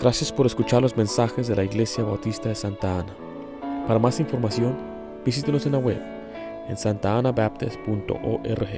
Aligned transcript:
Gracias 0.00 0.30
por 0.32 0.46
escuchar 0.46 0.80
los 0.82 0.96
mensajes 0.96 1.48
de 1.48 1.56
la 1.56 1.64
Iglesia 1.64 2.04
Bautista 2.04 2.48
de 2.48 2.54
Santa 2.54 3.00
Ana. 3.00 3.14
Para 3.86 3.98
más 3.98 4.20
información, 4.20 4.76
visítenos 5.24 5.66
en 5.66 5.72
la 5.72 5.78
web 5.78 6.00
en 6.68 6.76
santaanabaptist.org. 6.76 8.68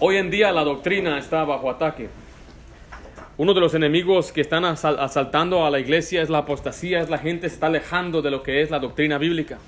Hoy 0.00 0.16
en 0.16 0.30
día 0.30 0.52
la 0.52 0.64
doctrina 0.64 1.18
está 1.18 1.44
bajo 1.44 1.70
ataque. 1.70 2.08
Uno 3.36 3.52
de 3.52 3.60
los 3.60 3.74
enemigos 3.74 4.32
que 4.32 4.40
están 4.40 4.64
asal- 4.64 4.98
asaltando 4.98 5.66
a 5.66 5.70
la 5.70 5.78
iglesia 5.78 6.22
es 6.22 6.30
la 6.30 6.38
apostasía, 6.38 7.00
es 7.00 7.10
la 7.10 7.18
gente 7.18 7.48
se 7.48 7.54
está 7.54 7.66
alejando 7.66 8.22
de 8.22 8.30
lo 8.30 8.42
que 8.42 8.62
es 8.62 8.70
la 8.70 8.78
doctrina 8.78 9.18
bíblica. 9.18 9.58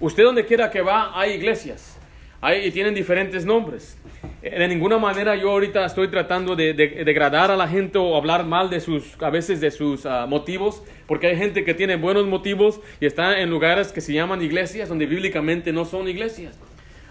Usted 0.00 0.24
donde 0.24 0.44
quiera 0.46 0.70
que 0.70 0.80
va 0.82 1.18
hay 1.18 1.32
iglesias 1.32 1.96
hay, 2.40 2.66
y 2.66 2.70
tienen 2.70 2.94
diferentes 2.94 3.46
nombres. 3.46 3.96
Eh, 4.42 4.58
De 4.58 4.68
ninguna 4.68 4.98
manera 4.98 5.34
yo 5.36 5.50
ahorita 5.50 5.84
estoy 5.84 6.08
tratando 6.08 6.56
de, 6.56 6.72
de- 6.74 7.04
degradar 7.04 7.50
a 7.50 7.56
la 7.56 7.68
gente 7.68 7.98
o 7.98 8.16
hablar 8.16 8.44
mal 8.44 8.70
de 8.70 8.80
sus, 8.80 9.20
a 9.20 9.30
veces 9.30 9.60
de 9.60 9.70
sus 9.70 10.06
ah, 10.06 10.26
motivos, 10.26 10.82
porque 11.06 11.28
hay 11.28 11.36
gente 11.36 11.64
que 11.64 11.74
tiene 11.74 11.96
buenos 11.96 12.26
motivos 12.26 12.80
y 13.00 13.06
está 13.06 13.40
en 13.40 13.50
lugares 13.50 13.92
que 13.92 14.00
se 14.00 14.12
llaman 14.12 14.42
iglesias 14.42 14.88
donde 14.88 15.06
bíblicamente 15.06 15.72
no 15.72 15.84
son 15.84 16.08
iglesias. 16.08 16.58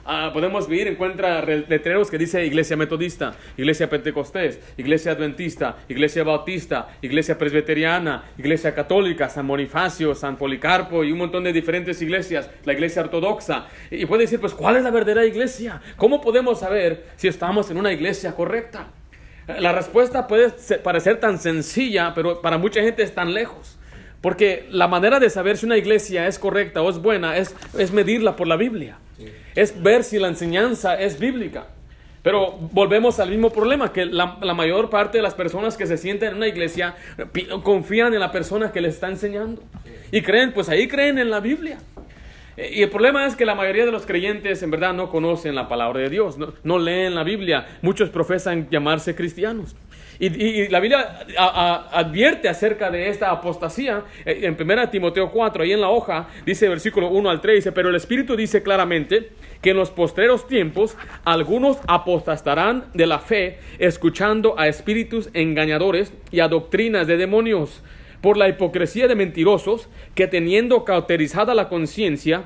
Ah, 0.07 0.29
podemos 0.31 0.67
ver, 0.69 0.87
encuentra 0.87 1.41
re- 1.41 1.65
letreros 1.67 2.11
que 2.11 2.19
dice 2.19 2.45
iglesia 2.45 2.77
metodista, 2.77 3.33
iglesia 3.57 3.89
pentecostés, 3.89 4.59
iglesia 4.77 5.13
adventista, 5.13 5.77
iglesia 5.89 6.23
bautista, 6.23 6.89
iglesia 7.01 7.39
presbiteriana, 7.39 8.23
iglesia 8.37 8.75
católica, 8.75 9.29
San 9.29 9.47
Bonifacio, 9.47 10.13
San 10.13 10.37
Policarpo 10.37 11.03
y 11.03 11.11
un 11.11 11.17
montón 11.17 11.43
de 11.43 11.51
diferentes 11.51 11.99
iglesias, 12.03 12.51
la 12.65 12.73
iglesia 12.73 13.01
ortodoxa. 13.01 13.65
Y 13.89 14.05
puede 14.05 14.21
decir, 14.23 14.39
pues, 14.39 14.53
¿cuál 14.53 14.75
es 14.75 14.83
la 14.83 14.91
verdadera 14.91 15.25
iglesia? 15.25 15.81
¿Cómo 15.95 16.21
podemos 16.21 16.59
saber 16.59 17.07
si 17.15 17.27
estamos 17.27 17.71
en 17.71 17.77
una 17.77 17.91
iglesia 17.91 18.35
correcta? 18.35 18.89
Eh, 19.47 19.55
La 19.59 19.71
respuesta 19.71 20.27
puede 20.27 20.51
parecer 20.83 21.19
tan 21.19 21.39
sencilla, 21.39 22.13
pero 22.13 22.43
para 22.43 22.59
mucha 22.59 22.79
gente 22.81 23.01
es 23.01 23.15
tan 23.15 23.33
lejos. 23.33 23.79
Porque 24.21 24.67
la 24.69 24.87
manera 24.87 25.19
de 25.19 25.31
saber 25.31 25.57
si 25.57 25.65
una 25.65 25.77
iglesia 25.77 26.27
es 26.27 26.37
correcta 26.37 26.83
o 26.83 26.91
es 26.91 26.99
buena 26.99 27.37
es, 27.37 27.55
es 27.75 27.91
medirla 27.91 28.35
por 28.35 28.45
la 28.45 28.55
Biblia. 28.55 28.99
Es 29.55 29.81
ver 29.81 30.03
si 30.03 30.19
la 30.19 30.27
enseñanza 30.27 30.99
es 30.99 31.19
bíblica. 31.19 31.67
Pero 32.25 32.57
volvemos 32.71 33.19
al 33.19 33.29
mismo 33.29 33.51
problema, 33.51 33.93
que 33.93 34.03
la, 34.05 34.25
mayor 34.55 34.89
parte 34.89 35.19
de 35.19 35.21
las 35.21 35.35
personas 35.35 35.77
que 35.77 35.85
se 35.85 35.95
sienten 35.95 36.31
en 36.31 36.37
una 36.37 36.47
iglesia 36.47 36.95
confían 37.61 38.15
en 38.15 38.19
la 38.19 38.31
persona 38.31 38.71
que 38.71 38.81
les 38.81 38.95
está 38.95 39.09
enseñando. 39.09 39.61
Y 40.11 40.23
creen, 40.23 40.51
pues 40.51 40.67
ahí 40.67 40.87
creen 40.87 41.19
en 41.19 41.29
la 41.29 41.39
Biblia. 41.39 41.77
Y 42.57 42.81
el 42.81 42.89
problema 42.89 43.27
es 43.27 43.35
que 43.35 43.45
la 43.45 43.53
mayoría 43.53 43.85
de 43.85 43.91
los 43.91 44.07
creyentes 44.07 44.63
en 44.63 44.71
verdad 44.71 44.93
no 44.93 45.09
conocen 45.09 45.53
la 45.53 45.67
palabra 45.67 45.99
de 45.99 46.09
Dios, 46.09 46.37
no, 46.37 46.53
no 46.63 46.79
leen 46.79 47.13
la 47.13 47.23
Biblia. 47.23 47.67
Muchos 47.83 48.09
profesan 48.09 48.69
llamarse 48.71 49.13
cristianos. 49.13 49.75
Y, 50.19 50.67
la 50.69 50.79
Biblia 50.79 51.25
advierte 51.91 52.49
acerca 52.49 52.89
de 52.89 53.09
esta 53.09 53.31
apostasía. 53.31 54.03
Eh, 54.25 54.41
En 54.43 54.57
1 54.59 54.89
Timoteo 54.89 55.31
4, 55.31 55.63
ahí 55.63 55.73
en 55.73 55.81
la 55.81 55.89
hoja, 55.89 56.27
dice 56.45 56.69
versículo 56.69 57.09
1 57.09 57.29
al 57.29 57.41
3, 57.41 57.55
dice, 57.55 57.71
pero 57.71 57.89
el 57.89 57.95
Espíritu 57.95 58.35
dice 58.35 58.63
claramente 58.63 59.31
que 59.61 59.71
en 59.71 59.77
los 59.77 59.91
postreros 59.91 60.47
tiempos 60.47 60.97
algunos 61.23 61.77
apostastarán 61.87 62.85
de 62.93 63.07
la 63.07 63.19
fe, 63.19 63.59
escuchando 63.79 64.59
a 64.59 64.67
espíritus 64.67 65.29
engañadores 65.33 66.13
y 66.31 66.39
a 66.39 66.47
doctrinas 66.47 67.07
de 67.07 67.17
demonios 67.17 67.81
por 68.21 68.37
la 68.37 68.49
hipocresía 68.49 69.07
de 69.07 69.15
mentirosos 69.15 69.89
que 70.15 70.27
teniendo 70.27 70.83
cauterizada 70.83 71.53
la 71.53 71.69
conciencia, 71.69 72.45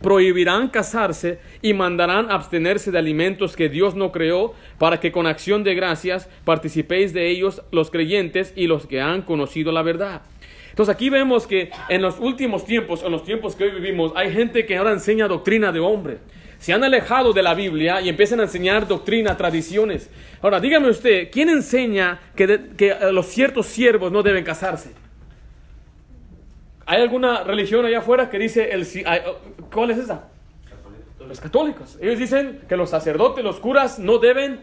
prohibirán 0.00 0.68
casarse 0.68 1.38
y 1.62 1.74
mandarán 1.74 2.30
abstenerse 2.30 2.90
de 2.90 2.98
alimentos 2.98 3.56
que 3.56 3.68
Dios 3.68 3.94
no 3.94 4.12
creó, 4.12 4.54
para 4.78 5.00
que 5.00 5.12
con 5.12 5.26
acción 5.26 5.64
de 5.64 5.74
gracias 5.74 6.28
participéis 6.44 7.12
de 7.12 7.28
ellos 7.28 7.62
los 7.72 7.90
creyentes 7.90 8.52
y 8.56 8.66
los 8.66 8.86
que 8.86 9.00
han 9.00 9.22
conocido 9.22 9.72
la 9.72 9.82
verdad. 9.82 10.22
Entonces 10.70 10.94
aquí 10.94 11.10
vemos 11.10 11.46
que 11.46 11.70
en 11.88 12.02
los 12.02 12.20
últimos 12.20 12.64
tiempos, 12.64 13.02
en 13.02 13.10
los 13.10 13.24
tiempos 13.24 13.56
que 13.56 13.64
hoy 13.64 13.70
vivimos, 13.70 14.12
hay 14.14 14.32
gente 14.32 14.64
que 14.64 14.76
ahora 14.76 14.92
enseña 14.92 15.26
doctrina 15.26 15.72
de 15.72 15.80
hombre. 15.80 16.18
Se 16.58 16.72
han 16.72 16.82
alejado 16.84 17.32
de 17.32 17.42
la 17.42 17.54
Biblia 17.54 18.00
y 18.00 18.08
empiezan 18.08 18.40
a 18.40 18.44
enseñar 18.44 18.86
doctrina, 18.86 19.36
tradiciones. 19.36 20.10
Ahora, 20.40 20.60
dígame 20.60 20.88
usted, 20.88 21.30
¿quién 21.30 21.48
enseña 21.48 22.20
que, 22.34 22.60
que 22.76 22.90
eh, 22.90 23.12
los 23.12 23.26
ciertos 23.26 23.66
siervos 23.66 24.10
no 24.10 24.22
deben 24.22 24.44
casarse? 24.44 24.90
¿Hay 26.90 27.02
alguna 27.02 27.44
religión 27.44 27.84
allá 27.84 27.98
afuera 27.98 28.30
que 28.30 28.38
dice, 28.38 28.70
el, 28.72 28.82
oh, 29.26 29.36
¿cuál 29.72 29.90
es 29.90 29.98
esa? 29.98 30.24
Los 31.20 31.38
católicos. 31.38 31.98
Ellos 32.00 32.18
dicen 32.18 32.60
que 32.66 32.76
los 32.76 32.88
sacerdotes, 32.88 33.44
los 33.44 33.60
curas 33.60 33.98
no 33.98 34.16
deben, 34.18 34.60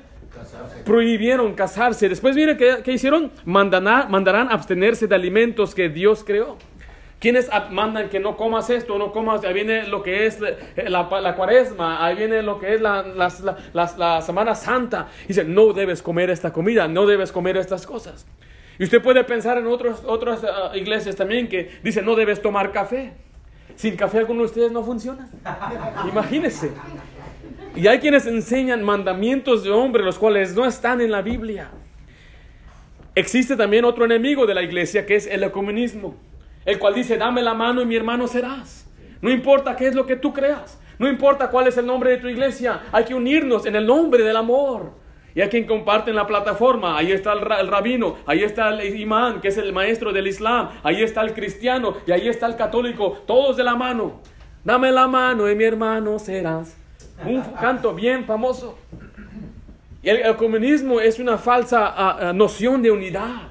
prohibieron 0.83 1.53
casarse. 1.53 2.09
Después 2.09 2.35
mire 2.35 2.57
qué, 2.57 2.77
qué 2.83 2.93
hicieron, 2.93 3.31
Mandará- 3.45 4.07
mandarán 4.09 4.51
abstenerse 4.51 5.05
de 5.07 5.13
alimentos 5.13 5.75
que 5.75 5.87
Dios 5.89 6.23
creó. 6.25 6.57
¿Quiénes 7.19 7.49
mandan 7.71 8.09
que 8.09 8.19
no 8.19 8.35
comas 8.37 8.69
esto, 8.69 8.97
no 8.97 9.11
comas? 9.11 9.43
Ahí 9.45 9.53
viene 9.53 9.87
lo 9.87 10.03
que 10.03 10.25
es 10.25 10.39
la, 10.39 11.07
la 11.21 11.35
cuaresma, 11.35 12.03
ahí 12.05 12.15
viene 12.15 12.41
lo 12.41 12.59
que 12.59 12.73
es 12.75 12.81
la, 12.81 13.03
la- 13.73 14.21
Semana 14.21 14.55
Santa. 14.55 15.07
Dice, 15.27 15.43
no 15.43 15.73
debes 15.73 16.01
comer 16.01 16.29
esta 16.31 16.51
comida, 16.51 16.87
no 16.87 17.05
debes 17.05 17.31
comer 17.31 17.57
estas 17.57 17.85
cosas. 17.85 18.25
Y 18.77 18.83
usted 18.83 19.01
puede 19.01 19.23
pensar 19.23 19.57
en 19.57 19.67
otros, 19.67 20.03
otras 20.05 20.43
ah, 20.43 20.71
iglesias 20.75 21.15
también 21.15 21.47
que 21.47 21.79
dicen, 21.83 22.05
no 22.05 22.15
debes 22.15 22.41
tomar 22.41 22.71
café. 22.71 23.13
Sin 23.75 23.95
café 23.95 24.19
alguno 24.19 24.41
de 24.41 24.45
ustedes 24.45 24.71
no 24.71 24.83
funciona. 24.83 25.29
Imagínese. 26.09 26.71
Y 27.75 27.87
hay 27.87 27.99
quienes 27.99 28.25
enseñan 28.25 28.83
mandamientos 28.83 29.63
de 29.63 29.71
hombre, 29.71 30.03
los 30.03 30.17
cuales 30.17 30.55
no 30.55 30.65
están 30.65 31.01
en 31.01 31.11
la 31.11 31.21
Biblia. 31.21 31.69
Existe 33.15 33.55
también 33.55 33.85
otro 33.85 34.05
enemigo 34.05 34.45
de 34.45 34.53
la 34.53 34.61
iglesia 34.61 35.05
que 35.05 35.15
es 35.15 35.27
el 35.27 35.43
ecumenismo, 35.43 36.15
el 36.65 36.79
cual 36.79 36.93
dice, 36.93 37.17
dame 37.17 37.41
la 37.41 37.53
mano 37.53 37.81
y 37.81 37.85
mi 37.85 37.95
hermano 37.95 38.27
serás. 38.27 38.87
No 39.21 39.29
importa 39.29 39.75
qué 39.75 39.87
es 39.87 39.95
lo 39.95 40.05
que 40.05 40.17
tú 40.17 40.33
creas, 40.33 40.79
no 40.99 41.07
importa 41.07 41.49
cuál 41.49 41.67
es 41.67 41.77
el 41.77 41.85
nombre 41.85 42.11
de 42.11 42.17
tu 42.17 42.27
iglesia, 42.27 42.83
hay 42.91 43.05
que 43.05 43.13
unirnos 43.13 43.65
en 43.65 43.75
el 43.75 43.85
nombre 43.85 44.23
del 44.23 44.35
amor. 44.35 44.91
Y 45.35 45.41
hay 45.41 45.49
quien 45.49 45.65
comparte 45.65 46.09
en 46.11 46.15
la 46.15 46.25
plataforma, 46.25 46.97
ahí 46.97 47.11
está 47.11 47.33
el, 47.33 47.41
ra- 47.41 47.59
el 47.59 47.67
rabino, 47.67 48.15
ahí 48.25 48.41
está 48.43 48.69
el 48.69 48.97
imán, 48.97 49.41
que 49.41 49.49
es 49.49 49.57
el 49.57 49.73
maestro 49.73 50.13
del 50.13 50.27
Islam, 50.27 50.69
ahí 50.81 51.03
está 51.03 51.21
el 51.21 51.33
cristiano 51.33 51.97
y 52.07 52.11
ahí 52.13 52.29
está 52.29 52.45
el 52.47 52.55
católico, 52.55 53.21
todos 53.27 53.57
de 53.57 53.63
la 53.65 53.75
mano. 53.75 54.21
Dame 54.63 54.91
la 54.93 55.07
mano 55.07 55.51
y 55.51 55.55
mi 55.55 55.65
hermano 55.65 56.17
serás. 56.19 56.77
Un 57.25 57.41
canto 57.61 57.93
bien 57.93 58.23
famoso. 58.25 58.77
Y 60.01 60.09
el, 60.09 60.17
el 60.17 60.35
comunismo 60.37 61.01
es 61.01 61.19
una 61.19 61.37
falsa 61.37 61.85
ah, 61.85 62.17
ah, 62.29 62.33
noción 62.33 62.81
de 62.81 62.91
unidad, 62.91 63.49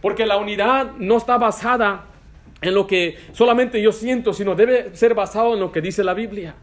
porque 0.00 0.24
la 0.24 0.38
unidad 0.38 0.92
no 0.98 1.18
está 1.18 1.36
basada 1.36 2.04
en 2.62 2.74
lo 2.74 2.86
que 2.86 3.18
solamente 3.32 3.82
yo 3.82 3.92
siento, 3.92 4.32
sino 4.32 4.54
debe 4.54 4.94
ser 4.96 5.14
basado 5.14 5.54
en 5.54 5.60
lo 5.60 5.70
que 5.72 5.80
dice 5.82 6.02
la 6.02 6.14
Biblia. 6.14 6.54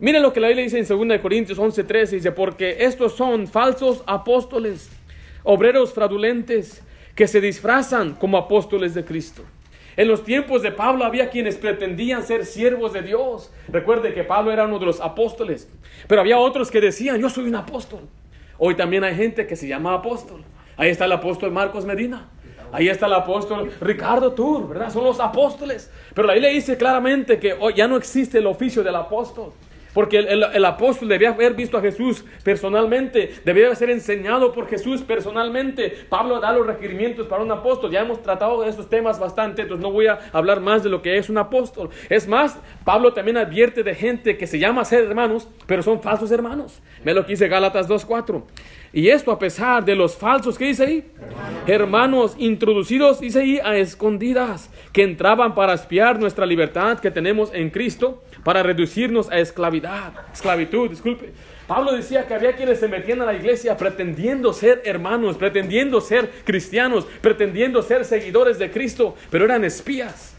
Miren 0.00 0.22
lo 0.22 0.32
que 0.32 0.40
la 0.40 0.48
Biblia 0.48 0.64
dice 0.64 0.78
en 0.78 1.08
2 1.08 1.18
Corintios 1.20 1.58
11:13, 1.58 2.16
dice, 2.16 2.32
porque 2.32 2.78
estos 2.80 3.14
son 3.14 3.46
falsos 3.46 4.02
apóstoles, 4.06 4.90
obreros 5.42 5.92
fraudulentes, 5.92 6.82
que 7.14 7.28
se 7.28 7.42
disfrazan 7.42 8.14
como 8.14 8.38
apóstoles 8.38 8.94
de 8.94 9.04
Cristo. 9.04 9.42
En 9.98 10.08
los 10.08 10.24
tiempos 10.24 10.62
de 10.62 10.72
Pablo 10.72 11.04
había 11.04 11.28
quienes 11.28 11.56
pretendían 11.56 12.22
ser 12.22 12.46
siervos 12.46 12.94
de 12.94 13.02
Dios. 13.02 13.52
Recuerde 13.68 14.14
que 14.14 14.24
Pablo 14.24 14.50
era 14.50 14.64
uno 14.64 14.78
de 14.78 14.86
los 14.86 15.02
apóstoles, 15.02 15.68
pero 16.08 16.22
había 16.22 16.38
otros 16.38 16.70
que 16.70 16.80
decían, 16.80 17.20
yo 17.20 17.28
soy 17.28 17.44
un 17.44 17.56
apóstol. 17.56 18.00
Hoy 18.56 18.76
también 18.76 19.04
hay 19.04 19.14
gente 19.14 19.46
que 19.46 19.54
se 19.54 19.68
llama 19.68 19.92
apóstol. 19.92 20.42
Ahí 20.78 20.88
está 20.88 21.04
el 21.04 21.12
apóstol 21.12 21.50
Marcos 21.50 21.84
Medina. 21.84 22.30
Ahí 22.72 22.88
está 22.88 23.04
el 23.04 23.12
apóstol 23.12 23.70
Ricardo 23.82 24.32
Tur, 24.32 24.68
¿verdad? 24.68 24.90
Son 24.90 25.04
los 25.04 25.20
apóstoles. 25.20 25.90
Pero 26.14 26.26
la 26.26 26.32
Biblia 26.32 26.50
dice 26.52 26.78
claramente 26.78 27.38
que 27.38 27.52
hoy 27.52 27.74
ya 27.74 27.86
no 27.86 27.96
existe 27.96 28.38
el 28.38 28.46
oficio 28.46 28.82
del 28.82 28.94
apóstol. 28.94 29.52
Porque 29.92 30.18
el, 30.18 30.42
el- 30.44 30.64
apóstol 30.64 31.08
debía 31.08 31.30
haber 31.30 31.54
visto 31.54 31.76
a 31.76 31.80
Jesús 31.80 32.24
personalmente, 32.44 33.34
debía 33.44 33.74
ser 33.74 33.90
enseñado 33.90 34.52
por 34.52 34.68
Jesús 34.68 35.02
personalmente. 35.02 35.92
Pablo 36.08 36.38
da 36.40 36.52
los 36.52 36.66
requerimientos 36.66 37.26
para 37.26 37.42
un 37.42 37.50
apóstol. 37.50 37.90
Ya 37.90 38.00
hemos 38.00 38.22
tratado 38.22 38.62
de 38.62 38.68
esos 38.70 38.88
temas 38.88 39.18
bastante, 39.18 39.62
entonces 39.62 39.82
no 39.82 39.90
voy 39.90 40.06
a 40.06 40.18
hablar 40.32 40.60
más 40.60 40.84
de 40.84 40.90
lo 40.90 41.02
que 41.02 41.16
es 41.18 41.28
un 41.28 41.38
apóstol. 41.38 41.90
Es 42.08 42.28
más, 42.28 42.58
Pablo 42.84 43.12
también 43.12 43.36
advierte 43.36 43.82
de 43.82 43.94
gente 43.94 44.36
que 44.36 44.46
se 44.46 44.58
llama 44.58 44.84
ser 44.84 45.04
hermanos, 45.04 45.48
pero 45.66 45.82
son 45.82 46.00
falsos 46.00 46.30
hermanos. 46.30 46.80
Ve 47.04 47.12
lo 47.14 47.24
que 47.24 47.32
dice 47.32 47.48
Gálatas 47.48 47.88
2.4. 47.88 48.42
Y 48.92 49.08
esto 49.08 49.30
a 49.30 49.38
pesar 49.38 49.84
de 49.84 49.94
los 49.94 50.16
falsos, 50.16 50.58
¿qué 50.58 50.66
dice 50.66 50.84
ahí? 50.84 51.04
Hermanos 51.66 52.34
introducidos, 52.38 53.20
dice 53.20 53.40
ahí, 53.40 53.60
a 53.62 53.76
escondidas, 53.76 54.70
que 54.92 55.02
entraban 55.02 55.54
para 55.54 55.74
espiar 55.74 56.18
nuestra 56.18 56.44
libertad 56.46 56.98
que 56.98 57.10
tenemos 57.10 57.52
en 57.54 57.70
Cristo, 57.70 58.22
para 58.44 58.62
reducirnos 58.62 59.30
a 59.30 59.38
esclavidad, 59.38 60.12
esclavitud, 60.32 60.90
disculpe. 60.90 61.32
Pablo 61.66 61.92
decía 61.92 62.26
que 62.26 62.34
había 62.34 62.56
quienes 62.56 62.80
se 62.80 62.88
metían 62.88 63.22
a 63.22 63.26
la 63.26 63.34
iglesia 63.34 63.76
pretendiendo 63.76 64.52
ser 64.52 64.82
hermanos, 64.84 65.36
pretendiendo 65.36 66.00
ser 66.00 66.28
cristianos, 66.44 67.06
pretendiendo 67.20 67.80
ser 67.82 68.04
seguidores 68.04 68.58
de 68.58 68.70
Cristo, 68.70 69.14
pero 69.30 69.44
eran 69.44 69.64
espías. 69.64 70.34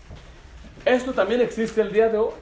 Esto 0.84 1.14
también 1.14 1.40
existe 1.40 1.80
el 1.80 1.94
día 1.94 2.10
de 2.10 2.18
hoy. 2.18 2.34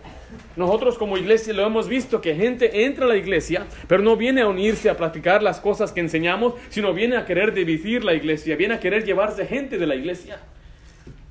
Nosotros 0.55 0.97
como 0.97 1.17
iglesia 1.17 1.53
lo 1.53 1.65
hemos 1.65 1.87
visto 1.87 2.21
que 2.21 2.35
gente 2.35 2.85
entra 2.85 3.05
a 3.05 3.09
la 3.09 3.15
iglesia, 3.15 3.65
pero 3.87 4.01
no 4.01 4.15
viene 4.15 4.41
a 4.41 4.47
unirse 4.47 4.89
a 4.89 4.97
practicar 4.97 5.43
las 5.43 5.59
cosas 5.59 5.91
que 5.91 5.99
enseñamos, 5.99 6.53
sino 6.69 6.93
viene 6.93 7.17
a 7.17 7.25
querer 7.25 7.53
dividir 7.53 8.03
la 8.03 8.13
iglesia, 8.13 8.55
viene 8.55 8.75
a 8.75 8.79
querer 8.79 9.05
llevarse 9.05 9.45
gente 9.45 9.77
de 9.77 9.87
la 9.87 9.95
iglesia. 9.95 10.39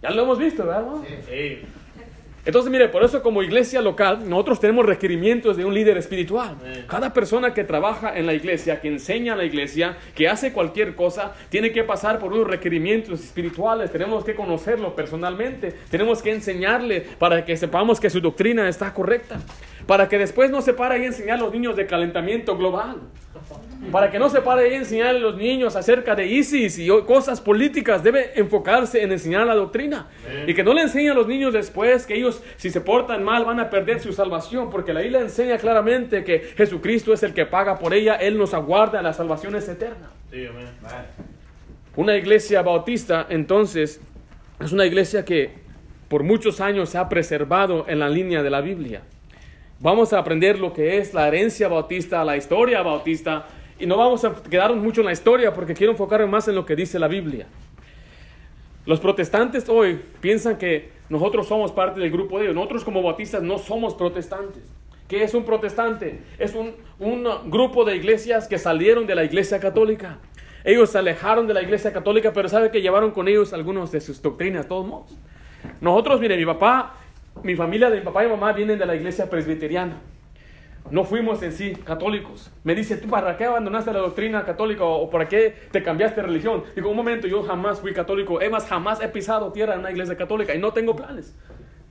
Ya 0.03 0.11
lo 0.11 0.23
hemos 0.23 0.39
visto, 0.39 0.65
¿verdad? 0.65 0.97
Sí. 1.29 1.59
Entonces, 2.44 2.70
mire, 2.70 2.88
por 2.88 3.02
eso 3.02 3.23
como 3.23 3.43
iglesia 3.43 3.82
local, 3.82 4.29
nosotros 4.29 4.61
tenemos 4.61 4.87
requerimientos 4.87 5.56
de 5.56 5.64
un 5.64 5.75
líder 5.75 5.99
espiritual. 5.99 6.56
Cada 6.87 7.12
persona 7.12 7.52
que 7.52 7.64
trabaja 7.64 8.17
en 8.17 8.26
la 8.26 8.32
iglesia, 8.32 8.81
que 8.81 8.88
enseña 8.88 9.35
a 9.35 9.37
la 9.37 9.44
iglesia, 9.44 9.99
que 10.14 10.29
hace 10.29 10.52
cualquier 10.52 10.94
cosa, 10.94 11.35
tiene 11.50 11.73
que 11.73 11.85
pasar 11.85 12.19
por 12.19 12.32
unos 12.32 12.46
requerimientos 12.46 13.20
espirituales. 13.20 13.93
Tenemos 13.93 14.25
que 14.25 14.35
conocerlo 14.35 14.94
personalmente. 14.94 15.75
Tenemos 15.90 16.23
que 16.23 16.32
enseñarle 16.32 17.06
para 17.19 17.44
que 17.44 17.56
sepamos 17.56 18.00
que 18.00 18.08
su 18.08 18.20
doctrina 18.20 18.69
está 18.69 18.94
correcta. 18.94 19.40
Para 19.88 20.06
que 20.06 20.19
después 20.19 20.50
no 20.50 20.61
se 20.61 20.75
pare 20.75 20.96
ahí 20.96 21.05
a 21.05 21.06
enseñar 21.06 21.38
a 21.38 21.40
los 21.40 21.50
niños 21.50 21.75
de 21.75 21.87
calentamiento 21.87 22.58
global. 22.58 22.99
Para 23.90 24.11
que 24.11 24.19
no 24.19 24.29
se 24.29 24.43
pare 24.43 24.64
ahí 24.64 24.75
a 24.75 24.76
enseñar 24.76 25.08
a 25.08 25.12
los 25.14 25.35
niños 25.38 25.76
acerca 25.76 26.14
de 26.14 26.26
ISIS 26.26 26.79
y 26.79 26.88
cosas 27.06 27.40
políticas, 27.40 28.05
debe 28.05 28.38
enfocarse 28.38 29.02
en 29.02 29.12
enseñar 29.12 29.46
la 29.46 29.55
doctrina. 29.55 30.08
Y 30.46 30.52
que 30.52 30.62
no 30.62 30.75
le 30.75 30.82
enseñe 30.82 31.08
a 31.08 31.14
los 31.14 31.26
niños 31.26 31.55
después 31.55 32.05
que 32.05 32.17
ellos, 32.17 32.43
si 32.58 32.69
se 32.69 32.82
portan 32.82 33.25
mal, 33.25 33.46
van 33.46 33.61
a 33.61 33.70
perder 33.70 33.99
su 33.99 34.12
salvación. 34.12 34.69
Porque 34.69 34.93
la 34.93 35.02
isla 35.02 35.20
enseña 35.20 35.56
claramente 35.56 36.23
que 36.23 36.40
Jesucristo 36.55 37.14
es 37.14 37.23
el 37.23 37.32
que 37.32 37.46
paga 37.46 37.79
por 37.79 37.94
ella, 37.94 38.17
Él 38.17 38.37
nos 38.37 38.52
aguarda, 38.52 39.00
la 39.00 39.14
salvación 39.14 39.56
es 39.56 39.70
eterna. 39.70 40.11
Una 41.96 42.14
iglesia 42.14 42.61
bautista, 42.61 43.26
entonces, 43.31 44.02
es 44.61 44.70
una 44.70 44.85
iglesia 44.85 45.25
que 45.25 45.52
por 46.08 46.25
muchos 46.25 46.61
años 46.61 46.90
se 46.90 46.99
ha 46.99 47.08
preservado 47.08 47.87
en 47.88 48.00
la 48.00 48.11
línea 48.11 48.43
de 48.43 48.50
la 48.50 48.61
Biblia. 48.61 49.00
Vamos 49.81 50.13
a 50.13 50.19
aprender 50.19 50.59
lo 50.59 50.73
que 50.73 50.99
es 50.99 51.15
la 51.15 51.29
herencia 51.29 51.69
bautista, 51.69 52.25
la 52.25 52.37
historia 52.37 52.83
bautista, 52.83 53.47
y 53.79 53.87
no 53.87 53.97
vamos 53.97 54.25
a 54.25 54.35
quedarnos 54.35 54.83
mucho 54.83 55.03
en 55.03 55.07
la 55.07 55.13
historia 55.13 55.55
porque 55.55 55.73
quiero 55.73 55.93
enfocarme 55.93 56.27
más 56.27 56.49
en 56.49 56.57
lo 56.57 56.67
que 56.67 56.75
dice 56.75 56.99
la 56.99 57.07
Biblia. 57.07 57.47
Los 58.87 58.99
protestantes 58.99 59.69
hoy 59.69 60.01
piensan 60.21 60.59
que 60.59 60.91
nosotros 61.09 61.47
somos 61.47 61.71
parte 61.71 62.01
del 62.01 62.11
grupo 62.11 62.39
de 62.39 62.47
ellos. 62.47 62.57
Nosotros 62.57 62.85
como 62.85 63.05
bautistas 63.05 63.41
no 63.41 63.59
somos 63.59 63.95
protestantes. 63.95 64.65
¿Qué 65.07 65.23
es 65.23 65.33
un 65.33 65.45
protestante? 65.45 66.23
Es 66.41 66.57
un, 66.57 66.75
un 66.99 67.29
grupo 67.49 67.85
de 67.85 67.95
iglesias 67.95 68.49
que 68.49 68.59
salieron 68.59 69.07
de 69.07 69.15
la 69.15 69.23
iglesia 69.23 69.61
católica. 69.61 70.19
Ellos 70.65 70.91
se 70.91 70.99
alejaron 70.99 71.47
de 71.47 71.55
la 71.55 71.63
iglesia 71.63 71.93
católica, 71.93 72.33
pero 72.33 72.49
sabe 72.49 72.73
que 72.73 72.83
llevaron 72.83 73.13
con 73.13 73.29
ellos 73.29 73.53
algunos 73.53 73.93
de 73.93 74.01
sus 74.01 74.21
doctrinas, 74.21 74.67
todos 74.67 74.87
modos. 74.87 75.17
Nosotros, 75.81 76.21
mire, 76.21 76.37
mi 76.37 76.45
papá, 76.45 76.95
mi 77.43 77.55
familia 77.55 77.90
de 77.90 77.99
mi 77.99 78.05
papá 78.05 78.25
y 78.25 78.29
mamá 78.29 78.52
vienen 78.52 78.79
de 78.79 78.87
la 78.87 78.94
iglesia 78.94 79.29
presbiteriana 79.29 80.00
no 80.90 81.05
fuimos 81.05 81.43
en 81.43 81.52
sí 81.52 81.73
católicos. 81.73 82.50
Me 82.64 82.75
dice, 82.75 82.96
¿tú 82.96 83.08
para 83.08 83.37
qué 83.37 83.44
abandonaste 83.44 83.93
la 83.93 84.00
doctrina 84.00 84.44
católica 84.44 84.85
o, 84.85 85.11
para 85.11 85.29
qué 85.29 85.55
te 85.70 85.82
cambiaste 85.82 86.20
de 86.20 86.26
religión? 86.26 86.64
Digo, 86.75 86.90
un 86.90 86.96
momento, 86.96 87.26
yo 87.26 87.43
jamás 87.43 87.81
fui 87.81 87.93
católico. 87.93 88.38
Además, 88.38 88.67
jamás 88.67 89.00
he 89.02 89.08
pisado 89.08 89.52
tierra 89.52 89.75
en 89.75 89.81
una 89.81 89.90
iglesia 89.90 90.17
católica 90.17 90.55
y 90.55 90.58
no 90.58 90.73
tengo 90.73 90.96
planes 90.96 91.35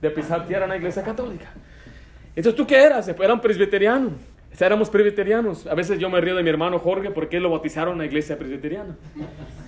de 0.00 0.10
pisar 0.10 0.46
tierra 0.46 0.64
en 0.64 0.70
una 0.70 0.76
iglesia 0.76 1.02
católica. 1.02 1.46
Entonces, 2.34 2.54
¿tú 2.54 2.66
qué 2.66 2.76
eras? 2.76 3.08
Era 3.08 3.34
un 3.34 3.40
presbiteriano 3.40 4.10
éramos 4.58 4.90
presbiterianos. 4.90 5.66
A 5.66 5.74
veces 5.74 5.98
yo 5.98 6.10
me 6.10 6.20
río 6.20 6.34
de 6.34 6.42
mi 6.42 6.50
hermano 6.50 6.78
Jorge 6.78 7.10
porque 7.10 7.40
lo 7.40 7.50
bautizaron 7.50 7.92
en 7.94 7.98
la 7.98 8.06
iglesia 8.06 8.38
presbiteriana. 8.38 8.96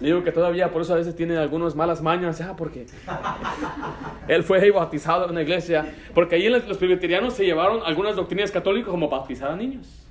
Le 0.01 0.09
digo 0.09 0.25
que 0.25 0.33
todavía 0.33 0.71
por 0.71 0.83
eso 0.83 0.95
a 0.95 0.97
veces 0.97 1.15
tiene 1.15 1.37
algunas 1.37 1.75
malas 1.77 2.03
mañas, 2.03 2.39
ya, 2.39 2.57
porque 2.57 2.87
él 4.29 4.43
fue 4.43 4.71
bautizado 4.71 5.29
en 5.29 5.35
la 5.35 5.43
iglesia. 5.43 5.95
Porque 6.15 6.37
ahí 6.37 6.49
los 6.49 6.77
presbiterianos 6.77 7.35
se 7.35 7.45
llevaron 7.45 7.81
algunas 7.85 8.17
doctrinas 8.17 8.51
católicas 8.51 8.91
como 8.91 9.09
bautizar 9.09 9.51
a 9.51 9.57
niños. 9.57 10.10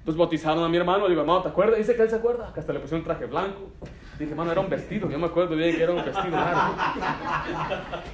Entonces 0.00 0.18
bautizaron 0.18 0.64
a 0.64 0.68
mi 0.68 0.78
hermano, 0.78 1.04
le 1.04 1.10
digo, 1.10 1.20
hermano, 1.20 1.42
¿te 1.42 1.50
acuerdas? 1.50 1.76
Dice 1.76 1.94
que 1.94 2.02
él 2.02 2.08
se 2.08 2.16
acuerda, 2.16 2.50
que 2.54 2.60
hasta 2.60 2.72
le 2.72 2.80
pusieron 2.80 3.00
un 3.00 3.04
traje 3.04 3.26
blanco. 3.26 3.70
Dije, 4.18 4.30
hermano, 4.30 4.50
era 4.50 4.62
un 4.62 4.70
vestido, 4.70 5.10
yo 5.10 5.18
me 5.18 5.26
acuerdo 5.26 5.54
bien 5.54 5.76
que 5.76 5.82
era 5.82 5.92
un 5.92 6.02
vestido 6.02 6.30
largo. 6.30 6.74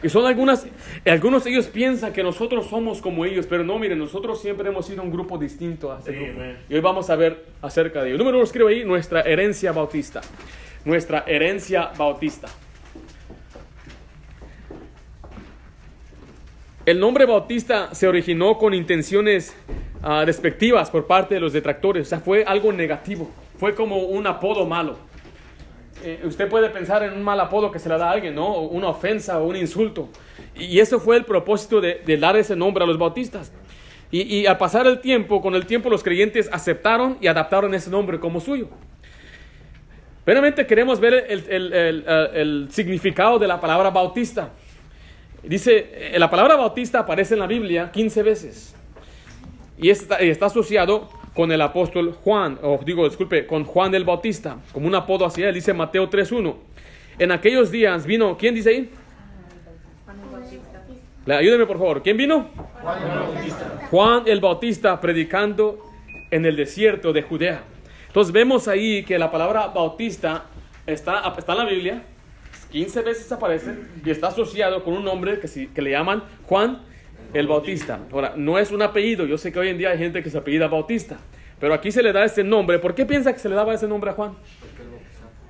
Y 0.03 0.09
son 0.09 0.27
algunas, 0.27 0.67
algunos 1.07 1.45
de 1.45 1.51
ellos 1.51 1.69
piensan 1.69 2.13
que 2.13 2.25
nosotros 2.25 2.67
somos 2.67 3.01
como 3.01 3.25
ellos, 3.25 3.47
pero 3.47 3.63
no, 3.63 3.79
miren, 3.79 4.01
nosotros 4.01 4.41
siempre 4.41 4.69
hemos 4.69 4.85
sido 4.85 5.01
un 5.05 5.13
grupo 5.13 5.39
distinto 5.39 5.93
a 5.93 6.01
ese 6.01 6.57
Y 6.69 6.75
hoy 6.75 6.81
vamos 6.81 7.09
a 7.09 7.15
ver 7.15 7.47
acerca 7.63 8.03
de 8.03 8.09
ello. 8.09 8.19
Número 8.19 8.39
uno, 8.39 8.45
escribo 8.45 8.69
ahí, 8.69 8.85
nuestra 8.85 9.21
herencia 9.21 9.71
bautista. 9.71 10.23
Nuestra 10.85 11.23
herencia 11.25 11.93
bautista. 11.97 12.49
El 16.85 17.01
nombre 17.01 17.27
bautista 17.27 17.95
se 17.95 18.07
originó 18.07 18.59
con 18.59 18.75
intenciones 18.75 19.57
uh, 20.07 20.25
despectivas 20.25 20.91
por 20.91 21.07
parte 21.07 21.35
de 21.35 21.41
los 21.41 21.53
detractores. 21.53 22.07
O 22.07 22.09
sea, 22.09 22.21
fue 22.21 22.45
algo 22.45 22.73
negativo. 22.73 23.31
Fue 23.59 23.75
como 23.75 23.99
un 23.99 24.27
apodo 24.27 24.65
malo. 24.67 24.97
Eh, 26.05 26.21
usted 26.25 26.49
puede 26.49 26.69
pensar 26.69 27.03
en 27.03 27.15
un 27.15 27.23
mal 27.23 27.41
apodo 27.41 27.71
que 27.71 27.79
se 27.79 27.89
le 27.89 27.99
da 27.99 28.11
a 28.11 28.13
alguien, 28.13 28.35
¿no? 28.35 28.61
Una 28.61 28.89
ofensa 28.89 29.39
o 29.39 29.47
un 29.47 29.57
insulto. 29.57 30.09
Y 30.55 30.79
eso 30.79 31.01
fue 31.01 31.17
el 31.17 31.25
propósito 31.25 31.81
de, 31.81 32.19
dar 32.19 32.37
ese 32.37 32.55
nombre 32.55 32.85
a 32.85 32.87
los 32.87 32.99
bautistas. 32.99 33.53
Y, 34.13 34.47
al 34.47 34.57
pasar 34.57 34.87
el 34.87 35.01
tiempo, 35.01 35.43
con 35.43 35.55
el 35.57 35.67
tiempo 35.67 35.91
los 35.91 36.03
creyentes 36.03 36.49
aceptaron 36.53 37.19
y 37.21 37.27
adaptaron 37.27 37.75
ese 37.75 37.91
nombre 37.91 38.21
como 38.21 38.41
suyo. 38.41 38.69
Primeramente 40.25 40.67
queremos 40.67 41.01
ver 41.01 41.27
el, 41.29 41.73
el, 41.73 42.69
significado 42.71 43.39
de 43.39 43.49
la 43.49 43.61
palabra 43.61 43.91
bautista. 43.91 44.51
Dice, 45.43 46.15
eh, 46.15 46.19
la 46.19 46.31
palabra 46.31 46.57
bautista 46.57 47.01
aparece 47.01 47.35
en 47.35 47.41
la 47.41 47.47
Biblia 47.47 47.91
15 47.93 48.23
veces 48.23 48.77
y 49.79 49.91
está, 49.91 50.47
asociado 50.47 51.09
con 51.35 51.53
el 51.53 51.61
apóstol 51.61 52.13
Juan, 52.25 52.59
o 52.63 52.81
digo, 52.85 53.07
disculpe, 53.07 53.47
con 53.47 53.65
Juan 53.65 53.95
el 53.95 54.05
Bautista, 54.05 54.57
como 54.73 54.87
un 54.87 54.95
apodo 54.95 55.27
hacia 55.27 55.49
él, 55.49 55.55
dice 55.55 55.75
Mateo 55.75 56.09
3.1. 56.09 56.55
En 57.19 57.33
aquellos 57.33 57.71
días 57.71 58.07
vino, 58.07 58.37
¿quién 58.39 58.55
dice 58.55 58.71
ahí? 58.71 58.91
Juan 60.05 60.21
el 60.21 60.29
Bautista. 60.31 61.39
Ayúdeme 61.39 61.67
por 61.67 61.79
favor, 61.79 62.03
¿quién 62.03 62.17
vino? 62.17 62.49
Juan 63.91 64.23
el 64.27 64.41
Bautista. 64.41 65.01
Predicando 65.01 65.79
en 66.31 66.47
el 66.47 66.57
desierto 66.57 67.13
de 67.13 67.23
Judea. 67.23 67.63
Entonces 68.07 68.33
vemos 68.33 68.67
ahí 68.67 69.05
que 69.05 69.19
la 69.19 69.31
palabra 69.31 69.67
bautista 69.69 70.45
está, 70.87 71.23
está 71.37 71.53
en 71.53 71.59
la 71.59 71.65
Biblia, 71.67 72.03
15 72.71 73.03
veces 73.03 73.31
aparece 73.31 73.75
y 74.05 74.11
está 74.11 74.29
asociado 74.29 74.83
con 74.83 74.95
un 74.95 75.05
nombre 75.05 75.39
que, 75.39 75.69
que 75.69 75.83
le 75.83 75.91
llaman 75.91 76.23
Juan 76.47 76.83
el 77.35 77.47
Bautista. 77.47 78.01
Ahora, 78.13 78.35
no 78.37 78.59
es 78.59 78.71
un 78.71 78.83
apellido. 78.83 79.27
Yo 79.27 79.39
sé 79.39 79.53
que 79.53 79.59
hoy 79.59 79.69
en 79.69 79.79
día 79.79 79.91
hay 79.91 79.99
gente 79.99 80.23
que 80.23 80.31
se 80.31 80.39
apellida 80.39 80.69
Bautista. 80.69 81.19
Pero 81.59 81.75
aquí 81.75 81.91
se 81.91 82.03
le 82.03 82.13
da 82.13 82.25
ese 82.25 82.45
nombre. 82.45 82.79
¿Por 82.79 82.95
qué 82.95 83.07
piensa 83.07 83.33
que 83.33 83.39
se 83.39 83.49
le 83.49 83.55
daba 83.55 83.75
ese 83.75 83.89
nombre 83.89 84.11
a 84.11 84.15
Juan? 84.15 84.33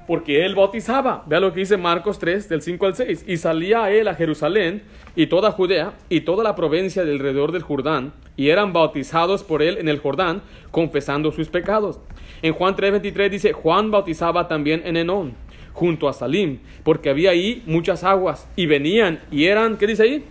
Porque 0.07 0.45
él 0.45 0.55
bautizaba. 0.55 1.25
Vea 1.27 1.41
lo 1.41 1.53
que 1.53 1.61
dice 1.61 1.77
Marcos 1.77 2.19
3, 2.21 2.49
del 2.49 2.62
5 2.62 2.87
al 2.87 2.95
6. 2.95 3.25
Y 3.27 3.37
salía 3.39 3.91
él 3.91 4.07
a 4.07 4.15
Jerusalén 4.15 4.83
y 5.17 5.27
toda 5.27 5.50
Judea 5.50 5.95
y 6.09 6.21
toda 6.21 6.45
la 6.45 6.55
provincia 6.55 7.05
del 7.05 7.17
alrededor 7.17 7.50
del 7.50 7.62
Jordán. 7.62 8.12
Y 8.37 8.50
eran 8.50 8.73
bautizados 8.73 9.43
por 9.43 9.62
él 9.62 9.79
en 9.79 9.89
el 9.89 9.99
Jordán, 9.99 10.43
confesando 10.71 11.33
sus 11.33 11.49
pecados. 11.49 11.99
En 12.43 12.53
Juan 12.53 12.77
3, 12.77 12.93
23 12.93 13.31
dice, 13.31 13.53
Juan 13.53 13.91
bautizaba 13.91 14.47
también 14.47 14.83
en 14.85 14.97
Enón 14.97 15.47
junto 15.77 16.09
a 16.09 16.12
Salim, 16.15 16.59
porque 16.83 17.11
había 17.11 17.31
ahí 17.31 17.62
muchas 17.67 18.03
aguas 18.03 18.49
y 18.57 18.65
venían 18.65 19.21
y 19.31 19.45
eran, 19.45 19.77
¿qué 19.77 19.87
dice 19.87 20.05
ahí? 20.05 20.25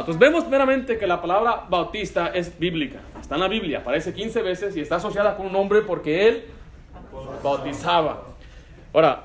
Entonces 0.00 0.18
vemos 0.18 0.46
meramente 0.48 0.98
que 0.98 1.06
la 1.06 1.20
palabra 1.20 1.64
bautista 1.68 2.28
es 2.28 2.58
bíblica, 2.58 3.00
está 3.18 3.36
en 3.36 3.40
la 3.40 3.48
Biblia, 3.48 3.78
aparece 3.78 4.12
15 4.12 4.42
veces 4.42 4.76
y 4.76 4.80
está 4.80 4.96
asociada 4.96 5.36
con 5.36 5.46
un 5.46 5.56
hombre 5.56 5.80
porque 5.82 6.28
él 6.28 6.44
bautizaba. 7.42 8.24
Ahora, 8.92 9.24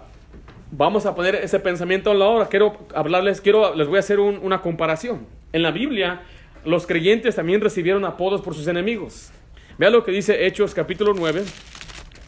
vamos 0.72 1.06
a 1.06 1.14
poner 1.14 1.36
ese 1.36 1.60
pensamiento 1.60 2.12
en 2.12 2.20
la 2.20 2.26
hora. 2.26 2.48
Quiero 2.48 2.78
hablarles, 2.96 3.42
quiero, 3.42 3.76
les 3.76 3.88
voy 3.88 3.98
a 3.98 4.00
hacer 4.00 4.20
una 4.20 4.62
comparación. 4.62 5.28
En 5.52 5.62
la 5.62 5.72
Biblia, 5.72 6.22
los 6.64 6.88
creyentes 6.88 7.36
también 7.36 7.62
recibieron 7.62 8.06
apodos 8.06 8.42
por 8.42 8.56
sus 8.56 8.68
enemigos. 8.68 9.32
Vea 9.78 9.90
lo 9.90 10.04
que 10.04 10.12
dice 10.12 10.46
Hechos 10.46 10.74
capítulo 10.74 11.14
9, 11.14 11.44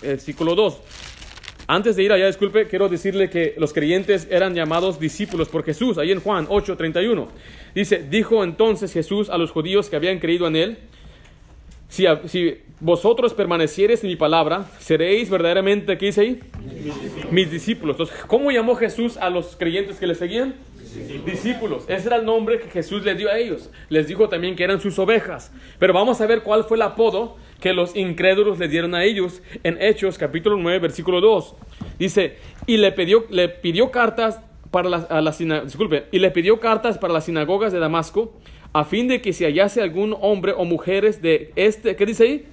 versículo 0.02 0.56
2. 0.56 0.82
Antes 1.68 1.96
de 1.96 2.04
ir 2.04 2.12
allá, 2.12 2.28
disculpe, 2.28 2.68
quiero 2.68 2.90
decirle 2.90 3.30
que 3.30 3.56
los 3.58 3.74
creyentes 3.74 4.28
eran 4.30 4.54
llamados 4.54 5.00
discípulos 5.00 5.50
por 5.50 5.64
Jesús, 5.64 5.98
ahí 5.98 6.12
en 6.12 6.20
Juan 6.20 6.48
8:31. 6.48 7.28
Dice, 7.74 8.06
dijo 8.10 8.44
entonces 8.44 8.94
Jesús 8.94 9.30
a 9.30 9.38
los 9.38 9.52
judíos 9.52 9.90
que 9.90 9.96
habían 9.96 10.20
creído 10.20 10.48
en 10.48 10.56
él, 10.56 10.78
si, 11.88 12.06
vosotros 12.80 13.34
permaneciereis 13.34 14.04
en 14.04 14.10
mi 14.10 14.16
palabra, 14.16 14.66
seréis 14.80 15.30
verdaderamente, 15.30 15.98
¿qué 15.98 16.08
dice 16.08 16.22
ahí? 16.22 16.40
Mis 17.32 17.50
discípulos. 17.50 17.96
Entonces, 17.96 18.26
¿cómo 18.28 18.52
llamó 18.52 18.76
Jesús 18.76 19.18
a 19.18 19.30
los 19.30 19.56
creyentes 19.56 19.98
que 19.98 20.06
le 20.06 20.16
seguían? 20.16 20.56
Discípulos. 21.26 21.86
Ese 21.88 22.08
era 22.08 22.18
el 22.18 22.26
nombre 22.26 22.60
que 22.60 22.70
Jesús 22.70 23.04
les 23.04 23.18
dio 23.18 23.30
a 23.30 23.38
ellos. 23.38 23.70
Les 23.90 24.08
dijo 24.08 24.30
también 24.30 24.56
que 24.56 24.64
eran 24.64 24.80
sus 24.80 24.98
ovejas. 25.00 25.52
Pero 25.80 25.94
vamos 25.94 26.22
a 26.22 26.26
ver 26.26 26.42
cuál 26.42 26.64
fue 26.64 26.78
el 26.78 26.84
apodo 26.84 27.38
que 27.60 27.74
los 27.74 27.96
incrédulos 27.96 28.60
le 28.60 28.68
dieron 28.68 28.96
a 28.96 29.04
ellos 29.04 29.42
en 29.64 29.82
Hechos 29.82 30.18
capítulo 30.18 30.58
9 30.58 30.80
versículo 30.80 31.22
2. 31.22 31.56
Dice, 32.00 32.38
y 32.66 32.78
le 32.78 32.92
pidió, 32.92 33.92
cartas 33.92 34.42
para 34.72 34.90
las, 34.90 35.38
disculpe, 35.66 36.06
y 36.12 36.20
le 36.20 36.32
pidió 36.32 36.60
cartas 36.60 36.98
para 36.98 37.14
las 37.14 37.26
sinagogas 37.26 37.72
de 37.72 37.80
Damasco 37.80 38.34
a 38.74 38.84
fin 38.84 39.08
de 39.08 39.22
que 39.22 39.32
si 39.32 39.46
hallase 39.46 39.82
algún 39.82 40.16
hombre 40.20 40.52
o 40.52 40.66
mujeres 40.66 41.22
de 41.22 41.54
este, 41.56 41.96
¿qué 41.96 42.06
dice 42.06 42.24
ahí? 42.24 42.46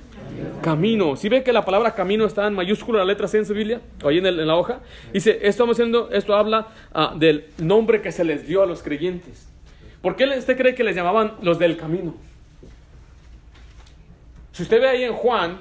Camino. 0.62 1.16
Si 1.16 1.28
ve 1.28 1.42
que 1.42 1.52
la 1.52 1.64
palabra 1.64 1.94
camino 1.94 2.24
está 2.24 2.46
en 2.46 2.54
mayúscula, 2.54 3.00
la 3.00 3.04
letra 3.04 3.26
C 3.28 3.38
en 3.38 3.46
su 3.46 3.54
Biblia, 3.54 3.80
o 4.02 4.08
ahí 4.08 4.18
en, 4.18 4.46
la 4.46 4.56
hoja? 4.56 4.80
Dice, 5.12 5.40
esto, 5.42 5.68
haciendo, 5.70 6.10
esto 6.12 6.34
habla 6.34 6.68
ah, 6.94 7.14
del 7.16 7.46
nombre 7.58 8.00
que 8.00 8.12
se 8.12 8.24
les 8.24 8.46
dio 8.46 8.62
a 8.62 8.66
los 8.66 8.82
creyentes. 8.82 9.48
¿Por 10.00 10.16
qué 10.16 10.24
usted 10.26 10.56
cree 10.56 10.74
que 10.74 10.84
les 10.84 10.96
llamaban 10.96 11.34
los 11.42 11.58
del 11.58 11.76
camino? 11.76 12.14
Si 14.52 14.62
usted 14.64 14.80
ve 14.80 14.88
ahí 14.88 15.04
en 15.04 15.12
Juan, 15.14 15.58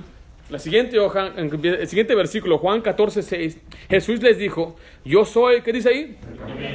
la 0.50 0.60
siguiente 0.60 1.00
hoja, 1.00 1.32
el 1.38 1.88
siguiente 1.88 2.14
versículo, 2.14 2.58
Juan 2.58 2.82
14, 2.82 3.22
6, 3.22 3.58
Jesús 3.90 4.22
les 4.22 4.38
dijo, 4.38 4.76
yo 5.06 5.24
soy, 5.24 5.62
¿qué 5.62 5.72
dice 5.72 5.90
ahí? 5.90 6.18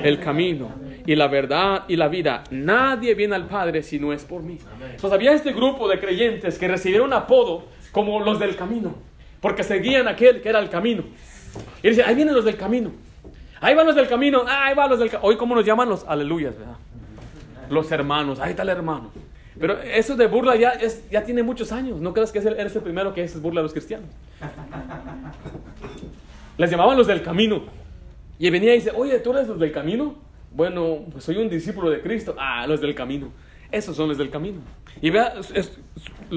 El 0.03 0.19
camino. 0.19 0.75
y 1.05 1.15
la 1.15 1.29
verdad 1.29 1.85
y 1.87 1.97
la 1.97 2.09
vida. 2.09 2.43
Nadie 2.51 3.15
viene 3.15 3.37
al 3.37 3.47
Padre 3.47 3.83
si 3.83 3.99
no 3.99 4.13
es 4.13 4.25
por 4.25 4.43
mí. 4.43 4.59
Entonces 4.81 5.13
había 5.13 5.33
este 5.33 5.53
grupo 5.53 5.89
de 5.89 6.01
creyentes 6.01 6.59
que 6.59 6.67
recibieron 6.67 7.13
apodo 7.13 7.67
como 7.93 8.21
los 8.21 8.39
del 8.39 8.57
camino, 8.57 8.95
porque 9.41 9.63
seguían 9.63 10.09
aquel 10.09 10.41
que 10.41 10.49
era 10.49 10.59
el 10.59 10.69
camino. 10.69 11.05
Y 11.83 11.89
dice, 11.89 12.03
ahí 12.03 12.15
vienen 12.15 12.35
los 12.35 12.45
del 12.45 12.57
camino. 12.57 12.93
Ahí 13.61 13.75
van 13.75 13.87
los 13.87 13.97
del 13.97 14.09
camino, 14.09 14.45
ahí 14.47 14.75
van 14.75 14.91
los 14.91 14.99
del 14.99 15.11
camino. 15.11 15.29
Hoy, 15.29 15.37
¿cómo 15.37 15.55
nos 15.55 15.65
llaman 15.65 15.89
los 15.89 16.05
aleluyas? 16.05 16.59
¿verdad? 16.59 16.77
Los 17.71 17.91
hermanos, 17.91 18.39
ahí 18.41 18.51
está 18.51 18.63
el 18.63 18.69
hermano. 18.69 19.11
Pero 19.59 19.81
eso 19.81 20.17
de 20.17 20.27
burla 20.27 20.57
ya, 20.57 20.71
es, 20.71 21.09
ya 21.11 21.25
tiene 21.25 21.43
muchos 21.43 21.73
años. 21.73 22.01
No 22.01 22.13
creas 22.13 22.31
que 22.31 22.39
eres 22.39 22.77
el 22.77 22.83
primero 22.83 23.15
que 23.15 23.23
es 23.23 23.41
burla 23.41 23.61
a 23.61 23.63
los 23.63 23.73
cristianos. 23.73 24.09
Les 26.59 26.71
llamaban 26.71 26.97
los 26.97 27.07
del 27.07 27.23
camino. 27.23 27.63
Y 28.39 28.51
venía 28.51 28.75
y 28.75 28.79
dice, 28.79 28.93
oye, 28.95 29.19
¿tú 29.21 29.33
eres 29.33 29.49
los 29.49 29.59
del 29.59 29.73
camino? 29.73 30.15
Bueno, 30.51 31.05
pues 31.11 31.25
soy 31.25 31.37
un 31.37 31.49
discípulo 31.49 31.89
de 31.89 32.03
Cristo. 32.03 32.35
Ah, 32.39 32.67
los 32.67 32.81
del 32.83 32.95
camino. 32.95 33.31
Esos 33.71 33.97
son 33.97 34.09
los 34.09 34.19
del 34.19 34.31
camino. 34.31 34.61
Y 35.01 35.11
vea, 35.11 35.35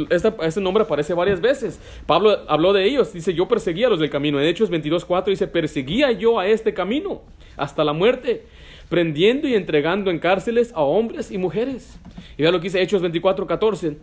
este, 0.09 0.61
nombre 0.61 0.83
aparece 0.83 1.13
varias 1.13 1.41
veces. 1.41 1.79
Pablo 2.05 2.39
habló 2.47 2.73
de 2.73 2.85
ellos. 2.85 3.13
Dice, 3.13 3.33
yo 3.33 3.47
perseguía 3.47 3.87
a 3.87 3.89
los 3.89 3.99
del 3.99 4.09
camino. 4.09 4.39
En 4.39 4.47
Hechos 4.47 4.71
22.4 4.71 5.25
dice, 5.25 5.47
perseguía 5.47 6.11
yo 6.11 6.39
a 6.39 6.47
este 6.47 6.73
camino 6.73 7.21
hasta 7.57 7.83
la 7.83 7.93
muerte, 7.93 8.43
prendiendo 8.89 9.47
y 9.47 9.55
entregando 9.55 10.11
en 10.11 10.19
cárceles 10.19 10.71
a 10.73 10.81
hombres 10.81 11.31
y 11.31 11.37
mujeres. 11.37 11.99
Y 12.37 12.43
vea 12.43 12.51
lo 12.51 12.59
que 12.59 12.65
dice 12.65 12.81
Hechos 12.81 13.01
24.14. 13.01 13.97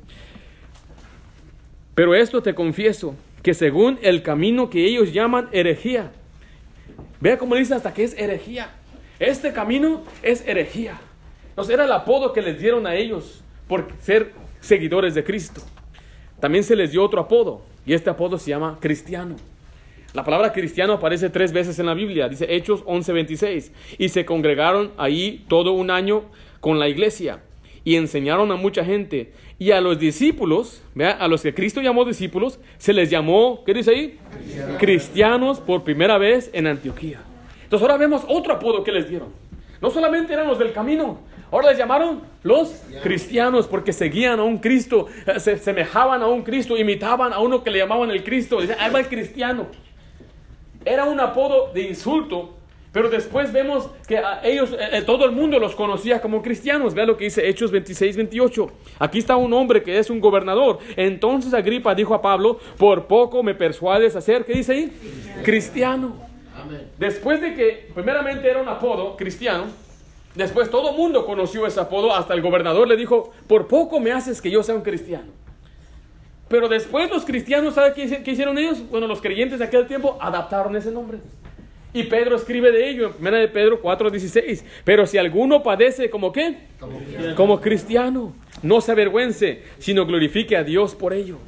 Pero 1.95 2.15
esto 2.15 2.43
te 2.43 2.55
confieso, 2.55 3.15
que 3.43 3.55
según 3.55 3.99
el 4.03 4.23
camino 4.23 4.69
que 4.69 4.85
ellos 4.85 5.13
llaman 5.13 5.49
herejía, 5.53 6.13
vea 7.21 7.39
cómo 7.39 7.55
dice 7.55 7.75
hasta 7.75 7.95
que 7.95 8.05
es 8.05 8.19
herejía. 8.19 8.71
Este 9.19 9.53
camino 9.53 10.05
es 10.23 10.47
herejía. 10.47 11.01
Entonces 11.49 11.73
era 11.73 11.87
el 11.87 11.93
apodo 11.93 12.35
que 12.35 12.43
les 12.43 12.59
dieron 12.59 12.87
a 12.87 12.95
ellos 12.95 13.43
por 13.67 13.89
ser 14.03 14.33
seguidores 14.61 15.15
de 15.15 15.25
Cristo. 15.25 15.63
También 16.41 16.65
se 16.65 16.77
les 16.77 16.93
dio 16.93 17.03
otro 17.03 17.21
apodo 17.21 17.63
y 17.85 17.95
este 17.95 18.11
apodo 18.11 18.39
se 18.39 18.51
llama 18.51 18.79
cristiano. 18.81 19.37
La 20.13 20.25
palabra 20.25 20.53
cristiano 20.53 20.95
aparece 20.95 21.31
tres 21.31 21.53
veces 21.53 21.79
en 21.79 21.87
la 21.87 21.95
Biblia, 21.95 22.29
dice 22.29 22.47
Hechos 22.49 22.83
11:26, 22.85 23.71
y 23.99 24.09
se 24.09 24.25
congregaron 24.25 24.93
ahí 24.97 25.45
todo 25.49 25.73
un 25.73 25.91
año 25.91 26.25
con 26.61 26.79
la 26.79 26.89
iglesia 26.89 27.41
y 27.85 27.97
enseñaron 27.97 28.51
a 28.51 28.57
mucha 28.57 28.85
gente. 28.85 29.33
Y 29.59 29.71
a 29.71 29.81
los 29.81 29.99
discípulos, 29.99 30.83
¿vea? 30.95 31.13
a 31.13 31.29
los 31.29 31.43
que 31.43 31.55
Cristo 31.55 31.81
llamó 31.81 32.05
discípulos, 32.05 32.59
se 32.79 32.93
les 32.93 33.11
llamó, 33.11 33.63
¿qué 33.65 33.73
dice 33.73 33.91
ahí? 33.91 34.19
Cristianos 34.79 35.61
por 35.61 35.85
primera 35.85 36.19
vez 36.19 36.51
en 36.53 36.67
Antioquía. 36.67 37.21
Entonces 37.63 37.83
ahora 37.83 37.97
vemos 37.97 38.23
otro 38.29 38.55
apodo 38.55 38.83
que 38.83 38.93
les 38.93 39.09
dieron. 39.09 39.29
No 39.81 39.91
solamente 39.91 40.33
eran 40.33 40.49
los 40.49 40.59
del 40.59 40.73
camino, 40.73 41.21
ahora 41.51 41.71
les 41.71 41.79
llamaron 41.79 42.23
los 42.43 42.83
cristianos 43.03 43.67
porque 43.67 43.93
seguían 43.93 44.41
a 44.41 44.45
un 44.45 44.59
Cristo, 44.59 45.07
eh, 45.27 45.41
se 45.41 45.59
semejaban 45.59 46.23
a 46.23 46.27
un 46.27 46.43
Cristo, 46.43 46.77
imitaban 46.77 47.33
a 47.33 47.39
uno 47.39 47.63
que 47.63 47.71
le 47.71 47.79
llamaban 47.79 48.11
el 48.11 48.23
Cristo. 48.25 48.61
Decían, 48.61 48.79
ahí 48.81 48.93
va 48.93 49.01
el 49.01 49.09
cristiano. 49.09 49.67
Era 50.85 51.05
un 51.05 51.19
apodo 51.19 51.73
de 51.73 51.83
insulto, 51.83 52.55
pero 52.93 53.11
después 53.11 53.53
vemos 53.53 53.91
que 54.07 54.19
a 54.19 54.41
ellos, 54.45 54.73
eh, 54.73 54.89
eh, 54.93 55.03
todo 55.03 55.25
el 55.25 55.33
mundo 55.33 55.59
los 55.59 55.75
conocía 55.75 56.21
como 56.21 56.41
cristianos. 56.41 56.95
Vea 56.95 57.05
lo 57.05 57.17
que 57.17 57.25
dice 57.25 57.47
Hechos 57.49 57.71
26, 57.71 58.17
28. 58.17 58.73
Aquí 59.01 59.19
está 59.19 59.37
un 59.37 59.53
hombre 59.53 59.83
que 59.83 59.99
es 59.99 60.09
un 60.09 60.21
gobernador. 60.21 60.79
Entonces 60.97 61.53
Agripa 61.53 61.95
dijo 61.95 62.15
a 62.15 62.23
Pablo, 62.23 62.59
por 62.79 63.07
poco 63.07 63.43
me 63.43 63.55
persuades 63.55 64.17
a 64.17 64.21
ser, 64.21 64.45
¿qué 64.45 64.55
dice 64.55 64.73
ahí? 64.73 64.93
Cristiano. 65.43 66.17
Después 66.99 67.41
de 67.41 67.55
que 67.55 67.91
primeramente 67.95 68.49
era 68.49 68.61
un 68.61 68.69
apodo 68.69 69.17
cristiano, 69.17 69.67
después 70.37 70.71
todo 70.71 70.91
el 70.91 70.97
mundo 70.97 71.27
conoció 71.27 71.67
ese 71.67 71.81
apodo, 71.81 72.15
hasta 72.15 72.35
el 72.35 72.43
gobernador 72.43 72.87
le 72.87 72.97
dijo, 72.97 73.33
por 73.47 73.67
poco 73.67 73.99
me 74.01 74.13
haces 74.13 74.41
que 74.41 74.51
yo 74.51 74.63
sea 74.63 74.75
un 74.75 74.83
cristiano. 74.83 75.33
Pero 76.49 76.69
después 76.69 77.11
los 77.11 77.25
cristianos, 77.25 77.75
¿sabe 77.75 77.93
qué, 77.93 78.31
hicieron 78.31 78.57
ellos? 78.57 78.89
Bueno, 78.89 79.07
los 79.07 79.21
creyentes 79.21 79.59
de 79.59 79.65
aquel 79.65 79.87
tiempo 79.87 80.17
adaptaron 80.21 80.77
ese 80.77 80.93
nombre. 80.93 81.19
Y 81.93 82.05
Pedro 82.05 82.37
escribe 82.37 82.71
de 82.71 82.89
ello 82.89 83.07
en 83.19 83.27
1 83.27 83.37
de 83.39 83.49
Pedro 83.49 83.83
4:16. 83.83 84.65
Pero 84.85 85.07
si 85.07 85.19
alguno 85.19 85.63
padece 85.63 86.11
como 86.11 86.31
qué? 86.31 86.59
Como 86.79 86.99
cristiano. 86.99 87.35
como 87.37 87.61
cristiano, 87.61 88.33
no 88.63 88.81
se 88.81 88.93
avergüence, 88.93 89.63
sino 89.79 90.07
glorifique 90.07 90.57
a 90.57 90.63
Dios 90.63 90.95
por 90.95 91.15
ello. 91.15 91.39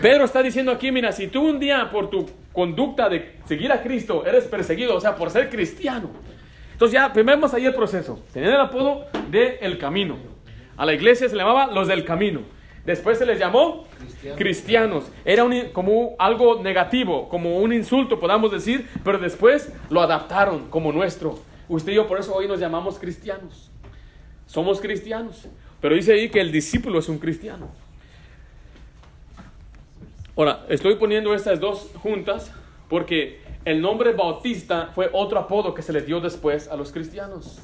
Pedro 0.00 0.24
está 0.24 0.42
diciendo 0.42 0.70
aquí, 0.72 0.92
mira, 0.92 1.12
si 1.12 1.28
tú 1.28 1.42
un 1.42 1.58
día 1.58 1.88
por 1.90 2.10
tu 2.10 2.26
conducta 2.52 3.08
de 3.08 3.36
seguir 3.46 3.72
a 3.72 3.82
Cristo 3.82 4.24
eres 4.26 4.44
perseguido, 4.44 4.94
o 4.94 5.00
sea, 5.00 5.16
por 5.16 5.30
ser 5.30 5.48
cristiano. 5.48 6.10
Entonces 6.76 6.92
ya, 6.92 7.10
primero 7.10 7.38
vemos 7.38 7.54
ahí 7.54 7.64
el 7.64 7.74
proceso. 7.74 8.20
Tenían 8.34 8.52
el 8.52 8.60
apodo 8.60 9.06
de 9.30 9.56
El 9.62 9.78
Camino. 9.78 10.18
A 10.76 10.84
la 10.84 10.92
iglesia 10.92 11.26
se 11.26 11.34
le 11.34 11.42
llamaba 11.42 11.68
los 11.68 11.88
del 11.88 12.04
Camino. 12.04 12.42
Después 12.84 13.16
se 13.16 13.24
les 13.24 13.38
llamó 13.38 13.86
cristianos. 14.36 15.10
Era 15.24 15.44
como 15.72 16.14
algo 16.18 16.62
negativo, 16.62 17.30
como 17.30 17.60
un 17.60 17.72
insulto, 17.72 18.20
podamos 18.20 18.52
decir, 18.52 18.86
pero 19.02 19.18
después 19.18 19.72
lo 19.88 20.02
adaptaron 20.02 20.68
como 20.68 20.92
nuestro. 20.92 21.38
Usted 21.66 21.92
y 21.92 21.94
yo 21.94 22.06
por 22.06 22.20
eso 22.20 22.34
hoy 22.34 22.46
nos 22.46 22.60
llamamos 22.60 22.98
cristianos. 22.98 23.70
Somos 24.46 24.78
cristianos. 24.78 25.48
Pero 25.80 25.94
dice 25.94 26.12
ahí 26.12 26.28
que 26.28 26.42
el 26.42 26.52
discípulo 26.52 26.98
es 26.98 27.08
un 27.08 27.18
cristiano. 27.18 27.70
Ahora, 30.36 30.66
estoy 30.68 30.96
poniendo 30.96 31.34
estas 31.34 31.58
dos 31.58 31.90
juntas 32.02 32.52
porque 32.90 33.45
el 33.66 33.82
nombre 33.82 34.12
bautista 34.12 34.90
fue 34.94 35.10
otro 35.12 35.40
apodo 35.40 35.74
que 35.74 35.82
se 35.82 35.92
le 35.92 36.00
dio 36.00 36.20
después 36.20 36.68
a 36.68 36.76
los 36.76 36.92
cristianos. 36.92 37.58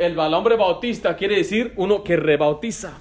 El 0.00 0.16
nombre 0.16 0.56
bautista 0.56 1.16
quiere 1.16 1.36
decir 1.36 1.72
uno 1.76 2.02
que 2.02 2.16
rebautiza. 2.16 2.92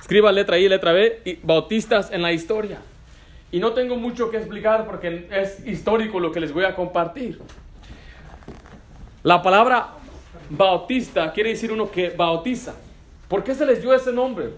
Escriba 0.00 0.32
letra 0.32 0.58
I, 0.58 0.70
letra 0.70 0.92
B, 0.92 1.20
y 1.26 1.38
bautistas 1.42 2.10
en 2.10 2.22
la 2.22 2.32
historia. 2.32 2.78
Y 3.52 3.60
no 3.60 3.74
tengo 3.74 3.96
mucho 3.96 4.30
que 4.30 4.38
explicar 4.38 4.86
porque 4.86 5.28
es 5.30 5.64
histórico 5.66 6.18
lo 6.20 6.32
que 6.32 6.40
les 6.40 6.54
voy 6.54 6.64
a 6.64 6.74
compartir. 6.74 7.38
La 9.22 9.42
palabra 9.42 9.90
bautista 10.48 11.34
quiere 11.34 11.50
decir 11.50 11.70
uno 11.70 11.90
que 11.90 12.08
bautiza. 12.08 12.74
¿Por 13.28 13.44
qué 13.44 13.54
se 13.54 13.66
les 13.66 13.82
dio 13.82 13.92
ese 13.92 14.10
nombre? 14.10 14.54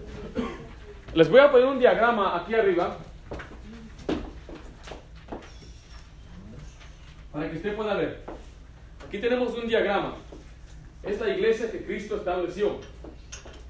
Les 1.13 1.29
voy 1.29 1.41
a 1.41 1.51
poner 1.51 1.67
un 1.67 1.77
diagrama 1.77 2.37
aquí 2.37 2.55
arriba 2.55 2.97
para 7.35 7.51
que 7.51 7.57
usted 7.57 7.75
pueda 7.75 7.93
ver. 7.95 8.21
Aquí 9.05 9.19
tenemos 9.19 9.53
un 9.53 9.67
diagrama. 9.67 10.15
Esta 11.03 11.29
iglesia 11.29 11.69
que 11.69 11.83
Cristo 11.83 12.15
estableció. 12.15 12.79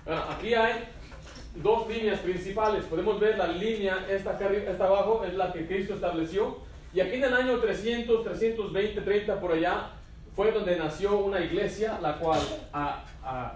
aquí 0.06 0.54
hay 0.54 0.84
dos 1.56 1.90
líneas 1.90 2.20
principales. 2.20 2.86
Podemos 2.86 3.20
ver 3.20 3.40
la 3.40 3.48
línea, 3.48 4.06
esta, 4.08 4.30
acá, 4.32 4.52
esta 4.52 4.86
abajo, 4.86 5.26
es 5.26 5.34
la 5.34 5.52
que 5.52 5.66
Cristo 5.66 5.96
estableció. 5.96 6.60
Y 6.94 7.00
aquí 7.00 7.16
en 7.16 7.24
el 7.24 7.34
año 7.34 7.58
300, 7.58 8.24
320, 8.24 9.02
30 9.02 9.40
por 9.40 9.54
allá, 9.54 9.90
fue 10.36 10.52
donde 10.52 10.78
nació 10.78 11.18
una 11.18 11.42
iglesia, 11.42 11.98
la 12.00 12.20
cual 12.20 12.40
eh, 12.40 13.50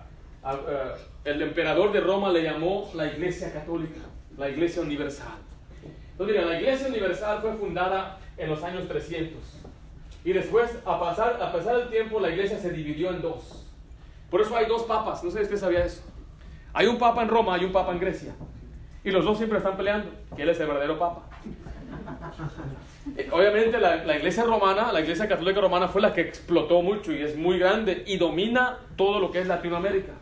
el 1.23 1.41
emperador 1.43 1.93
de 1.93 1.99
Roma 1.99 2.31
le 2.31 2.41
llamó 2.41 2.89
la 2.95 3.05
iglesia 3.05 3.53
católica, 3.53 4.01
la 4.37 4.49
iglesia 4.49 4.81
universal. 4.81 5.37
Entonces, 6.11 6.35
mira, 6.35 6.51
la 6.51 6.59
iglesia 6.59 6.87
universal 6.87 7.41
fue 7.41 7.53
fundada 7.53 8.17
en 8.37 8.49
los 8.49 8.63
años 8.63 8.87
300. 8.87 9.58
Y 10.29 10.33
después, 10.33 10.69
a 10.85 10.99
pasar, 10.99 11.41
a 11.41 11.51
pasar 11.51 11.79
el 11.79 11.89
tiempo, 11.89 12.19
la 12.19 12.29
iglesia 12.29 12.59
se 12.59 12.69
dividió 12.69 13.09
en 13.09 13.19
dos. 13.19 13.65
Por 14.29 14.39
eso 14.41 14.55
hay 14.55 14.67
dos 14.67 14.83
papas. 14.83 15.23
No 15.23 15.31
sé 15.31 15.39
si 15.39 15.43
usted 15.45 15.57
sabía 15.57 15.83
eso. 15.83 16.03
Hay 16.71 16.85
un 16.85 16.99
papa 16.99 17.23
en 17.23 17.29
Roma 17.29 17.57
y 17.57 17.65
un 17.65 17.71
papa 17.71 17.93
en 17.93 17.99
Grecia. 17.99 18.35
Y 19.03 19.09
los 19.09 19.25
dos 19.25 19.39
siempre 19.39 19.57
están 19.57 19.75
peleando. 19.75 20.11
¿Quién 20.35 20.47
es 20.47 20.59
el 20.59 20.67
verdadero 20.67 20.99
papa? 20.99 21.23
Eh, 23.17 23.27
obviamente 23.31 23.79
la, 23.79 24.05
la, 24.05 24.17
iglesia 24.17 24.43
romana, 24.43 24.91
la 24.91 25.01
iglesia 25.01 25.27
católica 25.27 25.61
romana 25.61 25.87
fue 25.87 25.99
la 25.99 26.13
que 26.13 26.21
explotó 26.21 26.83
mucho 26.83 27.11
y 27.11 27.23
es 27.23 27.35
muy 27.35 27.57
grande 27.57 28.03
y 28.05 28.17
domina 28.17 28.77
todo 28.97 29.19
lo 29.19 29.31
que 29.31 29.39
es 29.39 29.47
Latinoamérica. 29.47 30.13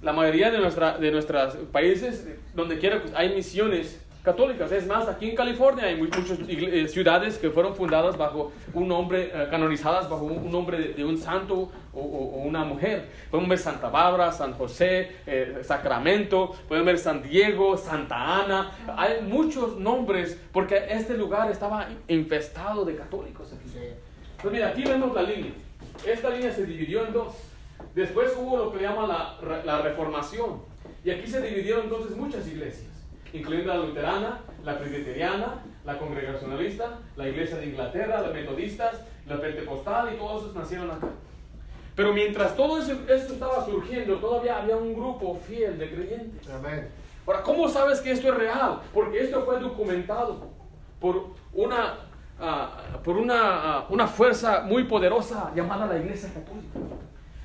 La 0.00 0.14
mayoría 0.14 0.50
de, 0.50 0.58
nuestra, 0.58 0.96
de 0.96 1.10
nuestros 1.10 1.56
países, 1.70 2.26
donde 2.54 2.78
quiera 2.78 3.02
hay 3.14 3.34
misiones 3.34 4.05
católicas. 4.26 4.72
Es 4.72 4.84
más, 4.88 5.06
aquí 5.06 5.30
en 5.30 5.36
California 5.36 5.84
hay 5.84 5.96
muchas 5.96 6.24
eh, 6.48 6.88
ciudades 6.88 7.38
que 7.38 7.48
fueron 7.48 7.76
fundadas 7.76 8.18
bajo 8.18 8.50
un 8.74 8.88
nombre, 8.88 9.30
eh, 9.32 9.46
canonizadas 9.48 10.10
bajo 10.10 10.24
un, 10.24 10.50
nombre 10.50 10.94
de, 10.94 11.04
un 11.04 11.16
santo 11.16 11.70
o, 11.94 12.00
una 12.44 12.64
mujer. 12.64 13.08
Podemos 13.30 13.48
ver 13.48 13.58
Santa 13.58 13.88
Bárbara, 13.88 14.32
San 14.32 14.52
José, 14.54 15.12
eh, 15.28 15.60
Sacramento, 15.62 16.56
podemos 16.66 16.86
ver 16.86 16.98
San 16.98 17.22
Diego, 17.22 17.76
Santa 17.76 18.42
Ana. 18.42 18.72
Hay 18.96 19.22
muchos 19.22 19.78
nombres 19.78 20.36
porque 20.52 20.86
este 20.90 21.16
lugar 21.16 21.48
estaba 21.48 21.88
infestado 22.08 22.84
de 22.84 22.96
católicos. 22.96 23.54
Pues 24.42 24.52
mira, 24.52 24.68
aquí 24.70 24.82
vemos 24.82 25.14
la 25.14 25.22
línea. 25.22 25.52
Esta 26.04 26.30
línea 26.30 26.52
se 26.52 26.66
dividió 26.66 27.06
en 27.06 27.12
dos. 27.12 27.32
Después 27.94 28.32
hubo 28.36 28.56
lo 28.56 28.72
que 28.72 28.82
llama 28.82 29.06
la, 29.06 29.62
la 29.64 29.82
reformación. 29.82 30.62
Y 31.04 31.10
aquí 31.10 31.28
se 31.28 31.40
dividieron 31.40 31.84
entonces 31.84 32.16
muchas 32.16 32.44
iglesias 32.48 32.95
incluyendo 33.36 33.72
la 33.72 33.80
luterana, 33.80 34.40
la 34.64 34.78
presbiteriana, 34.78 35.62
la 35.84 35.98
congregacionalista, 35.98 36.98
la 37.16 37.28
iglesia 37.28 37.58
de 37.58 37.66
Inglaterra, 37.66 38.20
las 38.20 38.32
metodistas, 38.32 39.02
la 39.26 39.40
pentecostal 39.40 40.14
y 40.14 40.16
todos 40.16 40.42
esos 40.42 40.54
nacieron 40.54 40.90
acá. 40.90 41.08
Pero 41.94 42.12
mientras 42.12 42.54
todo 42.54 42.78
esto 42.78 42.94
estaba 43.08 43.64
surgiendo, 43.64 44.16
todavía 44.16 44.58
había 44.58 44.76
un 44.76 44.94
grupo 44.94 45.34
fiel 45.36 45.78
de 45.78 45.90
creyentes. 45.90 46.46
Ahora, 47.26 47.42
¿cómo 47.42 47.68
sabes 47.68 48.00
que 48.00 48.12
esto 48.12 48.28
es 48.28 48.34
real? 48.36 48.80
Porque 48.92 49.20
esto 49.20 49.42
fue 49.44 49.58
documentado 49.58 50.50
por 51.00 51.30
una, 51.54 51.94
ah, 52.38 52.70
por 53.02 53.16
una, 53.16 53.78
ah, 53.78 53.86
una 53.88 54.06
fuerza 54.06 54.60
muy 54.60 54.84
poderosa 54.84 55.52
llamada 55.54 55.86
la 55.86 55.98
Iglesia 55.98 56.32
Católica. 56.32 56.78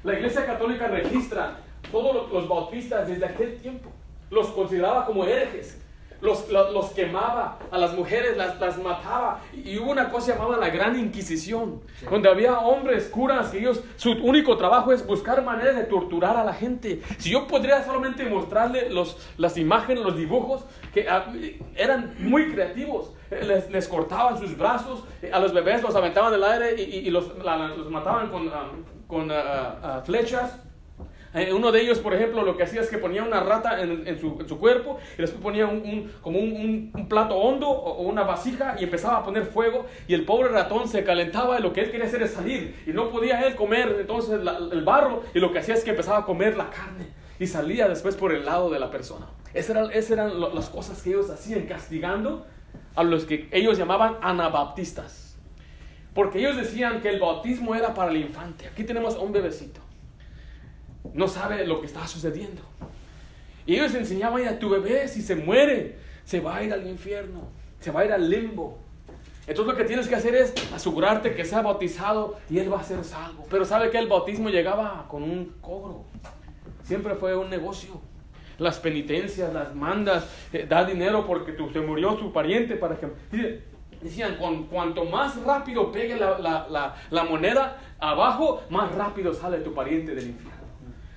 La 0.03 0.13
Iglesia 0.13 0.45
Católica 0.45 0.88
registra 0.88 1.57
todos 1.91 2.31
los 2.31 2.48
bautistas 2.48 3.07
desde 3.07 3.25
aquel 3.25 3.55
tiempo. 3.62 3.89
Los 4.31 4.47
consideraba 4.47 5.05
como 5.05 5.23
herejes 5.25 5.77
los, 6.21 6.50
los, 6.50 6.91
quemaba, 6.91 7.57
a 7.71 7.77
las 7.77 7.93
mujeres 7.93 8.38
las, 8.38 8.59
las, 8.59 8.77
mataba. 8.77 9.41
Y 9.53 9.77
hubo 9.77 9.91
una 9.91 10.09
cosa 10.09 10.33
llamada 10.33 10.57
la 10.57 10.69
Gran 10.69 10.97
Inquisición, 10.97 11.81
donde 12.09 12.29
había 12.29 12.59
hombres, 12.59 13.07
curas, 13.07 13.50
que 13.50 13.59
ellos, 13.59 13.81
su 13.95 14.11
único 14.11 14.55
trabajo 14.55 14.91
es 14.93 15.05
buscar 15.05 15.43
maneras 15.43 15.75
de 15.75 15.83
torturar 15.83 16.38
a 16.38 16.43
la 16.43 16.53
gente. 16.53 17.01
Si 17.17 17.31
yo 17.31 17.47
podría 17.47 17.83
solamente 17.83 18.23
mostrarle 18.25 18.89
los, 18.91 19.17
las 19.38 19.57
imágenes, 19.57 20.03
los 20.03 20.15
dibujos, 20.15 20.63
que 20.93 21.09
ah, 21.09 21.25
eran 21.75 22.15
muy 22.19 22.51
creativos. 22.53 23.13
Les, 23.31 23.69
les, 23.71 23.88
cortaban 23.88 24.38
sus 24.38 24.57
brazos, 24.57 25.05
a 25.31 25.39
los 25.39 25.53
bebés 25.53 25.81
los 25.81 25.95
aventaban 25.95 26.33
del 26.33 26.43
aire 26.43 26.81
y, 26.81 27.07
y, 27.07 27.09
los, 27.09 27.29
los, 27.38 27.89
mataban 27.89 28.29
con, 28.29 28.50
ah, 28.50 28.69
con 29.07 29.31
ah, 29.31 30.01
flechas. 30.05 30.59
Eh, 31.33 31.53
uno 31.53 31.71
de 31.71 31.81
ellos, 31.81 32.00
por 32.00 32.13
ejemplo, 32.13 32.43
lo 32.43 32.57
que 32.57 32.63
hacía 32.63 32.81
es 32.81 32.89
que 32.89 32.97
ponía 32.97 33.23
una 33.23 33.39
rata 33.39 33.81
en, 33.81 34.19
su, 34.19 34.59
cuerpo 34.59 35.00
y 35.17 35.21
después 35.21 35.41
ponía 35.41 35.65
un, 35.65 36.11
como 36.21 36.39
un, 36.39 36.91
plato 37.07 37.35
hondo 37.35 37.69
o, 37.69 38.01
una 38.03 38.23
vasija 38.23 38.75
y 38.77 38.83
empezaba 38.83 39.17
a 39.17 39.23
poner 39.23 39.45
fuego 39.45 39.85
y 40.07 40.13
el 40.13 40.25
pobre 40.25 40.50
ratón 40.50 40.89
se 40.89 41.03
calentaba 41.05 41.57
y 41.57 41.61
lo 41.61 41.71
que 41.71 41.81
él 41.81 41.91
quería 41.91 42.05
hacer 42.05 42.21
es 42.23 42.31
salir 42.31 42.83
y 42.85 42.91
no 42.91 43.09
podía 43.09 43.41
él 43.47 43.55
comer 43.55 43.97
entonces 44.01 44.39
el 44.71 44.83
barro 44.83 45.23
y 45.33 45.39
lo 45.39 45.53
que 45.53 45.59
hacía 45.59 45.75
es 45.75 45.83
que 45.83 45.91
empezaba 45.91 46.19
a 46.19 46.25
comer 46.25 46.57
la 46.57 46.69
carne 46.69 47.07
y 47.39 47.47
salía 47.47 47.88
después 47.88 48.15
por 48.15 48.33
el 48.33 48.45
lado 48.45 48.69
de 48.69 48.79
la 48.79 48.91
persona. 48.91 49.27
Esas 49.53 49.71
eran, 49.71 49.91
esas 49.91 50.11
eran 50.11 50.39
las 50.39 50.69
cosas 50.69 51.01
que 51.01 51.11
ellos 51.11 51.29
hacían 51.29 51.61
castigando 51.61 52.45
a 52.95 53.03
los 53.03 53.23
que 53.23 53.47
ellos 53.51 53.77
llamaban 53.77 54.17
anabaptistas. 54.21 55.38
Porque 56.13 56.39
ellos 56.39 56.57
decían 56.57 57.00
que 57.01 57.09
el 57.09 57.21
bautismo 57.21 57.73
era 57.73 57.93
para 57.93 58.11
el 58.11 58.17
infante. 58.17 58.67
Aquí 58.67 58.83
tenemos 58.83 59.15
a 59.15 59.19
un 59.19 59.31
bebecito 59.31 59.79
no 61.13 61.27
sabe 61.27 61.65
lo 61.65 61.81
que 61.81 61.88
está 61.88 62.08
sucediendo. 62.08 62.62
Y 63.65 63.75
ellos 63.75 63.93
enseñaban 63.93 64.48
a 64.48 64.60
tu 64.60 64.70
bebé, 64.70 65.08
si 65.08 65.22
se 65.22 65.36
muere, 65.36 65.98
se 66.24 66.39
va 66.39 66.58
a 66.58 66.63
ir 66.63 66.74
al 66.74 66.88
infierno, 66.88 67.50
se 67.79 67.91
va 67.91 68.01
a 68.01 68.05
ir 68.05 68.12
al 68.12 68.29
limbo. 68.29 68.79
Entonces 69.48 69.74
lo 69.74 69.77
que 69.77 69.86
tienes 69.86 70.08
que 70.08 70.15
hacer 70.15 70.36
es 70.36 70.53
asegurarte 70.74 71.34
que 71.34 71.46
sea 71.46 71.62
bautizado 71.62 72.38
y 72.50 72.60
él 72.60 72.72
va 72.72 72.79
a 72.79 72.84
ser 72.84 73.03
salvo. 73.03 73.46
Pero 73.50 73.65
sabe 73.65 73.89
que 73.89 73.98
el 73.98 74.08
bautismo 74.08 74.50
llegaba 74.50 75.05
con 75.08 75.24
un 75.24 75.55
cobro. 75.62 76.05
Siempre 76.84 77.15
fue 77.15 77.36
un 77.36 77.50
negocio. 77.50 78.01
Las 78.60 78.79
penitencias, 78.79 79.51
las 79.51 79.74
mandas, 79.74 80.27
eh, 80.53 80.67
da 80.70 80.86
dinero 80.86 81.25
porque 81.25 81.51
tu, 81.53 81.72
se 81.72 81.81
murió 81.81 82.17
su 82.17 82.31
pariente 82.31 82.75
para 82.75 82.98
que... 82.98 83.08
Decían, 84.01 84.38
con, 84.38 84.65
cuanto 84.65 85.05
más 85.05 85.39
rápido 85.43 85.91
pegue 85.91 86.15
la, 86.15 86.96
la 87.12 87.24
moneda 87.24 87.77
abajo, 88.00 88.63
más 88.72 88.91
rápido 88.96 89.31
sale 89.31 89.59
tu 89.59 89.75
pariente 89.75 90.16
del 90.16 90.29
infierno. 90.29 90.60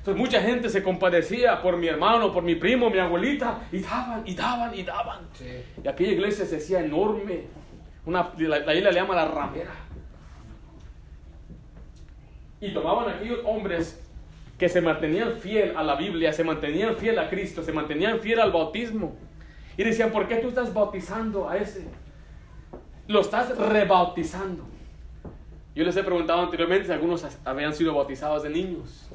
Entonces 0.05 0.21
mucha 0.21 0.43
gente 0.43 0.69
se 0.69 0.83
compadecía 0.83 1.63
por 1.63 1.79
mi 1.79 1.87
hermano, 1.87 2.31
por 2.31 2.43
mi 2.43 2.57
primo, 2.57 2.91
mi 2.91 2.99
abuelita, 2.99 3.61
y 3.73 3.79
daban, 3.79 4.23
y 4.27 4.35
daban, 4.35 4.75
y 4.75 4.83
daban. 4.83 5.21
Y 5.83 5.89
aquella 5.89 6.13
iglesia 6.13 6.45
se 6.45 6.59
hacía 6.59 6.81
enorme. 6.81 7.45
Una, 8.05 8.31
la, 8.37 8.75
isla 8.75 8.91
le 8.91 8.95
llama 8.95 9.15
la 9.15 9.25
ramera. 9.25 9.73
Y 12.61 12.75
tomaban 12.75 13.15
aquellos 13.15 13.39
hombres 13.47 14.07
que 14.59 14.69
se 14.69 14.83
mantenían 14.83 15.37
fiel 15.39 15.75
a 15.75 15.83
la 15.83 15.95
Biblia, 15.95 16.35
se 16.35 16.45
mantenían 16.45 16.97
fiel 16.97 17.19
a 17.19 17.31
Cristo, 17.31 17.63
se 17.63 17.73
mantenían 17.73 18.21
fiel 18.21 18.41
al 18.41 18.53
bautismo. 18.53 19.17
Y 19.79 19.85
decían, 19.85 20.13
¿por 20.13 20.29
qué 20.29 20.37
tú 20.37 20.49
estás 20.49 20.75
bautizando 20.75 21.49
a 21.49 21.57
ese? 21.57 21.89
Lo 23.09 23.23
estás 23.23 23.57
rebautizando. 23.57 24.67
Yo 25.75 25.83
les 25.83 25.97
he 25.97 26.05
preguntado 26.05 26.43
anteriormente 26.43 26.89
si 26.89 26.93
algunos 26.93 27.27
habían 27.47 27.73
sido 27.73 27.95
bautizados 27.95 28.43
de 28.43 28.51
niños. 28.51 29.09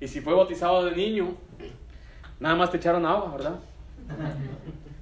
Y 0.00 0.08
si 0.08 0.20
fue 0.20 0.34
bautizado 0.34 0.84
de 0.84 0.96
niño, 0.96 1.34
nada 2.40 2.54
más 2.54 2.70
te 2.70 2.76
echaron 2.76 3.06
agua, 3.06 3.32
¿verdad? 3.32 3.58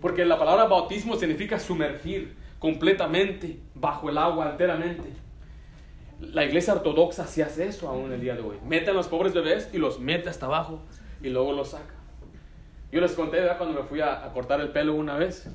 Porque 0.00 0.24
la 0.24 0.38
palabra 0.38 0.64
bautismo 0.64 1.16
significa 1.16 1.58
sumergir 1.58 2.36
completamente 2.58 3.58
bajo 3.74 4.10
el 4.10 4.18
agua, 4.18 4.50
enteramente. 4.50 5.10
La 6.20 6.44
iglesia 6.44 6.74
ortodoxa 6.74 7.26
sí 7.26 7.42
hace 7.42 7.66
eso 7.66 7.88
aún 7.88 8.12
el 8.12 8.20
día 8.20 8.34
de 8.34 8.42
hoy. 8.42 8.56
Mete 8.64 8.90
a 8.90 8.92
los 8.92 9.08
pobres 9.08 9.34
bebés 9.34 9.68
y 9.72 9.78
los 9.78 9.98
mete 9.98 10.28
hasta 10.28 10.46
abajo 10.46 10.80
y 11.20 11.28
luego 11.30 11.52
los 11.52 11.70
saca. 11.70 11.94
Yo 12.92 13.00
les 13.00 13.12
conté 13.12 13.40
¿verdad? 13.40 13.58
cuando 13.58 13.80
me 13.80 13.88
fui 13.88 14.00
a, 14.00 14.24
a 14.24 14.32
cortar 14.32 14.60
el 14.60 14.68
pelo 14.68 14.94
una 14.94 15.16
vez 15.16 15.48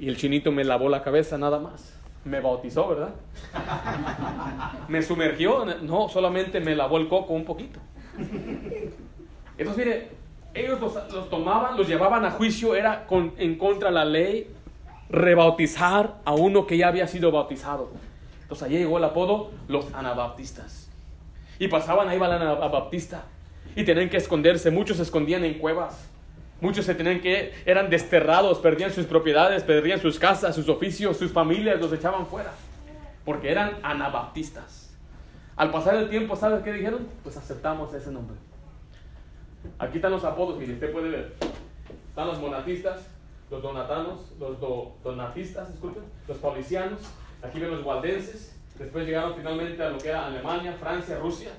y 0.00 0.08
el 0.08 0.16
chinito 0.16 0.50
me 0.50 0.64
lavó 0.64 0.88
la 0.88 1.02
cabeza 1.02 1.38
nada 1.38 1.58
más. 1.58 1.94
Me 2.24 2.40
bautizó, 2.40 2.88
¿verdad? 2.88 3.14
Me 4.88 5.02
sumergió, 5.02 5.64
no, 5.82 6.08
solamente 6.08 6.58
me 6.58 6.74
lavó 6.74 6.96
el 6.96 7.06
coco 7.06 7.34
un 7.34 7.44
poquito. 7.44 7.80
Entonces, 9.58 9.84
mire, 9.84 10.08
ellos 10.54 10.80
los, 10.80 11.30
tomaban, 11.30 11.76
los 11.76 11.88
llevaban 11.88 12.24
a 12.24 12.30
juicio, 12.30 12.74
era 12.74 13.06
en 13.38 13.58
contra 13.58 13.88
de 13.88 13.94
la 13.94 14.04
ley 14.04 14.48
rebautizar 15.08 16.16
a 16.24 16.32
uno 16.32 16.66
que 16.66 16.76
ya 16.76 16.88
había 16.88 17.06
sido 17.06 17.30
bautizado. 17.30 17.90
Entonces 18.42 18.66
allí 18.66 18.78
llegó 18.78 18.98
el 18.98 19.04
apodo 19.04 19.50
los 19.68 19.92
anabaptistas. 19.94 20.88
Y 21.58 21.68
pasaban 21.68 22.08
ahí 22.08 22.18
la 22.18 22.36
anabaptista. 22.36 23.24
Y 23.76 23.84
tenían 23.84 24.08
que 24.08 24.16
esconderse, 24.16 24.70
muchos 24.70 24.98
se 24.98 25.02
escondían 25.02 25.44
en 25.44 25.54
cuevas. 25.54 26.08
Muchos 26.60 26.86
se 26.86 26.94
tenían 26.94 27.20
que, 27.20 27.52
eran 27.66 27.90
desterrados, 27.90 28.58
perdían 28.58 28.92
sus 28.92 29.06
propiedades, 29.06 29.62
perdían 29.64 30.00
sus 30.00 30.18
casas, 30.18 30.54
sus 30.54 30.68
oficios, 30.68 31.16
sus 31.16 31.32
familias, 31.32 31.80
los 31.80 31.92
echaban 31.92 32.26
fuera. 32.26 32.52
Porque 33.24 33.50
eran 33.50 33.78
anabaptistas. 33.82 34.83
Al 35.56 35.70
pasar 35.70 35.94
el 35.96 36.08
tiempo, 36.08 36.34
¿sabes 36.34 36.62
qué 36.64 36.72
dijeron? 36.72 37.06
Pues 37.22 37.36
aceptamos 37.36 37.94
ese 37.94 38.10
nombre. 38.10 38.36
Aquí 39.78 39.98
están 39.98 40.10
los 40.10 40.24
apodos, 40.24 40.58
mire, 40.58 40.74
usted 40.74 40.92
puede 40.92 41.10
ver. 41.10 41.34
Están 42.08 42.26
los 42.26 42.40
monatistas, 42.40 43.06
los 43.50 43.62
donatanos, 43.62 44.32
los 44.38 44.58
donatistas, 45.02 45.70
disculpen, 45.70 46.02
los 46.26 46.38
paulicianos, 46.38 47.00
aquí 47.42 47.60
ven 47.60 47.70
los 47.70 47.84
waldenses, 47.84 48.56
después 48.78 49.06
llegaron 49.06 49.34
finalmente 49.36 49.82
a 49.82 49.90
lo 49.90 49.98
que 49.98 50.08
era 50.08 50.26
Alemania, 50.26 50.76
Francia, 50.78 51.18
Rusia, 51.18 51.50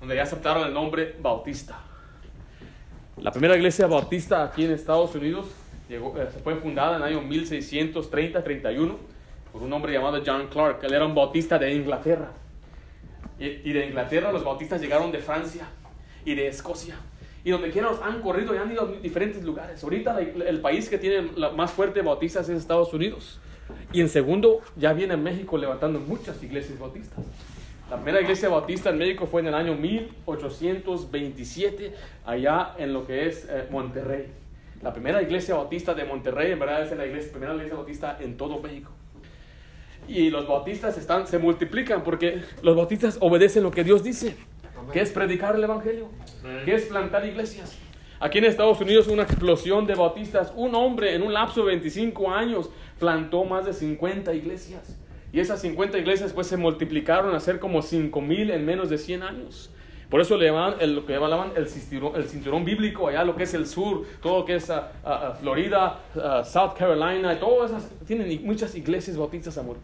donde 0.00 0.16
ya 0.16 0.24
aceptaron 0.24 0.66
el 0.66 0.74
nombre 0.74 1.16
bautista. 1.20 1.78
La 3.16 3.30
primera 3.30 3.56
iglesia 3.56 3.86
bautista 3.86 4.42
aquí 4.42 4.64
en 4.64 4.72
Estados 4.72 5.14
Unidos 5.14 5.46
llegó, 5.88 6.18
eh, 6.18 6.28
se 6.32 6.40
fue 6.40 6.56
fundada 6.56 6.96
en 6.96 7.02
el 7.02 7.08
año 7.16 7.22
1630-31 7.28 8.96
por 9.52 9.62
un 9.62 9.72
hombre 9.72 9.92
llamado 9.92 10.20
John 10.24 10.48
Clark. 10.48 10.82
Él 10.82 10.94
era 10.94 11.06
un 11.06 11.14
bautista 11.14 11.58
de 11.58 11.72
Inglaterra. 11.74 12.32
Y, 13.38 13.72
de 13.72 13.86
Inglaterra 13.86 14.32
los 14.32 14.44
bautistas 14.44 14.80
llegaron 14.80 15.10
de 15.10 15.18
Francia 15.18 15.66
y 16.24 16.34
de 16.34 16.48
Escocia. 16.48 16.96
Y 17.44 17.50
donde 17.50 17.70
quiera 17.70 17.90
los 17.90 18.00
han 18.00 18.22
corrido 18.22 18.54
y 18.54 18.58
han 18.58 18.72
ido 18.72 18.82
a 18.82 18.86
diferentes 19.00 19.42
lugares. 19.44 19.82
Ahorita 19.82 20.18
el 20.20 20.60
país 20.60 20.88
que 20.88 20.98
tiene 20.98 21.32
la 21.36 21.50
más 21.50 21.72
fuerte 21.72 22.00
bautistas 22.00 22.48
es 22.48 22.58
Estados 22.58 22.92
Unidos. 22.94 23.40
Y 23.92 24.00
en 24.00 24.08
segundo, 24.08 24.60
ya 24.76 24.92
viene 24.92 25.16
México 25.16 25.58
levantando 25.58 25.98
muchas 26.00 26.42
iglesias 26.42 26.78
bautistas. 26.78 27.18
La 27.90 27.96
primera 27.96 28.22
iglesia 28.22 28.48
bautista 28.48 28.90
en 28.90 28.98
México 28.98 29.26
fue 29.26 29.40
en 29.42 29.48
el 29.48 29.54
año 29.54 29.74
1827, 29.74 31.92
allá 32.24 32.74
en 32.78 32.94
lo 32.94 33.06
que 33.06 33.26
es 33.26 33.46
eh, 33.48 33.66
Monterrey. 33.70 34.26
La 34.82 34.92
primera 34.92 35.22
iglesia 35.22 35.54
bautista 35.54 35.94
de 35.94 36.04
Monterrey, 36.04 36.50
en 36.52 36.58
verdad, 36.58 36.82
es 36.82 36.90
la 36.96 37.06
iglesia, 37.06 37.30
primera 37.30 37.54
iglesia 37.54 37.74
bautista 37.74 38.18
en 38.20 38.36
todo 38.36 38.60
México 38.60 38.90
y 40.08 40.30
los 40.30 40.46
bautistas 40.46 40.96
están, 40.98 41.26
se 41.26 41.38
multiplican 41.38 42.02
porque 42.02 42.42
los 42.62 42.76
bautistas 42.76 43.18
obedecen 43.20 43.62
lo 43.62 43.70
que 43.70 43.84
Dios 43.84 44.02
dice, 44.02 44.36
que 44.92 45.00
es 45.00 45.10
predicar 45.10 45.56
el 45.56 45.64
Evangelio, 45.64 46.08
que 46.64 46.74
es 46.74 46.84
plantar 46.84 47.26
iglesias. 47.26 47.78
Aquí 48.20 48.38
en 48.38 48.44
Estados 48.44 48.80
Unidos 48.80 49.08
una 49.08 49.24
explosión 49.24 49.86
de 49.86 49.94
bautistas. 49.94 50.52
Un 50.56 50.74
hombre 50.74 51.14
en 51.14 51.22
un 51.22 51.34
lapso 51.34 51.60
de 51.60 51.66
25 51.66 52.30
años 52.30 52.70
plantó 52.98 53.44
más 53.44 53.66
de 53.66 53.72
50 53.72 54.32
iglesias. 54.32 54.96
Y 55.32 55.40
esas 55.40 55.60
50 55.60 55.98
iglesias 55.98 56.32
pues 56.32 56.46
se 56.46 56.56
multiplicaron 56.56 57.34
a 57.34 57.40
ser 57.40 57.58
como 57.58 57.82
5 57.82 58.20
mil 58.20 58.50
en 58.50 58.64
menos 58.64 58.88
de 58.88 58.98
100 58.98 59.22
años. 59.24 59.70
Por 60.08 60.20
eso 60.20 60.36
le 60.36 60.46
llamaban 60.46 60.76
el, 60.80 60.94
lo 60.94 61.04
que 61.04 61.12
llamaban 61.12 61.52
el 61.56 61.66
cinturón, 61.66 62.14
el 62.14 62.24
cinturón 62.24 62.64
bíblico, 62.64 63.08
allá 63.08 63.24
lo 63.24 63.34
que 63.34 63.42
es 63.42 63.52
el 63.52 63.66
sur, 63.66 64.06
todo 64.22 64.38
lo 64.38 64.44
que 64.44 64.54
es 64.54 64.70
ah, 64.70 64.92
ah, 65.04 65.36
Florida, 65.40 66.00
South 66.44 66.74
Carolina, 66.78 67.38
todas 67.40 67.72
esas, 67.72 67.90
tienen 68.06 68.44
muchas 68.44 68.74
iglesias 68.74 69.16
bautistas, 69.16 69.58
amor. 69.58 69.76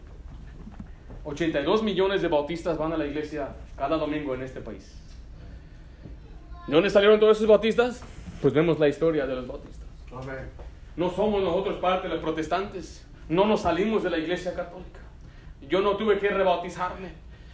82 1.23 1.83
millones 1.83 2.21
de 2.21 2.27
bautistas 2.27 2.77
van 2.77 2.93
a 2.93 2.97
la 2.97 3.05
iglesia 3.05 3.49
cada 3.77 3.97
domingo 3.97 4.33
en 4.33 4.41
este 4.41 4.61
país. 4.61 4.97
¿De 6.67 6.73
dónde 6.73 6.89
salieron 6.89 7.19
todos 7.19 7.37
esos 7.37 7.47
bautistas? 7.47 8.01
Pues 8.41 8.53
vemos 8.53 8.79
la 8.79 8.87
historia 8.87 9.27
de 9.27 9.35
los 9.35 9.47
bautistas. 9.47 9.87
No 10.95 11.09
somos 11.09 11.41
nosotros 11.41 11.77
parte 11.79 12.07
de 12.07 12.15
los 12.15 12.23
protestantes. 12.23 13.05
No 13.29 13.45
nos 13.45 13.61
salimos 13.61 14.03
de 14.03 14.09
la 14.09 14.17
iglesia 14.17 14.53
católica. 14.53 14.99
Yo 15.67 15.81
no 15.81 15.95
tuve 15.95 16.19
que 16.19 16.29
rebautizarme. 16.29 17.09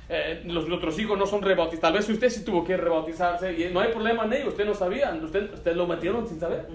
Eh, 0.09 0.43
los, 0.45 0.69
otros 0.71 0.97
hijos 0.99 1.19
no 1.19 1.25
son 1.25 1.41
rebautizados. 1.41 1.81
Tal 1.81 1.93
vez 1.93 2.09
usted 2.09 2.29
sí 2.29 2.45
tuvo 2.45 2.63
que 2.63 2.77
rebautizarse 2.77 3.51
y 3.51 3.73
no 3.73 3.81
hay 3.81 3.91
problema 3.91 4.23
en 4.25 4.33
ello. 4.33 4.47
Usted 4.47 4.65
no 4.65 4.73
sabía. 4.73 5.13
Usted, 5.21 5.53
usted 5.53 5.75
lo 5.75 5.85
metieron 5.85 6.27
sin 6.27 6.39
saber. 6.39 6.65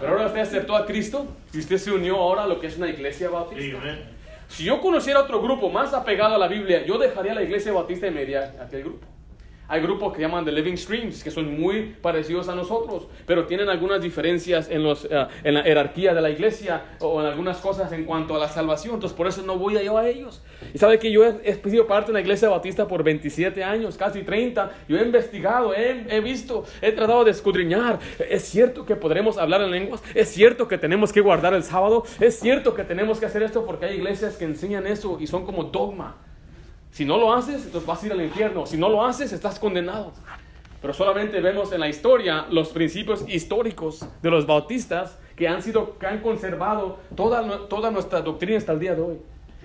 Pero 0.00 0.12
ahora 0.12 0.26
usted 0.26 0.40
aceptó 0.40 0.74
a 0.74 0.84
Cristo 0.84 1.26
y 1.52 1.58
usted 1.60 1.78
se 1.78 1.92
unió 1.92 2.16
ahora 2.16 2.44
a 2.44 2.46
lo 2.46 2.58
que 2.60 2.66
es 2.66 2.76
una 2.76 2.88
iglesia 2.88 3.30
bautista. 3.30 3.78
Si 4.48 4.64
yo 4.64 4.80
conociera 4.80 5.20
otro 5.20 5.42
grupo 5.42 5.68
más 5.70 5.92
apegado 5.92 6.34
a 6.34 6.38
la 6.38 6.48
Biblia, 6.48 6.84
yo 6.84 6.98
dejaría 6.98 7.34
la 7.34 7.42
iglesia 7.42 7.72
bautista 7.72 8.06
y 8.06 8.10
me 8.10 8.22
iría 8.22 8.54
a 8.60 8.64
aquel 8.64 8.82
grupo. 8.84 9.06
Hay 9.68 9.80
grupos 9.80 10.14
que 10.14 10.20
llaman 10.20 10.44
The 10.44 10.52
Living 10.52 10.76
Streams, 10.76 11.24
que 11.24 11.30
son 11.30 11.60
muy 11.60 11.96
parecidos 12.00 12.48
a 12.48 12.54
nosotros, 12.54 13.08
pero 13.26 13.46
tienen 13.46 13.68
algunas 13.68 14.00
diferencias 14.00 14.70
en, 14.70 14.84
los, 14.84 15.06
eh, 15.06 15.26
en 15.42 15.54
la 15.54 15.62
jerarquía 15.62 16.14
de 16.14 16.20
la 16.20 16.30
iglesia 16.30 16.96
o 17.00 17.20
en 17.20 17.26
algunas 17.26 17.58
cosas 17.58 17.90
en 17.92 18.04
cuanto 18.04 18.36
a 18.36 18.38
la 18.38 18.48
salvación. 18.48 18.94
Entonces, 18.94 19.16
por 19.16 19.26
eso 19.26 19.42
no 19.42 19.58
voy 19.58 19.76
a 19.76 19.82
yo 19.82 19.98
a 19.98 20.08
ellos. 20.08 20.42
Y 20.72 20.78
sabe 20.78 20.98
que 20.98 21.10
yo 21.10 21.24
he, 21.24 21.54
sido 21.54 21.86
parte 21.86 22.08
de 22.08 22.12
la 22.14 22.20
iglesia 22.20 22.48
bautista 22.48 22.86
por 22.86 23.02
27 23.02 23.64
años, 23.64 23.96
casi 23.96 24.22
30. 24.22 24.70
Yo 24.88 24.98
he 24.98 25.02
investigado, 25.02 25.74
he, 25.74 26.06
he 26.08 26.20
visto, 26.20 26.64
he 26.80 26.92
tratado 26.92 27.24
de 27.24 27.32
escudriñar. 27.32 27.98
Es 28.30 28.44
cierto 28.44 28.86
que 28.86 28.94
podremos 28.94 29.36
hablar 29.36 29.62
en 29.62 29.72
lenguas, 29.72 30.02
es 30.14 30.28
cierto 30.28 30.68
que 30.68 30.78
tenemos 30.78 31.12
que 31.12 31.20
guardar 31.20 31.54
el 31.54 31.64
sábado, 31.64 32.04
es 32.20 32.38
cierto 32.38 32.74
que 32.74 32.84
tenemos 32.84 33.18
que 33.18 33.26
hacer 33.26 33.42
esto 33.42 33.66
porque 33.66 33.86
hay 33.86 33.96
iglesias 33.96 34.36
que 34.36 34.44
enseñan 34.44 34.86
eso 34.86 35.18
y 35.20 35.26
son 35.26 35.44
como 35.44 35.64
dogma. 35.64 36.16
Si 36.96 37.04
no 37.04 37.18
lo 37.18 37.34
haces, 37.34 37.66
entonces 37.66 37.86
vas 37.86 38.02
a 38.02 38.06
ir 38.06 38.12
al 38.12 38.22
infierno. 38.22 38.64
Si 38.64 38.78
no 38.78 38.88
lo 38.88 39.04
haces, 39.04 39.30
estás 39.30 39.58
condenado. 39.58 40.14
Pero 40.80 40.94
solamente 40.94 41.42
vemos 41.42 41.70
en 41.72 41.80
la 41.80 41.90
historia 41.90 42.46
los 42.48 42.70
principios 42.70 43.22
históricos 43.28 44.08
de 44.22 44.30
los 44.30 44.46
bautistas 44.46 45.18
que 45.36 45.46
han 45.46 45.62
sido, 45.62 45.98
que 45.98 46.06
han 46.06 46.22
conservado 46.22 46.98
toda, 47.14 47.68
toda 47.68 47.90
nuestra 47.90 48.22
doctrina 48.22 48.56
hasta 48.56 48.72
el 48.72 48.80
día 48.80 48.94
de 48.94 49.02
hoy. 49.02 49.18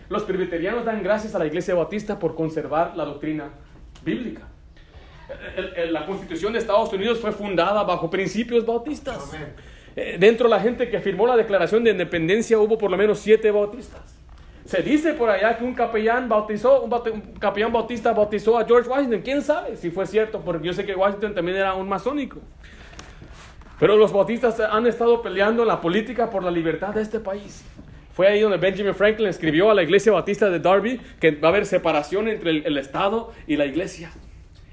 Los 0.10 0.24
presbiterianos 0.24 0.84
dan 0.84 1.02
gracias 1.04 1.34
a 1.34 1.40
la 1.40 1.46
iglesia 1.46 1.74
bautista 1.74 2.20
por 2.20 2.36
conservar 2.36 2.98
la 2.98 3.06
doctrina 3.06 3.52
bíblica. 4.04 4.50
la 5.90 6.06
constitución 6.06 6.52
de 6.52 6.60
Estados 6.60 6.92
Unidos 6.92 7.20
fue 7.20 7.32
fundada 7.32 7.84
bajo 7.84 8.10
principios 8.10 8.66
bautistas. 8.66 9.32
Eh, 9.96 10.18
dentro 10.20 10.50
de 10.50 10.56
la 10.56 10.60
gente 10.60 10.90
que 10.90 11.00
firmó 11.00 11.28
la 11.28 11.38
declaración 11.38 11.82
de 11.86 11.92
independencia 11.92 12.60
hubo 12.60 12.78
por 12.78 12.92
lo 12.92 12.98
menos 12.98 13.20
siete 13.20 13.52
bautistas. 13.52 14.21
Se 14.66 14.82
dice 14.82 15.14
por 15.14 15.30
allá 15.30 15.58
que 15.58 15.64
un 15.64 15.74
capellán 15.74 16.30
bautizó, 16.30 16.84
un, 16.84 17.22
capellán 17.40 17.74
bautista 17.74 18.14
bautizó 18.14 18.58
a 18.58 18.66
George 18.66 18.90
Washington. 18.90 19.22
¿Quién 19.22 19.42
sabe 19.42 19.76
si 19.76 19.90
fue 19.90 20.06
cierto? 20.06 20.42
Porque 20.42 20.68
yo 20.68 20.74
sé 20.74 20.86
que 20.86 20.96
Washington 20.96 21.34
también 21.34 21.58
era 21.58 21.74
un 21.74 21.90
masónico. 21.90 22.40
Pero 23.80 23.98
los 23.98 24.14
bautistas 24.14 24.60
han 24.60 24.86
estado 24.86 25.22
peleando 25.24 25.64
en 25.64 25.68
la 25.68 25.82
política 25.82 26.30
por 26.30 26.44
la 26.44 26.52
libertad 26.52 26.94
de 26.94 27.02
este 27.02 27.20
país. 27.20 27.64
Fue 28.14 28.28
ahí 28.28 28.42
donde 28.42 28.58
Benjamin 28.58 28.94
Franklin 28.94 29.28
escribió 29.28 29.72
a 29.72 29.74
la 29.74 29.82
iglesia 29.82 30.12
bautista 30.12 30.50
de 30.50 30.60
Darby 30.60 31.02
que 31.20 31.32
va 31.32 31.48
a 31.48 31.52
haber 31.52 31.66
separación 31.66 32.28
entre 32.28 32.52
el, 32.52 32.78
Estado 32.78 33.32
y 33.48 33.56
la 33.56 33.66
iglesia. 33.66 34.12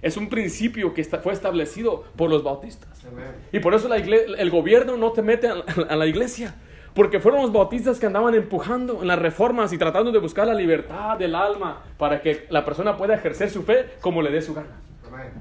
Es 0.02 0.16
un 0.16 0.28
principio 0.28 0.92
que 0.92 1.04
fue 1.04 1.32
establecido 1.32 2.04
por 2.16 2.28
los 2.28 2.42
bautistas. 2.42 3.06
Y 3.52 3.60
por 3.60 3.74
eso 3.74 3.88
el 3.92 4.50
gobierno 4.50 4.96
no 4.96 5.12
te 5.12 5.22
mete 5.22 5.48
a 5.48 5.96
la 5.96 6.06
iglesia. 6.06 6.54
Porque 6.94 7.20
fueron 7.20 7.42
los 7.42 7.52
bautistas 7.52 7.98
que 7.98 8.06
andaban 8.06 8.34
empujando 8.34 9.02
en 9.02 9.08
las 9.08 9.18
reformas 9.18 9.72
y 9.72 9.78
tratando 9.78 10.10
de 10.10 10.18
buscar 10.18 10.46
la 10.46 10.54
libertad 10.54 11.16
del 11.16 11.34
alma 11.34 11.82
para 11.96 12.20
que 12.20 12.46
la 12.50 12.64
persona 12.64 12.96
pueda 12.96 13.14
ejercer 13.14 13.50
su 13.50 13.62
fe 13.62 13.90
como 14.00 14.22
le 14.22 14.30
dé 14.30 14.42
su 14.42 14.54
gana. 14.54 14.80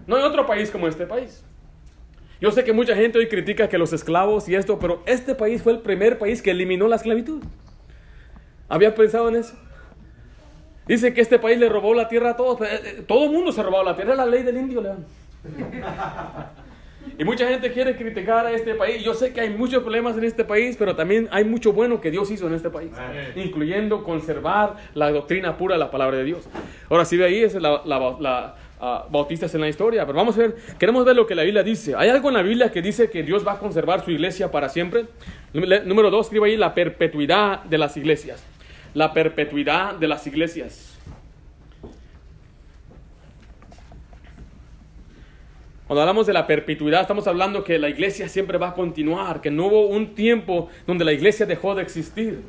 No 0.06 0.16
hay 0.16 0.24
otro 0.24 0.46
país 0.46 0.72
como 0.72 0.88
este 0.88 1.06
país. 1.06 1.44
Yo 2.40 2.52
sé 2.52 2.64
que 2.64 2.74
mucha 2.74 2.96
gente 2.96 3.18
hoy 3.18 3.28
critica 3.28 3.68
que 3.68 3.78
los 3.78 3.94
esclavos 3.94 4.48
y 4.48 4.56
esto, 4.56 4.78
pero 4.78 5.02
este 5.06 5.34
país 5.34 5.62
fue 5.64 5.74
el 5.74 5.80
primer 5.80 6.20
país 6.20 6.42
que 6.42 6.52
eliminó 6.52 6.88
la 6.88 6.98
esclavitud. 6.98 7.44
¿Había 8.70 8.94
pensado 8.94 9.30
en 9.30 9.38
eso? 9.38 9.56
Dice 10.88 11.14
que 11.14 11.22
este 11.22 11.40
país 11.40 11.58
le 11.58 11.68
robó 11.68 11.94
la 11.94 12.08
tierra 12.08 12.32
a 12.32 12.38
todos. 12.38 12.62
Eh, 12.62 12.68
eh, 12.72 13.04
todo 13.08 13.26
el 13.26 13.32
mundo 13.32 13.52
se 13.52 13.64
robó 13.64 13.84
la 13.84 13.96
tierra. 13.96 14.12
Es 14.12 14.18
la 14.18 14.26
ley 14.26 14.44
del 14.44 14.58
indio, 14.58 14.82
León. 14.82 15.06
Y 17.20 17.24
mucha 17.24 17.48
gente 17.48 17.72
quiere 17.72 17.96
criticar 17.96 18.46
a 18.46 18.52
este 18.52 18.76
país. 18.76 19.04
Yo 19.04 19.16
sé 19.16 19.34
que 19.34 19.42
hay 19.42 19.50
muchos 19.50 19.82
problemas 19.82 20.16
en 20.18 20.24
este 20.24 20.44
país, 20.44 20.76
pero 20.78 20.96
también 20.96 21.28
hay 21.32 21.44
mucho 21.44 21.74
bueno 21.74 22.00
que 22.00 22.12
Dios 22.12 22.30
hizo 22.30 22.46
en 22.46 22.54
este 22.54 22.70
país, 22.70 22.92
incluyendo 23.36 24.04
conservar 24.04 24.76
la 24.94 25.12
doctrina 25.12 25.58
pura 25.58 25.76
de 25.76 25.80
la 25.80 25.90
palabra 25.90 26.18
de 26.18 26.24
Dios. 26.26 26.48
Ahora, 26.90 27.06
si 27.06 27.18
ve 27.18 27.26
ahí, 27.26 27.40
es 27.40 27.56
la, 27.56 27.82
la, 27.86 28.56
ah, 28.80 29.08
bautistas 29.10 29.54
en 29.56 29.62
la 29.62 29.68
historia, 29.68 30.06
pero 30.06 30.16
vamos 30.16 30.38
a 30.38 30.42
ver, 30.42 30.56
queremos 30.78 31.06
ver 31.06 31.16
lo 31.16 31.26
que 31.26 31.34
la 31.34 31.42
Biblia 31.42 31.64
dice. 31.64 31.96
¿Hay 31.98 32.10
algo 32.10 32.28
en 32.28 32.36
la 32.36 32.44
Biblia 32.44 32.72
que 32.72 32.84
dice 32.84 33.10
que 33.10 33.24
Dios 33.24 33.46
va 33.46 33.54
a 33.54 33.60
conservar 33.60 34.06
su 34.06 34.12
iglesia 34.12 34.52
para 34.52 34.70
siempre? 34.70 35.06
Número 35.54 36.12
dos, 36.12 36.28
escribe 36.28 36.50
ahí 36.50 36.58
la 36.58 36.76
perpetuidad 36.76 37.64
de 37.64 37.80
las 37.80 37.98
iglesias. 37.98 38.44
La 38.94 39.12
perpetuidad 39.14 39.96
de 39.96 40.08
las 40.08 40.28
iglesias. 40.28 40.97
Cuando 45.88 46.02
hablamos 46.02 46.28
de 46.28 46.34
la 46.34 46.46
perpetuidad, 46.46 47.00
estamos 47.00 47.28
hablando 47.28 47.64
que 47.64 47.80
la 47.80 47.88
iglesia 47.88 48.28
siempre 48.28 48.58
va 48.58 48.70
a 48.70 48.74
continuar, 48.74 49.40
que 49.40 49.50
no 49.50 49.68
hubo 49.68 49.88
un 49.88 50.16
tiempo 50.16 50.68
donde 50.86 51.06
la 51.06 51.14
iglesia 51.14 51.46
dejó 51.46 51.76
de 51.76 51.82
existir. 51.82 52.42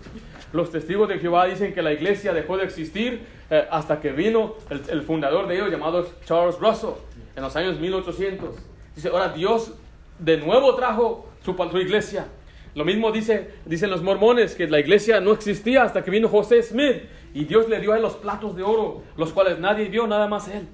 Los 0.53 0.73
testigos 0.73 1.09
de 1.09 1.21
Jehová 1.21 1.47
dicen 1.47 1.73
que 1.73 1.81
la 1.81 1.93
iglesia 1.93 2.33
dejó 2.33 2.57
de 2.57 2.65
existir 2.65 3.21
eh, 3.49 3.65
hasta 3.71 4.01
que 4.01 4.11
vino 4.11 4.57
el, 4.71 5.03
fundador 5.03 5.47
de 5.47 5.55
ellos, 5.55 5.71
llamado 5.71 6.05
Charles 6.25 6.59
Russell, 6.59 6.95
en 7.37 7.45
los 7.45 7.55
años 7.55 7.79
1800. 7.79 8.57
Dice, 8.97 9.09
ahora 9.09 9.29
Dios 9.29 9.73
de 10.19 10.39
nuevo 10.39 10.75
trajo 10.75 11.29
su, 11.45 11.55
su 11.55 11.79
iglesia. 11.79 12.27
Lo 12.75 12.85
mismo 12.85 13.13
dice, 13.13 13.53
dicen 13.67 13.89
los 13.91 14.03
mormones, 14.03 14.57
que 14.57 14.67
la 14.67 14.81
iglesia 14.81 15.21
no 15.21 15.31
existía 15.31 15.85
hasta 15.85 16.03
que 16.03 16.11
vino 16.11 16.29
José 16.29 16.61
Smith 16.61 17.03
y 17.35 17.45
Dios 17.45 17.69
le 17.69 17.81
dio 17.81 17.93
a 17.93 17.97
él 17.99 18.03
los 18.03 18.17
platos 18.17 18.57
de 18.57 18.65
oro, 18.65 19.05
los 19.17 19.33
cuales 19.33 19.61
nadie 19.61 19.85
vio, 19.85 20.09
nada 20.09 20.27
más 20.27 20.49
él 20.49 20.67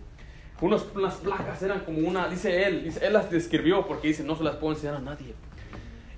unas 0.61 0.83
placas 1.17 1.63
eran 1.63 1.81
como 1.81 1.99
una, 1.99 2.29
dice 2.29 2.65
él, 2.65 2.85
dice, 2.85 3.05
él 3.05 3.13
las 3.13 3.31
describió 3.31 3.87
porque 3.87 4.09
dice, 4.09 4.23
no 4.23 4.37
se 4.37 4.45
las 4.45 4.57
puedo 4.57 4.75
enseñar 4.75 4.97
a 4.97 5.01
nadie. 5.01 5.35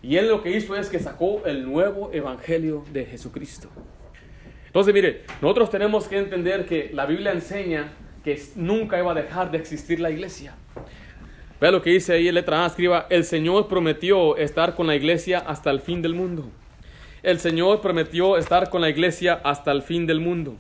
Y 0.03 0.17
él 0.17 0.29
lo 0.29 0.43
que 0.43 0.57
hizo 0.57 0.77
es 0.77 0.89
que 0.89 0.99
sacó 0.99 1.43
el 1.47 1.65
nuevo 1.65 2.11
evangelio 2.13 2.85
de 2.93 3.07
Jesucristo. 3.07 3.69
Entonces, 4.67 4.95
mire, 4.95 5.25
nosotros 5.41 5.71
tenemos 5.71 6.07
que 6.07 6.19
entender 6.19 6.67
que 6.67 6.91
la 6.93 7.07
Biblia 7.07 7.33
enseña 7.33 7.93
que 8.23 8.41
nunca 8.57 8.99
iba 8.99 9.13
a 9.13 9.15
dejar 9.15 9.51
de 9.51 9.59
existir 9.59 10.01
la 10.01 10.11
iglesia. 10.11 10.55
Vea 11.61 11.71
lo 11.71 11.81
que 11.81 11.91
dice 11.91 12.13
ahí 12.13 12.29
en 12.29 12.35
letra 12.35 12.65
A, 12.65 12.67
escriba, 12.67 13.07
el 13.09 13.25
Señor 13.25 13.67
prometió 13.69 14.37
estar 14.37 14.75
con 14.75 14.87
la 14.87 14.95
iglesia 14.95 15.39
hasta 15.39 15.71
el 15.71 15.81
fin 15.81 16.03
del 16.03 16.15
mundo. 16.15 16.51
El 17.23 17.41
Señor 17.41 17.81
prometió 17.81 18.37
estar 18.37 18.69
con 18.69 18.83
la 18.83 18.91
iglesia 18.91 19.41
hasta 19.43 19.73
el 19.73 19.83
fin 19.83 20.07
del 20.07 20.21
mundo. 20.21 20.59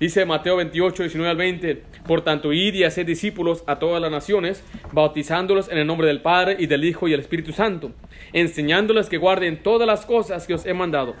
Dice 0.00 0.24
Mateo 0.24 0.56
28, 0.56 1.04
19 1.04 1.30
al 1.30 1.36
20, 1.36 1.82
por 2.04 2.22
tanto, 2.22 2.52
id 2.52 2.74
y 2.74 2.82
haced 2.82 3.06
discípulos 3.06 3.62
a 3.68 3.78
todas 3.78 4.02
las 4.02 4.10
naciones, 4.10 4.64
bautizándolos 4.90 5.70
en 5.70 5.78
el 5.78 5.86
nombre 5.86 6.08
del 6.08 6.20
Padre 6.20 6.56
y 6.58 6.66
del 6.66 6.84
Hijo 6.84 7.06
y 7.06 7.12
del 7.12 7.20
Espíritu 7.20 7.52
Santo, 7.52 7.92
enseñándoles 8.32 9.08
que 9.08 9.18
guarden 9.18 9.62
todas 9.62 9.86
las 9.86 10.04
cosas 10.04 10.48
que 10.48 10.54
os 10.54 10.66
he 10.66 10.74
mandado. 10.74 11.14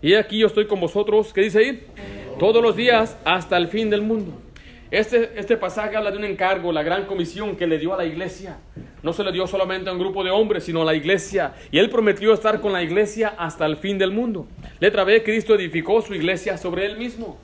Y 0.00 0.14
aquí 0.14 0.38
yo 0.38 0.46
estoy 0.46 0.68
con 0.68 0.78
vosotros, 0.78 1.32
¿qué 1.32 1.40
dice 1.40 1.58
ahí? 1.58 1.84
Todos 2.38 2.62
los 2.62 2.76
días 2.76 3.18
hasta 3.24 3.56
el 3.56 3.66
fin 3.66 3.90
del 3.90 4.02
mundo. 4.02 4.40
Este, 4.92 5.32
este 5.36 5.56
pasaje 5.56 5.96
habla 5.96 6.12
de 6.12 6.18
un 6.18 6.24
encargo, 6.24 6.70
la 6.70 6.84
gran 6.84 7.06
comisión 7.06 7.56
que 7.56 7.66
le 7.66 7.78
dio 7.78 7.94
a 7.94 7.96
la 7.96 8.04
iglesia. 8.04 8.58
No 9.02 9.12
se 9.12 9.24
le 9.24 9.32
dio 9.32 9.48
solamente 9.48 9.90
a 9.90 9.92
un 9.92 9.98
grupo 9.98 10.22
de 10.22 10.30
hombres, 10.30 10.64
sino 10.64 10.82
a 10.82 10.84
la 10.84 10.94
iglesia. 10.94 11.54
Y 11.72 11.78
él 11.78 11.90
prometió 11.90 12.32
estar 12.32 12.60
con 12.60 12.72
la 12.72 12.82
iglesia 12.82 13.34
hasta 13.36 13.66
el 13.66 13.76
fin 13.76 13.98
del 13.98 14.12
mundo. 14.12 14.46
Letra 14.78 15.02
B, 15.02 15.24
Cristo 15.24 15.56
edificó 15.56 16.00
su 16.00 16.14
iglesia 16.14 16.56
sobre 16.56 16.86
él 16.86 16.96
mismo. 16.96 17.38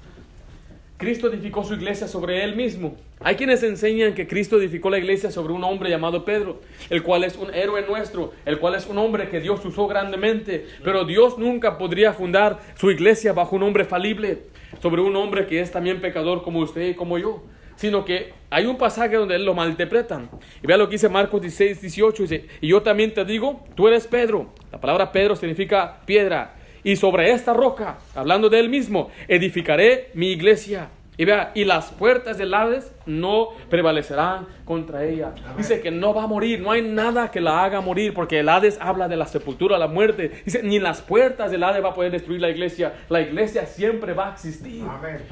Cristo 0.98 1.28
edificó 1.28 1.62
su 1.62 1.74
iglesia 1.74 2.08
sobre 2.08 2.42
él 2.42 2.56
mismo. 2.56 2.96
Hay 3.20 3.36
quienes 3.36 3.62
enseñan 3.62 4.14
que 4.14 4.26
Cristo 4.26 4.56
edificó 4.58 4.88
la 4.88 4.96
iglesia 4.96 5.30
sobre 5.30 5.52
un 5.52 5.62
hombre 5.62 5.90
llamado 5.90 6.24
Pedro, 6.24 6.60
el 6.88 7.02
cual 7.02 7.24
es 7.24 7.36
un 7.36 7.52
héroe 7.52 7.84
nuestro, 7.86 8.32
el 8.46 8.58
cual 8.58 8.76
es 8.76 8.86
un 8.86 8.96
hombre 8.96 9.28
que 9.28 9.40
Dios 9.40 9.62
usó 9.64 9.86
grandemente, 9.88 10.66
pero 10.82 11.04
Dios 11.04 11.36
nunca 11.36 11.76
podría 11.76 12.14
fundar 12.14 12.60
su 12.76 12.90
iglesia 12.90 13.34
bajo 13.34 13.56
un 13.56 13.64
hombre 13.64 13.84
falible, 13.84 14.44
sobre 14.80 15.02
un 15.02 15.14
hombre 15.16 15.46
que 15.46 15.60
es 15.60 15.70
también 15.70 16.00
pecador 16.00 16.42
como 16.42 16.60
usted 16.60 16.88
y 16.88 16.94
como 16.94 17.18
yo. 17.18 17.42
sino 17.76 18.06
que 18.06 18.32
hay 18.48 18.64
un 18.64 18.78
pasaje 18.78 19.16
donde 19.16 19.38
lo 19.38 19.52
malinterpretan. 19.52 20.30
Y 20.62 20.66
vea 20.66 20.78
lo 20.78 20.88
que 20.88 20.92
dice 20.92 21.10
Marcos 21.10 21.42
16, 21.42 21.82
18, 21.82 22.22
dice, 22.22 22.46
y 22.62 22.68
yo 22.68 22.80
también 22.82 23.12
te 23.12 23.22
digo, 23.26 23.62
tú 23.74 23.86
eres 23.86 24.06
Pedro. 24.06 24.50
La 24.72 24.80
palabra 24.80 25.12
Pedro 25.12 25.36
significa 25.36 26.00
piedra. 26.06 26.54
Y 26.86 26.94
sobre 26.94 27.32
esta 27.32 27.52
roca, 27.52 27.98
hablando 28.14 28.48
de 28.48 28.60
él 28.60 28.68
mismo, 28.68 29.10
edificaré 29.26 30.12
mi 30.14 30.30
iglesia 30.30 30.88
y 31.16 31.24
vea, 31.24 31.50
y 31.52 31.64
las 31.64 31.90
puertas 31.90 32.38
del 32.38 32.54
Hades 32.54 32.92
no 33.06 33.48
prevalecerán 33.68 34.46
contra 34.64 35.04
ella. 35.04 35.34
Dice 35.56 35.80
que 35.80 35.90
no 35.90 36.14
va 36.14 36.22
a 36.22 36.26
morir, 36.28 36.60
no 36.60 36.70
hay 36.70 36.82
nada 36.82 37.32
que 37.32 37.40
la 37.40 37.64
haga 37.64 37.80
morir, 37.80 38.14
porque 38.14 38.38
el 38.38 38.48
Hades 38.48 38.78
habla 38.80 39.08
de 39.08 39.16
la 39.16 39.26
sepultura, 39.26 39.78
la 39.78 39.88
muerte. 39.88 40.30
Dice, 40.44 40.62
ni 40.62 40.78
las 40.78 41.00
puertas 41.00 41.50
del 41.50 41.64
Hades 41.64 41.82
va 41.82 41.88
a 41.88 41.94
poder 41.94 42.12
destruir 42.12 42.40
la 42.40 42.50
iglesia. 42.50 42.92
La 43.08 43.20
iglesia 43.20 43.66
siempre 43.66 44.12
va 44.12 44.28
a 44.28 44.32
existir. 44.34 44.84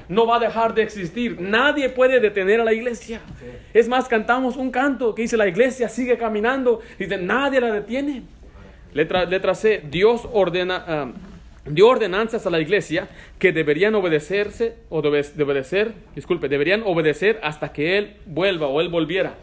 No 0.08 0.26
va 0.26 0.38
a 0.38 0.40
dejar 0.40 0.74
de 0.74 0.82
existir. 0.82 1.40
Nadie 1.40 1.88
puede 1.88 2.18
detener 2.18 2.62
a 2.62 2.64
la 2.64 2.72
iglesia. 2.72 3.20
Es 3.72 3.88
más, 3.88 4.08
cantamos 4.08 4.56
un 4.56 4.72
canto 4.72 5.14
que 5.14 5.22
dice, 5.22 5.36
la 5.36 5.46
iglesia 5.46 5.88
sigue 5.88 6.18
caminando. 6.18 6.80
Dice, 6.98 7.16
nadie 7.16 7.60
la 7.60 7.70
detiene. 7.70 8.24
Letra, 8.92 9.24
letra 9.24 9.54
C, 9.54 9.84
Dios 9.88 10.28
ordena... 10.32 10.84
Ah, 10.88 11.12
dio 11.66 11.88
ordenanzas 11.88 12.46
a 12.46 12.50
la 12.50 12.60
iglesia 12.60 13.08
que 13.38 13.52
deberían 13.52 13.94
obedecerse 13.94 14.76
o 14.90 15.02
de 15.02 15.08
obedecer, 15.08 15.92
disculpe, 16.14 16.48
deberían 16.48 16.82
obedecer 16.84 17.40
hasta 17.42 17.72
que 17.72 17.98
él 17.98 18.16
vuelva 18.26 18.66
o 18.66 18.80
él 18.80 18.88
volviera. 18.88 19.34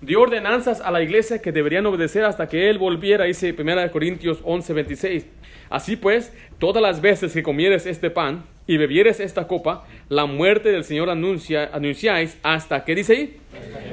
Dio 0.00 0.20
ordenanzas 0.20 0.80
a 0.80 0.90
la 0.90 1.02
iglesia 1.02 1.40
que 1.40 1.52
deberían 1.52 1.86
obedecer 1.86 2.24
hasta 2.24 2.48
que 2.48 2.68
él 2.68 2.78
volviera, 2.78 3.24
dice 3.24 3.54
1 3.58 3.90
Corintios 3.90 4.40
11, 4.44 4.72
26. 4.72 5.26
Así 5.70 5.96
pues, 5.96 6.32
todas 6.58 6.82
las 6.82 7.00
veces 7.00 7.32
que 7.32 7.42
comieres 7.42 7.86
este 7.86 8.10
pan 8.10 8.44
y 8.66 8.76
bebieres 8.76 9.20
esta 9.20 9.46
copa, 9.46 9.86
la 10.08 10.26
muerte 10.26 10.70
del 10.70 10.84
Señor 10.84 11.10
anuncia, 11.10 11.70
anunciáis 11.72 12.38
hasta 12.42 12.84
que 12.84 12.94
dice 12.94 13.38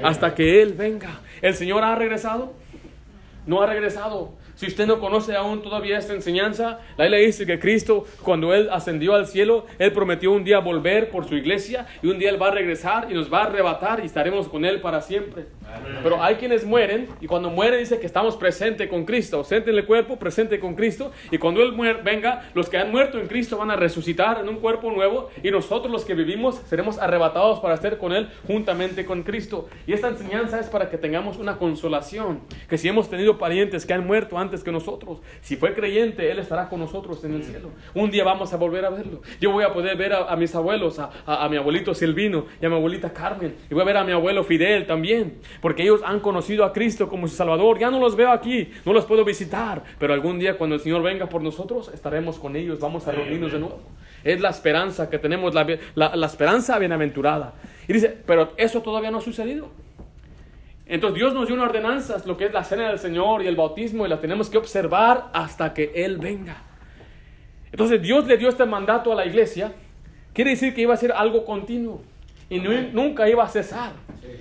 hasta 0.03 0.35
que 0.35 0.61
él 0.61 0.73
venga. 0.73 1.21
¿El 1.41 1.55
Señor 1.55 1.83
ha 1.83 1.95
regresado? 1.95 2.53
No 3.47 3.61
ha 3.61 3.67
regresado. 3.67 4.33
Si 4.61 4.67
usted 4.67 4.85
no 4.85 4.99
conoce 4.99 5.35
aún 5.35 5.63
todavía 5.63 5.97
esta 5.97 6.13
enseñanza, 6.13 6.81
la 6.95 7.05
Biblia 7.05 7.25
dice 7.25 7.47
que 7.47 7.57
Cristo, 7.57 8.05
cuando 8.21 8.53
Él 8.53 8.69
ascendió 8.71 9.15
al 9.15 9.25
cielo, 9.25 9.65
Él 9.79 9.91
prometió 9.91 10.31
un 10.31 10.43
día 10.43 10.59
volver 10.59 11.09
por 11.09 11.27
su 11.27 11.35
iglesia 11.35 11.87
y 12.03 12.09
un 12.09 12.19
día 12.19 12.29
Él 12.29 12.39
va 12.39 12.49
a 12.49 12.51
regresar 12.51 13.07
y 13.09 13.15
nos 13.15 13.33
va 13.33 13.39
a 13.39 13.45
arrebatar 13.45 14.01
y 14.01 14.05
estaremos 14.05 14.47
con 14.47 14.63
Él 14.63 14.79
para 14.79 15.01
siempre. 15.01 15.47
Pero 16.03 16.21
hay 16.21 16.35
quienes 16.35 16.63
mueren 16.63 17.07
y 17.19 17.25
cuando 17.25 17.49
mueren 17.49 17.79
dice 17.79 17.99
que 17.99 18.05
estamos 18.05 18.37
presentes 18.37 18.87
con 18.87 19.03
Cristo, 19.03 19.37
ausente 19.37 19.71
en 19.71 19.77
el 19.77 19.85
cuerpo, 19.87 20.19
presente 20.19 20.59
con 20.59 20.75
Cristo 20.75 21.11
y 21.31 21.39
cuando 21.39 21.63
Él 21.63 21.71
venga, 22.03 22.47
los 22.53 22.69
que 22.69 22.77
han 22.77 22.91
muerto 22.91 23.17
en 23.17 23.25
Cristo 23.25 23.57
van 23.57 23.71
a 23.71 23.75
resucitar 23.75 24.41
en 24.41 24.47
un 24.47 24.57
cuerpo 24.57 24.91
nuevo 24.91 25.31
y 25.41 25.49
nosotros 25.49 25.91
los 25.91 26.05
que 26.05 26.13
vivimos 26.13 26.61
seremos 26.67 26.99
arrebatados 26.99 27.61
para 27.61 27.73
estar 27.73 27.97
con 27.97 28.13
Él 28.13 28.29
juntamente 28.45 29.05
con 29.05 29.23
Cristo. 29.23 29.69
Y 29.87 29.93
esta 29.93 30.09
enseñanza 30.09 30.59
es 30.59 30.67
para 30.67 30.87
que 30.87 30.99
tengamos 30.99 31.37
una 31.37 31.57
consolación, 31.57 32.41
que 32.69 32.77
si 32.77 32.87
hemos 32.87 33.09
tenido 33.09 33.39
parientes 33.39 33.87
que 33.87 33.93
han 33.93 34.05
muerto 34.05 34.37
antes 34.37 34.50
que 34.63 34.71
nosotros, 34.71 35.19
si 35.41 35.55
fue 35.55 35.73
creyente, 35.73 36.29
Él 36.29 36.39
estará 36.39 36.67
con 36.67 36.79
nosotros 36.79 37.23
en 37.23 37.33
el 37.33 37.43
cielo. 37.43 37.69
Un 37.95 38.11
día 38.11 38.23
vamos 38.23 38.53
a 38.53 38.57
volver 38.57 38.85
a 38.85 38.89
verlo. 38.89 39.21
Yo 39.39 39.51
voy 39.51 39.63
a 39.63 39.73
poder 39.73 39.95
ver 39.97 40.13
a, 40.13 40.35
mis 40.35 40.53
abuelos, 40.53 40.99
a, 40.99 41.47
mi 41.49 41.57
abuelito 41.57 41.93
Silvino 41.93 42.45
y 42.61 42.65
a 42.65 42.69
mi 42.69 42.75
abuelita 42.75 43.13
Carmen 43.13 43.55
y 43.69 43.73
voy 43.73 43.83
a 43.83 43.85
ver 43.85 43.97
a 43.97 44.03
mi 44.03 44.11
abuelo 44.11 44.43
Fidel 44.43 44.85
también 44.85 45.39
porque 45.61 45.83
ellos 45.83 46.01
han 46.03 46.19
conocido 46.19 46.65
a 46.65 46.73
Cristo 46.73 47.07
como 47.07 47.27
su 47.27 47.35
Salvador. 47.35 47.79
Ya 47.79 47.89
no 47.89 47.99
los 47.99 48.15
veo 48.15 48.31
aquí, 48.31 48.69
no 48.85 48.93
los 48.93 49.05
puedo 49.05 49.23
visitar, 49.23 49.83
pero 49.99 50.13
algún 50.13 50.39
día 50.39 50.57
cuando 50.57 50.75
el 50.75 50.81
Señor 50.81 51.01
venga 51.01 51.27
por 51.27 51.41
nosotros, 51.41 51.89
estaremos 51.93 52.39
con 52.39 52.55
ellos, 52.55 52.79
vamos 52.79 53.07
a 53.07 53.11
reunirnos 53.11 53.51
de 53.51 53.59
nuevo. 53.59 53.79
Es 54.23 54.39
la 54.39 54.49
esperanza 54.49 55.09
que 55.09 55.17
tenemos, 55.17 55.53
la, 55.53 55.65
la, 55.95 56.27
esperanza 56.27 56.77
bienaventurada. 56.77 57.53
Y 57.87 57.93
dice, 57.93 58.15
pero 58.25 58.53
eso 58.57 58.81
todavía 58.81 59.09
no 59.09 59.17
ha 59.17 59.21
sucedido. 59.21 59.69
Entonces 60.85 61.17
Dios 61.17 61.33
nos 61.33 61.47
dio 61.47 61.55
una 61.55 61.65
ordenanza, 61.65 62.21
lo 62.25 62.37
que 62.37 62.45
es 62.45 62.53
la 62.53 62.63
cena 62.63 62.89
del 62.89 62.99
Señor 62.99 63.43
y 63.43 63.47
el 63.47 63.55
bautismo, 63.55 64.05
y 64.05 64.09
la 64.09 64.19
tenemos 64.19 64.49
que 64.49 64.57
observar 64.57 65.29
hasta 65.33 65.73
que 65.73 65.91
Él 65.95 66.17
venga. 66.17 66.57
Entonces 67.71 68.01
Dios 68.01 68.27
le 68.27 68.37
dio 68.37 68.49
este 68.49 68.65
mandato 68.65 69.11
a 69.11 69.15
la 69.15 69.25
iglesia, 69.25 69.71
quiere 70.33 70.51
decir 70.51 70.73
que 70.73 70.81
iba 70.81 70.93
a 70.93 70.97
ser 70.97 71.11
algo 71.11 71.45
continuo 71.45 72.01
y 72.49 72.59
nunca 72.59 73.29
iba 73.29 73.43
a 73.43 73.47
cesar. 73.47 73.93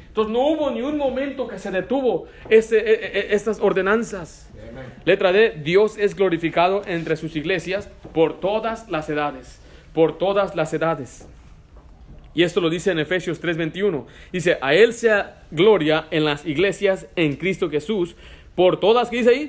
Entonces 0.09 0.33
no 0.33 0.41
hubo 0.49 0.71
ni 0.71 0.83
un 0.83 0.99
momento 0.99 1.47
que 1.47 1.59
se 1.59 1.71
detuvo 1.71 2.27
ese, 2.49 2.79
e, 2.79 2.93
e, 2.93 3.19
e, 3.19 3.35
estas 3.35 3.61
ordenanzas. 3.61 4.51
Letra 5.05 5.33
D, 5.33 5.61
Dios 5.63 5.97
es 5.97 6.17
glorificado 6.17 6.83
entre 6.87 7.17
sus 7.17 7.37
iglesias 7.37 7.89
por 8.13 8.41
todas 8.41 8.89
las 8.89 9.09
edades, 9.09 9.61
por 9.95 10.19
todas 10.19 10.57
las 10.57 10.75
edades. 10.75 11.29
Y 12.35 12.43
esto 12.43 12.61
lo 12.61 12.71
dice 12.71 12.93
en 12.93 12.99
Efesios 12.99 13.41
3:21. 13.41 14.07
Dice, 14.33 14.59
a 14.61 14.75
Él 14.75 14.93
sea 14.93 15.43
gloria 15.51 16.07
en 16.11 16.25
las 16.25 16.47
iglesias 16.47 17.07
en 17.17 17.37
Cristo 17.37 17.71
Jesús, 17.71 18.15
por 18.55 18.79
todas, 18.79 19.11
¿qué 19.11 19.19
dice 19.19 19.31
ahí? 19.31 19.49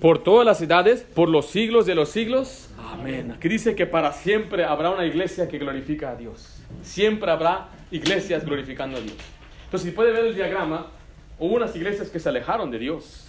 Por 0.00 0.22
todas 0.22 0.46
las 0.46 0.60
edades, 0.62 1.02
por 1.14 1.28
los 1.28 1.50
siglos 1.50 1.86
de 1.86 1.94
los 1.94 2.10
siglos. 2.10 2.70
Amén. 2.78 3.32
Aquí 3.32 3.48
dice 3.48 3.74
que 3.74 3.86
para 3.86 4.12
siempre 4.12 4.64
habrá 4.64 4.90
una 4.90 5.06
iglesia 5.06 5.48
que 5.48 5.58
glorifica 5.58 6.10
a 6.10 6.16
Dios 6.16 6.58
siempre 6.82 7.30
habrá 7.30 7.68
iglesias 7.90 8.44
glorificando 8.44 8.98
a 8.98 9.00
Dios. 9.00 9.16
Entonces, 9.64 9.90
si 9.90 9.94
puede 9.94 10.12
ver 10.12 10.26
el 10.26 10.34
diagrama, 10.34 10.86
hubo 11.38 11.56
unas 11.56 11.74
iglesias 11.76 12.08
que 12.10 12.18
se 12.18 12.28
alejaron 12.28 12.70
de 12.70 12.78
Dios. 12.78 13.26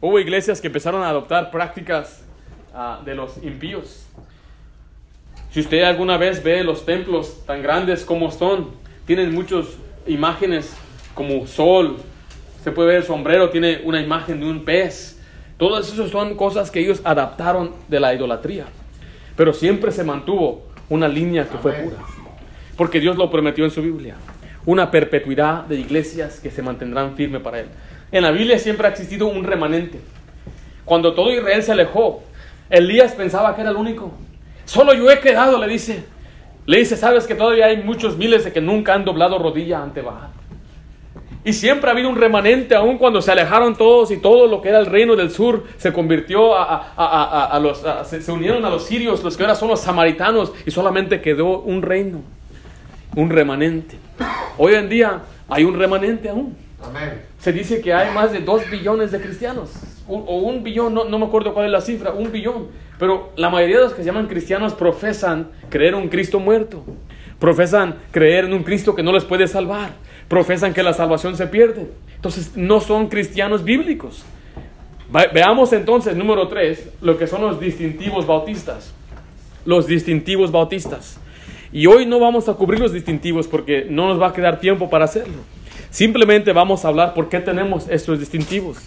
Hubo 0.00 0.18
iglesias 0.18 0.60
que 0.60 0.68
empezaron 0.68 1.02
a 1.02 1.08
adoptar 1.08 1.50
prácticas 1.50 2.24
ah, 2.74 3.00
de 3.04 3.14
los 3.14 3.42
impíos. 3.42 4.06
Si 5.58 5.62
usted 5.62 5.82
alguna 5.82 6.16
vez 6.18 6.40
ve 6.44 6.62
los 6.62 6.86
templos 6.86 7.44
tan 7.44 7.64
grandes 7.64 8.04
como 8.04 8.30
son, 8.30 8.68
tienen 9.08 9.34
muchas 9.34 9.66
imágenes 10.06 10.72
como 11.14 11.48
sol, 11.48 11.96
se 12.62 12.70
puede 12.70 12.90
ver 12.90 12.96
el 12.98 13.02
sombrero, 13.02 13.50
tiene 13.50 13.80
una 13.82 14.00
imagen 14.00 14.38
de 14.38 14.46
un 14.46 14.64
pez. 14.64 15.20
Todas 15.56 15.92
esas 15.92 16.10
son 16.10 16.36
cosas 16.36 16.70
que 16.70 16.78
ellos 16.78 17.00
adaptaron 17.02 17.72
de 17.88 17.98
la 17.98 18.14
idolatría. 18.14 18.66
Pero 19.36 19.52
siempre 19.52 19.90
se 19.90 20.04
mantuvo 20.04 20.62
una 20.88 21.08
línea 21.08 21.48
que 21.48 21.58
fue 21.58 21.72
pura 21.72 21.96
porque 22.76 23.00
Dios 23.00 23.16
lo 23.16 23.28
prometió 23.28 23.64
en 23.64 23.72
su 23.72 23.82
Biblia. 23.82 24.14
Una 24.64 24.92
perpetuidad 24.92 25.64
de 25.64 25.74
iglesias 25.74 26.38
que 26.38 26.52
se 26.52 26.62
mantendrán 26.62 27.16
firmes 27.16 27.42
para 27.42 27.58
Él. 27.58 27.66
En 28.12 28.22
la 28.22 28.30
Biblia 28.30 28.60
siempre 28.60 28.86
ha 28.86 28.90
existido 28.90 29.26
un 29.26 29.42
remanente. 29.42 29.98
Cuando 30.84 31.14
todo 31.14 31.32
Israel 31.32 31.64
se 31.64 31.72
alejó, 31.72 32.22
Elías 32.70 33.14
pensaba 33.14 33.56
que 33.56 33.62
era 33.62 33.70
el 33.70 33.76
único. 33.76 34.12
Solo 34.68 34.92
yo 34.92 35.10
he 35.10 35.18
quedado, 35.20 35.58
le 35.58 35.66
dice. 35.66 36.04
Le 36.66 36.78
dice, 36.78 36.98
sabes 36.98 37.26
que 37.26 37.34
todavía 37.34 37.66
hay 37.66 37.78
muchos 37.78 38.18
miles 38.18 38.44
de 38.44 38.52
que 38.52 38.60
nunca 38.60 38.92
han 38.92 39.02
doblado 39.02 39.38
rodilla 39.38 39.82
ante 39.82 40.02
Baal. 40.02 40.28
Y 41.42 41.54
siempre 41.54 41.88
ha 41.88 41.94
habido 41.94 42.10
un 42.10 42.16
remanente, 42.16 42.74
aun 42.74 42.98
cuando 42.98 43.22
se 43.22 43.32
alejaron 43.32 43.74
todos 43.74 44.10
y 44.10 44.18
todo 44.18 44.46
lo 44.46 44.60
que 44.60 44.68
era 44.68 44.78
el 44.80 44.84
reino 44.84 45.16
del 45.16 45.30
sur 45.30 45.64
se 45.78 45.90
convirtió 45.94 46.54
a, 46.54 47.58
los, 47.62 47.82
se 48.06 48.30
unieron 48.30 48.62
a 48.66 48.68
los 48.68 48.84
sirios, 48.84 49.24
los 49.24 49.38
que 49.38 49.44
ahora 49.44 49.54
son 49.54 49.68
los 49.68 49.80
samaritanos, 49.80 50.52
y 50.66 50.70
solamente 50.70 51.22
quedó 51.22 51.60
un 51.60 51.80
reino 51.80 52.20
un 53.16 53.30
remanente. 53.30 53.96
Hoy 54.58 54.74
en 54.74 54.90
día 54.90 55.22
hay 55.48 55.64
un 55.64 55.78
remanente 55.78 56.28
aún. 56.28 56.54
Se 57.38 57.52
dice 57.52 57.80
que 57.80 57.94
hay 57.94 58.12
más 58.12 58.32
de 58.32 58.40
dos 58.40 58.68
billones 58.70 59.10
de 59.12 59.20
cristianos, 59.20 59.70
o 60.08 60.38
un 60.38 60.62
billón, 60.62 60.94
no, 60.94 61.04
no, 61.04 61.18
me 61.18 61.26
acuerdo 61.26 61.52
cuál 61.52 61.66
es 61.66 61.72
la 61.72 61.80
cifra, 61.80 62.12
un 62.12 62.32
billón. 62.32 62.68
Pero 62.98 63.32
la 63.36 63.50
mayoría 63.50 63.76
de 63.76 63.84
los 63.84 63.92
que 63.92 64.02
se 64.02 64.06
llaman 64.06 64.26
cristianos 64.26 64.74
profesan 64.74 65.50
creer 65.68 65.94
en 65.94 66.00
un 66.00 66.08
Cristo 66.08 66.40
muerto, 66.40 66.84
profesan 67.38 67.96
creer 68.10 68.46
en 68.46 68.54
un 68.54 68.62
Cristo 68.62 68.94
que 68.94 69.02
no 69.02 69.12
les 69.12 69.24
puede 69.24 69.46
salvar, 69.46 69.90
profesan 70.28 70.74
que 70.74 70.82
la 70.82 70.92
salvación 70.92 71.36
se 71.36 71.46
pierde. 71.46 71.86
Entonces 72.16 72.56
no 72.56 72.80
son 72.80 73.08
cristianos 73.08 73.62
bíblicos. 73.62 74.24
Veamos 75.10 75.72
entonces, 75.72 76.16
número 76.16 76.48
tres, 76.48 76.90
lo 77.00 77.16
que 77.16 77.26
son 77.26 77.42
los 77.42 77.60
distintivos 77.60 78.26
bautistas. 78.26 78.92
Los 79.64 79.86
distintivos 79.86 80.50
bautistas. 80.50 81.18
Y 81.72 81.86
hoy 81.86 82.06
no 82.06 82.18
vamos 82.18 82.48
a 82.48 82.54
cubrir 82.54 82.80
los 82.80 82.92
distintivos 82.92 83.46
porque 83.46 83.86
no 83.88 84.08
nos 84.08 84.20
va 84.20 84.28
a 84.28 84.32
quedar 84.32 84.58
tiempo 84.60 84.90
para 84.90 85.04
hacerlo. 85.04 85.36
Simplemente 85.90 86.52
vamos 86.52 86.84
a 86.84 86.88
hablar 86.88 87.14
por 87.14 87.28
qué 87.28 87.40
tenemos 87.40 87.88
estos 87.88 88.18
distintivos. 88.18 88.78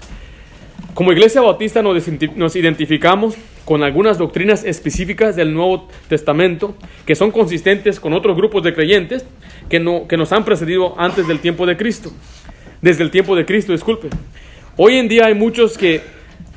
Como 0.94 1.14
iglesia 1.14 1.42
bautista 1.42 1.82
nos 1.82 2.56
identificamos 2.56 3.36
con 3.64 3.84
algunas 3.84 4.18
doctrinas 4.18 4.66
específicas 4.66 5.38
del 5.38 5.54
Nuevo 5.54 5.88
Testamento 6.10 6.76
que 7.06 7.16
son 7.16 7.32
consistentes 7.32 8.00
con 8.00 8.12
otros 8.14 8.36
grupos 8.36 8.64
de 8.64 8.74
creyentes 8.74 9.26
que, 9.70 9.80
no, 9.80 10.08
que 10.08 10.18
nos 10.18 10.34
han 10.34 10.44
precedido 10.44 11.00
antes 11.00 11.28
del 11.28 11.40
tiempo 11.40 11.66
de 11.66 11.78
Cristo. 11.78 12.12
Desde 12.82 13.04
el 13.04 13.12
tiempo 13.12 13.36
de 13.36 13.46
Cristo, 13.46 13.72
disculpe. 13.72 14.10
Hoy 14.76 14.98
en 14.98 15.08
día 15.08 15.28
hay 15.28 15.34
muchos 15.34 15.78
que 15.78 16.02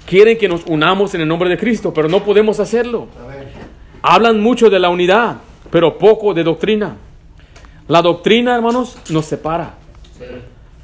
quieren 0.07 0.37
que 0.37 0.49
nos 0.49 0.65
unamos 0.67 1.15
en 1.15 1.21
el 1.21 1.29
nombre 1.29 1.49
de 1.49 1.57
Cristo, 1.57 1.95
pero 1.95 2.09
no 2.09 2.25
podemos 2.25 2.59
hacerlo. 2.59 3.09
Hablan 4.03 4.41
mucho 4.41 4.69
de 4.69 4.81
la 4.81 4.89
unidad, 4.89 5.37
pero 5.71 5.97
poco 5.97 6.35
de 6.35 6.43
doctrina. 6.43 6.97
La 7.87 8.03
doctrina, 8.03 8.57
hermanos, 8.57 8.99
nos 9.11 9.27
separa. 9.27 9.75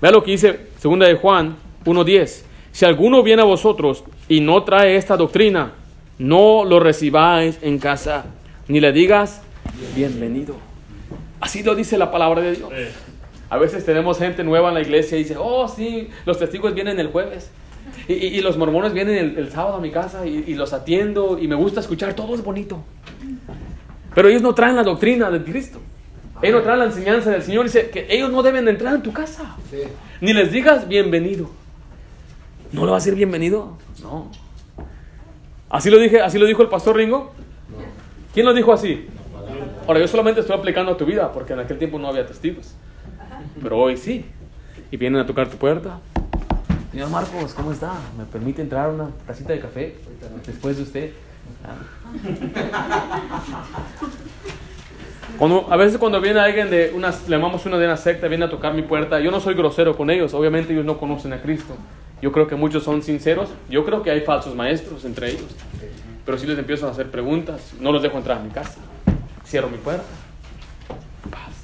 Vea 0.01 0.11
lo 0.13 0.23
que 0.23 0.33
dice 0.33 0.69
2 0.83 0.99
de 1.01 1.15
Juan 1.15 1.57
1.10. 1.85 2.50
Si 2.73 2.85
alguno 2.85 3.23
viene 3.23 3.43
a 3.43 3.45
vosotros 3.45 4.05
y 4.29 4.41
no 4.41 4.63
trae 4.65 4.97
esta 4.97 5.17
doctrina, 5.17 5.73
no 6.19 6.65
lo 6.65 6.81
recibáis 6.81 7.59
en 7.63 7.79
casa, 7.79 8.25
ni 8.69 8.81
le 8.81 8.93
digas 8.93 9.43
bienvenido. 9.95 10.55
Así 11.41 11.63
lo 11.63 11.75
dice 11.75 11.99
la 11.99 12.11
palabra 12.11 12.43
de 12.43 12.55
Dios. 12.57 12.71
A 13.49 13.57
veces 13.59 13.85
tenemos 13.85 14.19
gente 14.19 14.45
nueva 14.45 14.69
en 14.69 14.75
la 14.75 14.83
iglesia 14.83 15.17
y 15.19 15.23
dice, 15.25 15.37
oh 15.39 15.67
sí, 15.69 16.09
los 16.27 16.39
testigos 16.39 16.75
vienen 16.75 17.01
el 17.01 17.09
jueves. 17.09 17.51
Y, 18.07 18.13
y- 18.13 18.27
y 18.39 18.41
los 18.43 18.57
mormones 18.57 18.93
vienen 18.93 19.17
el, 19.17 19.39
el 19.39 19.51
sábado 19.51 19.77
a 19.77 19.81
mi 19.81 19.91
casa 19.91 20.25
y, 20.27 20.45
y 20.47 20.55
los 20.55 20.73
atiendo 20.73 21.39
y 21.41 21.49
me 21.49 21.57
gusta 21.57 21.81
escuchar, 21.81 22.15
todo 22.15 22.35
es 22.35 22.45
bonito. 22.45 22.83
Pero 24.15 24.29
ellos 24.29 24.43
no 24.43 24.55
traen 24.55 24.77
la 24.77 24.83
doctrina 24.85 25.31
de 25.31 25.43
Cristo. 25.43 25.81
Ellos 26.43 26.57
no 26.59 26.63
traen 26.63 26.79
la 26.81 26.85
enseñanza 26.87 27.31
del 27.31 27.43
Señor. 27.43 27.65
Dice 27.65 27.91
que 27.91 28.07
ellos 28.11 28.31
no 28.31 28.43
deben 28.43 28.65
de 28.67 28.71
entrar 28.73 28.95
en 28.95 29.03
tu 29.03 29.13
casa. 29.13 29.57
Ni 30.21 30.33
les 30.33 30.53
digas 30.53 30.87
bienvenido. 30.89 31.51
¿No 32.73 32.83
le 32.85 32.91
va 32.91 32.97
a 32.97 33.01
decir 33.01 33.15
bienvenido? 33.15 33.77
No. 34.03 34.31
¿Así 35.69 35.91
lo, 35.91 35.99
dije, 35.99 36.21
¿Así 36.21 36.39
lo 36.39 36.47
dijo 36.47 36.63
el 36.63 36.69
pastor 36.69 36.97
Ringo? 36.97 37.33
¿Quién 38.33 38.47
lo 38.47 38.55
dijo 38.55 38.73
así? 38.73 39.09
Ahora, 39.87 39.99
yo 39.99 40.07
solamente 40.07 40.41
estoy 40.41 40.57
aplicando 40.57 40.93
a 40.93 40.97
tu 40.97 41.05
vida 41.05 41.33
porque 41.33 41.53
en 41.53 41.59
aquel 41.59 41.79
tiempo 41.79 41.99
no 41.99 42.07
había 42.07 42.25
testigos. 42.27 42.75
Pero 43.61 43.77
hoy 43.77 43.97
sí. 43.97 44.25
Y 44.91 44.97
vienen 44.97 45.21
a 45.21 45.27
tocar 45.27 45.49
tu 45.49 45.57
puerta. 45.57 45.99
Señor 46.93 47.11
Marcos, 47.11 47.55
¿cómo 47.55 47.73
está? 47.73 47.93
¿Me 48.17 48.25
permite 48.25 48.63
entrar 48.63 48.87
a 48.87 48.93
una 48.93 49.11
tacita 49.27 49.53
de 49.53 49.61
café 49.61 49.97
después 50.47 50.77
de 50.77 50.83
usted? 50.83 51.11
Ah. 51.65 51.75
Cuando, 55.39 55.67
a 55.73 55.77
veces 55.77 55.99
cuando 55.99 56.21
viene 56.21 56.41
alguien 56.41 56.71
de 56.71 56.93
una, 56.95 57.11
le 57.11 57.37
llamamos 57.37 57.65
una 57.65 57.79
de 57.79 57.87
una 57.87 57.97
secta, 57.97 58.29
viene 58.29 58.45
a 58.45 58.51
tocar 58.51 58.75
mi 58.75 58.83
puerta, 58.83 59.21
yo 59.21 59.31
no 59.31 59.41
soy 59.41 59.55
grosero 59.55 59.97
con 59.97 60.11
ellos, 60.11 60.35
obviamente 60.35 60.73
ellos 60.73 60.85
no 60.85 60.99
conocen 60.99 61.33
a 61.33 61.41
Cristo. 61.41 61.75
Yo 62.23 62.33
creo 62.33 62.47
que 62.47 62.55
muchos 62.57 62.85
son 62.85 63.03
sinceros, 63.03 63.51
yo 63.69 63.85
creo 63.85 64.03
que 64.03 64.11
hay 64.11 64.21
falsos 64.21 64.55
maestros 64.55 65.05
entre 65.05 65.31
ellos. 65.31 65.47
Pero 66.25 66.39
si 66.39 66.47
les 66.47 66.59
empiezo 66.59 66.87
a 66.87 66.91
hacer 66.91 67.11
preguntas, 67.11 67.73
no 67.81 67.93
los 67.93 68.03
dejo 68.03 68.19
entrar 68.19 68.39
a 68.39 68.43
mi 68.43 68.51
casa. 68.51 68.79
Cierro 69.47 69.69
mi 69.69 69.79
puerta. 69.79 70.05
Paz. 71.31 71.55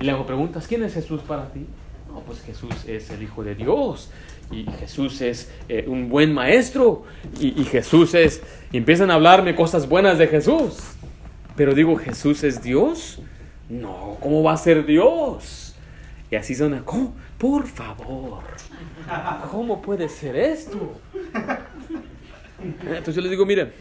Y 0.00 0.04
le 0.04 0.12
hago 0.12 0.26
preguntas, 0.26 0.66
¿quién 0.66 0.84
es 0.84 0.94
Jesús 0.94 1.20
para 1.22 1.52
ti? 1.52 1.66
No, 2.08 2.20
pues 2.20 2.40
Jesús 2.42 2.74
es 2.86 3.10
el 3.10 3.22
Hijo 3.22 3.42
de 3.42 3.54
Dios. 3.54 4.10
Y 4.50 4.64
Jesús 4.78 5.20
es 5.22 5.50
eh, 5.68 5.84
un 5.88 6.08
buen 6.08 6.32
maestro. 6.32 7.04
Y, 7.40 7.60
y 7.60 7.64
Jesús 7.64 8.14
es... 8.14 8.42
Y 8.70 8.76
empiezan 8.76 9.10
a 9.10 9.14
hablarme 9.14 9.54
cosas 9.54 9.88
buenas 9.88 10.18
de 10.18 10.28
Jesús. 10.28 10.78
Pero 11.56 11.74
digo, 11.74 11.96
¿Jesús 11.96 12.44
es 12.44 12.62
Dios? 12.62 13.20
No, 13.68 14.18
¿cómo 14.20 14.42
va 14.42 14.52
a 14.52 14.56
ser 14.56 14.84
Dios? 14.84 15.74
Y 16.30 16.36
así 16.36 16.54
son, 16.54 16.78
¿cómo? 16.84 17.14
Por 17.38 17.66
favor, 17.66 18.42
¿cómo 19.50 19.82
puede 19.82 20.08
ser 20.08 20.36
esto? 20.36 21.00
Entonces 22.84 23.14
yo 23.14 23.22
les 23.22 23.30
digo, 23.30 23.44
miren, 23.44 23.72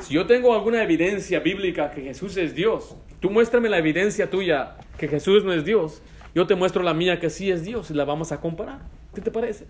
si 0.00 0.14
yo 0.14 0.26
tengo 0.26 0.54
alguna 0.54 0.82
evidencia 0.82 1.40
bíblica 1.40 1.90
que 1.90 2.02
Jesús 2.02 2.36
es 2.36 2.54
Dios, 2.54 2.96
tú 3.20 3.30
muéstrame 3.30 3.68
la 3.68 3.78
evidencia 3.78 4.28
tuya 4.28 4.76
que 4.98 5.08
Jesús 5.08 5.44
no 5.44 5.52
es 5.52 5.64
Dios, 5.64 6.02
yo 6.34 6.46
te 6.46 6.54
muestro 6.54 6.82
la 6.82 6.94
mía 6.94 7.18
que 7.18 7.30
sí 7.30 7.50
es 7.50 7.64
Dios 7.64 7.90
y 7.90 7.94
la 7.94 8.04
vamos 8.04 8.32
a 8.32 8.40
comparar. 8.40 8.80
¿Qué 9.14 9.20
te 9.20 9.30
parece? 9.30 9.66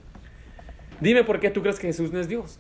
Dime 1.01 1.23
por 1.25 1.39
qué 1.39 1.51
tú 1.51 1.63
crees 1.63 1.79
que 1.79 1.87
Jesús 1.87 2.13
no 2.13 2.19
es 2.19 2.29
Dios. 2.29 2.59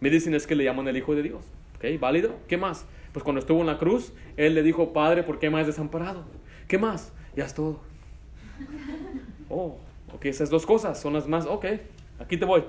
Me 0.00 0.10
dicen 0.10 0.34
es 0.34 0.46
que 0.46 0.54
le 0.54 0.64
llaman 0.64 0.88
el 0.88 0.96
Hijo 0.96 1.14
de 1.14 1.22
Dios. 1.22 1.44
¿Ok? 1.76 1.98
¿Válido? 1.98 2.36
¿Qué 2.48 2.56
más? 2.58 2.84
Pues 3.12 3.24
cuando 3.24 3.40
estuvo 3.40 3.60
en 3.60 3.66
la 3.66 3.78
cruz, 3.78 4.12
Él 4.36 4.54
le 4.54 4.62
dijo, 4.62 4.92
Padre, 4.92 5.22
¿por 5.22 5.38
qué 5.38 5.48
me 5.48 5.58
has 5.58 5.66
desamparado? 5.66 6.24
¿Qué 6.68 6.76
más? 6.76 7.12
Ya 7.34 7.44
es 7.44 7.54
todo. 7.54 7.80
Oh, 9.48 9.78
ok, 10.16 10.24
esas 10.26 10.48
dos 10.48 10.64
cosas 10.64 10.98
son 10.98 11.12
las 11.12 11.28
más... 11.28 11.46
Ok, 11.46 11.66
aquí 12.18 12.38
te 12.38 12.46
voy. 12.46 12.64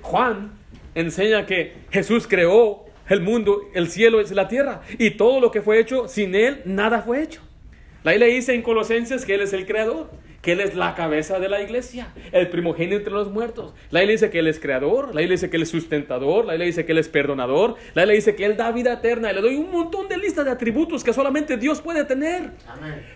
Juan 0.00 0.52
enseña 0.94 1.44
que 1.46 1.76
Jesús 1.90 2.26
creó 2.26 2.86
el 3.08 3.20
mundo, 3.20 3.60
el 3.74 3.88
cielo 3.88 4.20
y 4.20 4.34
la 4.34 4.48
tierra. 4.48 4.80
Y 4.98 5.10
todo 5.10 5.40
lo 5.40 5.50
que 5.50 5.60
fue 5.60 5.78
hecho, 5.78 6.08
sin 6.08 6.34
Él, 6.34 6.62
nada 6.64 7.02
fue 7.02 7.22
hecho. 7.22 7.42
La 8.02 8.12
Biblia 8.12 8.28
dice 8.28 8.54
en 8.54 8.62
Colosenses 8.62 9.26
que 9.26 9.34
Él 9.34 9.42
es 9.42 9.52
el 9.52 9.66
creador, 9.66 10.10
que 10.42 10.52
Él 10.52 10.60
es 10.60 10.74
la 10.74 10.96
cabeza 10.96 11.38
de 11.38 11.48
la 11.48 11.62
iglesia, 11.62 12.08
el 12.32 12.50
primogénito 12.50 12.96
entre 12.96 13.12
los 13.12 13.30
muertos. 13.30 13.72
La 13.90 14.00
Biblia 14.00 14.14
dice 14.14 14.30
que 14.30 14.40
Él 14.40 14.48
es 14.48 14.58
creador, 14.58 15.14
la 15.14 15.20
Biblia 15.20 15.36
dice 15.36 15.48
que 15.48 15.56
Él 15.56 15.62
es 15.62 15.70
sustentador, 15.70 16.44
la 16.44 16.54
Biblia 16.54 16.66
dice 16.66 16.84
que 16.84 16.92
Él 16.92 16.98
es 16.98 17.08
perdonador, 17.08 17.76
la 17.94 18.02
Biblia 18.02 18.16
dice 18.16 18.34
que 18.34 18.44
Él 18.44 18.56
da 18.56 18.72
vida 18.72 18.94
eterna. 18.94 19.30
Y 19.30 19.34
le 19.36 19.40
doy 19.40 19.54
un 19.54 19.70
montón 19.70 20.08
de 20.08 20.18
listas 20.18 20.44
de 20.44 20.50
atributos 20.50 21.04
que 21.04 21.12
solamente 21.12 21.56
Dios 21.56 21.80
puede 21.80 22.04
tener. 22.04 22.50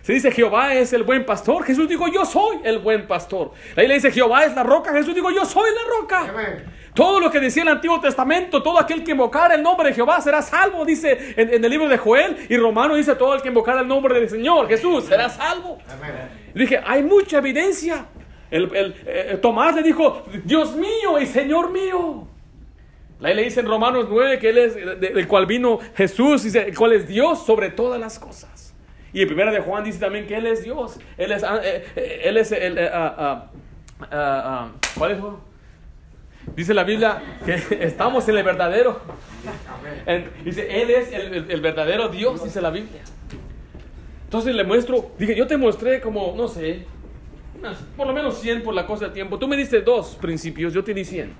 Se 0.01 0.13
dice 0.13 0.31
Jehová 0.31 0.73
es 0.75 0.93
el 0.93 1.03
buen 1.03 1.25
pastor, 1.25 1.65
Jesús 1.65 1.89
dijo 1.89 2.07
yo 2.07 2.25
soy 2.25 2.59
el 2.63 2.79
buen 2.79 3.07
pastor. 3.07 3.51
La 3.75 3.83
Biblia 3.83 3.95
dice 3.95 4.11
Jehová 4.11 4.45
es 4.45 4.55
la 4.55 4.63
roca, 4.63 4.93
Jesús 4.93 5.13
dijo 5.13 5.29
yo 5.29 5.43
soy 5.43 5.69
la 5.75 5.99
roca. 5.99 6.63
Todo 6.97 7.19
lo 7.19 7.29
que 7.29 7.39
decía 7.39 7.61
el 7.61 7.69
Antiguo 7.69 7.99
Testamento, 8.01 8.63
todo 8.63 8.79
aquel 8.79 9.03
que 9.03 9.11
invocara 9.11 9.53
el 9.53 9.61
nombre 9.61 9.89
de 9.89 9.93
Jehová 9.93 10.19
será 10.19 10.41
salvo, 10.41 10.83
dice 10.83 11.35
en, 11.37 11.53
en 11.53 11.63
el 11.63 11.69
libro 11.69 11.87
de 11.87 11.95
Joel. 11.99 12.35
Y 12.49 12.57
Romano 12.57 12.95
dice, 12.95 13.13
todo 13.13 13.35
el 13.35 13.41
que 13.43 13.49
invocara 13.49 13.81
el 13.81 13.87
nombre 13.87 14.15
del 14.19 14.27
Señor, 14.27 14.67
Jesús, 14.67 15.03
será 15.05 15.29
salvo. 15.29 15.77
Y 16.55 16.59
dije, 16.59 16.81
hay 16.83 17.03
mucha 17.03 17.37
evidencia. 17.37 18.07
El, 18.49 18.75
el, 18.75 18.95
eh, 19.05 19.37
Tomás 19.39 19.75
le 19.75 19.83
dijo, 19.83 20.23
Dios 20.43 20.75
mío 20.75 21.19
y 21.21 21.27
Señor 21.27 21.69
mío. 21.71 22.27
La 23.19 23.31
le 23.31 23.43
dice 23.43 23.59
en 23.59 23.67
Romanos 23.67 24.07
9 24.09 24.39
que 24.39 24.49
Él 24.49 24.57
es, 24.57 24.73
de- 24.75 24.95
del 24.95 25.27
cual 25.27 25.45
vino 25.45 25.77
Jesús, 25.95 26.41
dice, 26.43 26.63
el 26.69 26.75
cual 26.75 26.93
es 26.93 27.07
Dios 27.07 27.45
sobre 27.45 27.69
todas 27.69 27.99
las 27.99 28.17
cosas. 28.17 28.73
Y 29.13 29.21
en 29.21 29.27
primera 29.27 29.51
de 29.51 29.59
Juan 29.59 29.83
dice 29.83 29.99
también 29.99 30.25
que 30.25 30.35
Él 30.35 30.47
es 30.47 30.63
Dios. 30.63 30.99
Él 31.15 31.31
es, 31.31 31.43
ah, 31.43 31.59
eh, 31.63 31.85
eh, 31.95 32.21
él 32.25 32.37
es 32.37 32.51
el... 32.51 32.79
ah, 32.91 33.45
ah, 34.11 34.69
¿Cuál 34.97 35.11
es? 35.11 35.17
Dice 36.57 36.73
la 36.73 36.83
Biblia 36.83 37.21
que 37.45 37.53
estamos 37.85 38.27
en 38.27 38.35
el 38.37 38.43
verdadero. 38.43 38.99
En- 40.07 40.29
dice, 40.43 40.81
Él 40.81 40.89
es 40.89 41.13
el, 41.13 41.33
el- 41.35 41.51
el 41.51 41.61
verdadero 41.61 42.09
Dios, 42.09 42.43
dice 42.43 42.59
la 42.61 42.71
Biblia. 42.71 43.01
Entonces 44.23 44.55
le 44.55 44.63
muestro, 44.63 45.11
dije, 45.19 45.35
yo 45.35 45.45
te 45.45 45.55
mostré 45.55 46.01
como, 46.01 46.33
no 46.35 46.47
sé, 46.47 46.85
unas- 47.59 47.77
por 47.95 48.07
lo 48.07 48.13
menos 48.13 48.39
100 48.41 48.63
por 48.63 48.73
la 48.73 48.87
cosa 48.87 49.05
del 49.05 49.13
tiempo. 49.13 49.37
Tú 49.37 49.47
me 49.47 49.55
diste 49.55 49.81
dos 49.81 50.17
principios, 50.19 50.73
yo 50.73 50.83
te 50.83 50.95
di 50.95 51.05
100. 51.05 51.31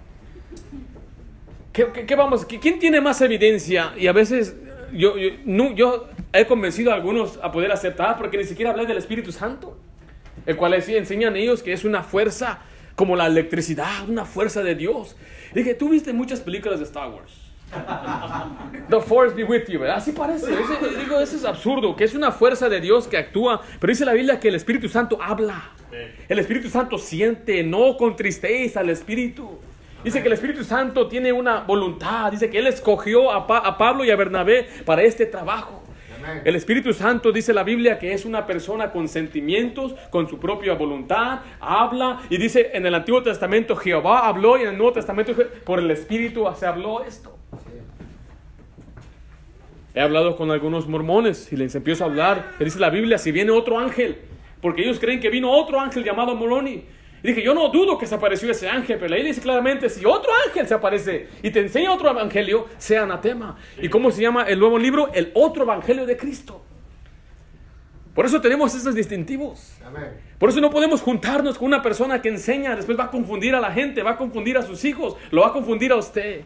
¿Qué, 1.74 1.88
qué- 1.92 2.06
qué 2.06 2.16
vamos? 2.16 2.48
¿Qui- 2.48 2.60
¿Quién 2.60 2.78
tiene 2.78 3.02
más 3.02 3.20
evidencia? 3.22 3.94
Y 3.98 4.06
a 4.06 4.12
veces 4.14 4.56
yo, 4.94 5.18
yo, 5.18 5.30
no- 5.46 5.74
yo 5.74 6.10
he 6.32 6.46
convencido 6.46 6.92
a 6.92 6.94
algunos 6.96 7.40
a 7.42 7.52
poder 7.52 7.72
aceptar 7.72 8.20
porque 8.20 8.38
ni 8.38 8.44
siquiera 8.44 8.70
hablé 8.70 8.86
del 8.86 8.98
Espíritu 8.98 9.32
Santo, 9.32 9.80
el 10.46 10.56
cual 10.56 10.76
es- 10.76 10.88
enseñan 10.90 11.36
ellos 11.36 11.64
que 11.64 11.74
es 11.74 11.84
una 11.86 12.04
fuerza 12.04 12.60
como 12.98 13.16
la 13.16 13.28
electricidad, 13.28 14.10
una 14.10 14.26
fuerza 14.26 14.62
de 14.64 14.76
Dios. 14.76 15.16
Dije, 15.54 15.74
tú 15.76 15.88
viste 15.90 16.12
muchas 16.12 16.42
películas 16.42 16.80
de 16.80 16.86
Star 16.86 17.10
Wars. 17.10 17.32
The 18.90 19.00
force 19.02 19.36
be 19.36 19.44
with 19.44 19.66
you, 19.68 19.80
¿verdad? 19.80 19.98
Así 19.98 20.12
parece. 20.14 20.52
Ese- 20.52 20.98
digo, 21.00 21.20
eso 21.20 21.36
es 21.36 21.46
absurdo, 21.46 21.96
que 21.96 22.04
es 22.06 22.16
una 22.16 22.32
fuerza 22.32 22.70
de 22.70 22.82
Dios 22.82 23.08
que 23.08 23.18
actúa. 23.18 23.62
Pero 23.80 23.92
dice 23.92 24.04
la 24.04 24.14
Biblia 24.14 24.40
que 24.40 24.48
el 24.48 24.56
Espíritu 24.56 24.90
Santo 24.90 25.20
habla. 25.22 25.72
El 26.28 26.40
Espíritu 26.40 26.70
Santo 26.70 26.98
siente, 26.98 27.64
no 27.64 27.96
contristéis 27.98 28.76
al 28.78 28.90
Espíritu. 28.90 29.60
Dice 30.04 30.22
que 30.22 30.28
el 30.28 30.34
Espíritu 30.34 30.64
Santo 30.64 31.08
tiene 31.08 31.32
una 31.32 31.62
voluntad. 31.62 32.32
Dice 32.32 32.50
que 32.50 32.58
Él 32.60 32.68
escogió 32.68 33.32
a, 33.32 33.46
Pa- 33.48 33.60
a 33.60 33.78
Pablo 33.78 34.04
y 34.06 34.12
a 34.12 34.16
Bernabé 34.16 34.68
para 34.86 35.04
este 35.04 35.26
trabajo. 35.26 35.84
El 36.44 36.56
Espíritu 36.56 36.94
Santo 36.94 37.32
dice 37.32 37.54
la 37.54 37.64
Biblia 37.64 38.00
que 38.00 38.14
es 38.14 38.26
una 38.26 38.46
persona 38.46 38.92
con 38.92 39.08
sentimientos, 39.08 39.96
con 40.10 40.28
su 40.28 40.40
propia 40.40 40.74
voluntad, 40.74 41.40
habla 41.60 42.22
y 42.30 42.38
dice 42.38 42.72
en 42.74 42.86
el 42.86 42.96
Antiguo 42.96 43.24
Testamento 43.24 43.76
Jehová 43.76 44.28
habló 44.28 44.58
y 44.58 44.62
en 44.62 44.70
el 44.70 44.78
Nuevo 44.78 44.94
Testamento 44.94 45.34
por 45.64 45.80
el 45.80 45.90
Espíritu 45.92 46.46
se 46.56 46.66
habló 46.66 47.04
esto. 47.04 47.38
He 49.98 50.00
hablado 50.02 50.36
con 50.36 50.52
algunos 50.52 50.88
mormones 50.88 51.52
y 51.52 51.56
les 51.56 51.74
empiezo 51.74 52.04
a 52.04 52.08
hablar. 52.08 52.52
Que 52.60 52.66
dice 52.66 52.80
la 52.80 52.92
Biblia, 52.92 53.18
si 53.18 53.32
viene 53.32 53.50
otro 53.50 53.80
ángel, 53.80 54.20
porque 54.62 54.84
ellos 54.84 55.00
creen 55.00 55.20
que 55.20 55.32
vino 55.32 55.50
otro 55.52 55.80
ángel 55.80 56.04
llamado 56.04 56.36
Moroni. 56.36 56.86
Y 57.24 57.30
dije, 57.30 57.44
yo 57.44 57.54
no 57.54 57.70
dudo 57.70 57.98
que 57.98 58.06
se 58.06 58.16
apareció 58.16 58.50
ese 58.52 58.70
ángel, 58.70 58.98
pero 59.00 59.16
ahí 59.16 59.24
dice 59.24 59.42
claramente, 59.42 59.90
si 59.90 60.06
otro 60.06 60.30
ángel 60.46 60.68
se 60.68 60.74
aparece 60.74 61.28
y 61.42 61.50
te 61.50 61.60
enseña 61.60 61.92
otro 61.92 62.10
evangelio, 62.10 62.68
sea 62.78 63.04
anatema. 63.04 63.58
¿Y 63.82 63.90
cómo 63.90 64.12
se 64.12 64.22
llama 64.22 64.44
el 64.44 64.60
nuevo 64.60 64.78
libro? 64.78 65.12
El 65.14 65.32
otro 65.34 65.64
evangelio 65.64 66.06
de 66.06 66.16
Cristo. 66.16 66.64
Por 68.14 68.26
eso 68.26 68.42
tenemos 68.42 68.74
estos 68.74 68.96
distintivos. 68.96 69.78
Por 70.40 70.50
eso 70.50 70.60
no 70.60 70.70
podemos 70.70 71.02
juntarnos 71.02 71.58
con 71.58 71.68
una 71.68 71.82
persona 71.82 72.22
que 72.22 72.30
enseña, 72.30 72.76
después 72.76 72.98
va 72.98 73.06
a 73.06 73.12
confundir 73.12 73.54
a 73.56 73.60
la 73.60 73.72
gente, 73.72 74.02
va 74.02 74.12
a 74.12 74.18
confundir 74.18 74.58
a 74.58 74.64
sus 74.64 74.86
hijos, 74.86 75.16
lo 75.32 75.42
va 75.42 75.50
a 75.50 75.54
confundir 75.54 75.92
a 75.92 75.98
usted. 75.98 76.42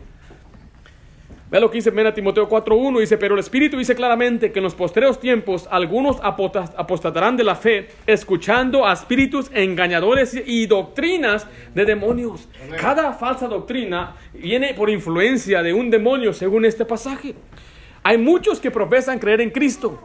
Vea 1.51 1.59
lo 1.59 1.69
que 1.69 1.79
dice 1.79 1.89
1 1.89 2.13
Timoteo 2.13 2.47
4.1, 2.47 3.01
dice, 3.01 3.17
pero 3.17 3.33
el 3.33 3.41
Espíritu 3.41 3.77
dice 3.77 3.93
claramente 3.93 4.53
que 4.53 4.59
en 4.59 4.63
los 4.63 4.73
postreros 4.73 5.19
tiempos 5.19 5.67
algunos 5.69 6.15
apostatarán 6.21 7.35
de 7.35 7.43
la 7.43 7.55
fe, 7.55 7.89
escuchando 8.07 8.87
a 8.87 8.93
espíritus 8.93 9.51
engañadores 9.53 10.33
y 10.45 10.65
doctrinas 10.67 11.45
de 11.75 11.83
demonios. 11.83 12.47
Cada 12.79 13.11
falsa 13.11 13.49
doctrina 13.49 14.15
viene 14.33 14.73
por 14.73 14.89
influencia 14.89 15.61
de 15.61 15.73
un 15.73 15.89
demonio, 15.89 16.31
según 16.31 16.63
este 16.63 16.85
pasaje. 16.85 17.35
Hay 18.01 18.17
muchos 18.17 18.61
que 18.61 18.71
profesan 18.71 19.19
creer 19.19 19.41
en 19.41 19.49
Cristo, 19.49 19.99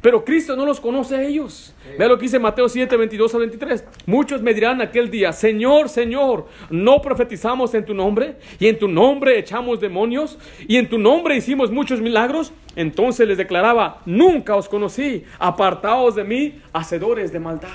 Pero 0.00 0.24
Cristo 0.24 0.56
no 0.56 0.64
los 0.64 0.80
conoce 0.80 1.16
a 1.16 1.22
ellos. 1.22 1.74
Vea 1.98 2.08
lo 2.08 2.16
que 2.16 2.22
dice 2.22 2.38
Mateo 2.38 2.68
7, 2.68 2.96
22 2.96 3.34
a 3.34 3.38
23. 3.38 3.84
Muchos 4.06 4.40
me 4.40 4.54
dirán 4.54 4.80
aquel 4.80 5.10
día, 5.10 5.32
Señor, 5.32 5.88
Señor, 5.90 6.46
¿no 6.70 7.02
profetizamos 7.02 7.74
en 7.74 7.84
tu 7.84 7.92
nombre? 7.92 8.36
Y 8.58 8.68
en 8.68 8.78
tu 8.78 8.88
nombre 8.88 9.38
echamos 9.38 9.78
demonios. 9.80 10.38
Y 10.66 10.76
en 10.76 10.88
tu 10.88 10.98
nombre 10.98 11.36
hicimos 11.36 11.70
muchos 11.70 12.00
milagros. 12.00 12.52
Entonces 12.76 13.28
les 13.28 13.36
declaraba, 13.36 14.00
nunca 14.06 14.56
os 14.56 14.68
conocí, 14.68 15.24
apartaos 15.38 16.14
de 16.14 16.24
mí, 16.24 16.60
hacedores 16.72 17.32
de 17.32 17.40
maldad. 17.40 17.68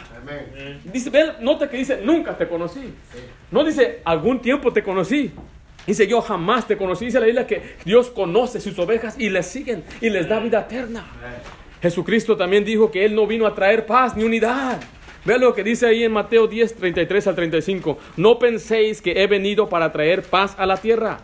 Dice, 0.86 1.12
nota 1.42 1.70
que 1.70 1.78
dice, 1.78 2.02
nunca 2.04 2.36
te 2.38 2.48
conocí. 2.48 2.94
No 3.52 3.64
dice, 3.64 4.02
algún 4.04 4.42
tiempo 4.42 4.74
te 4.74 4.82
conocí. 4.82 5.32
Dice, 5.86 6.08
yo 6.08 6.22
jamás 6.22 6.66
te 6.66 6.78
conocí. 6.78 7.06
Dice 7.06 7.20
la 7.20 7.28
Biblia 7.28 7.46
que 7.46 7.76
Dios 7.84 8.10
conoce 8.10 8.60
sus 8.60 8.80
ovejas 8.80 9.16
y 9.20 9.30
les 9.30 9.46
siguen 9.46 9.84
y 10.02 10.10
les 10.10 10.28
da 10.28 10.40
vida 10.40 10.62
eterna. 10.62 11.06
Jesucristo 11.86 12.36
también 12.36 12.66
dijo 12.66 12.90
que 12.90 13.06
Él 13.06 13.14
no 13.14 13.28
vino 13.28 13.46
a 13.46 13.54
traer 13.54 13.86
paz 13.86 14.18
ni 14.18 14.24
unidad. 14.24 14.82
Vea 15.24 15.38
lo 15.38 15.54
que 15.54 15.64
dice 15.64 15.86
ahí 15.86 16.04
en 16.04 16.12
Mateo 16.12 16.48
10, 16.48 16.78
33 16.78 17.28
al 17.28 17.36
35. 17.36 18.00
No 18.18 18.40
penséis 18.40 19.04
que 19.04 19.22
he 19.22 19.28
venido 19.28 19.70
para 19.70 19.92
traer 19.92 20.24
paz 20.24 20.56
a 20.58 20.66
la 20.66 20.78
tierra. 20.78 21.20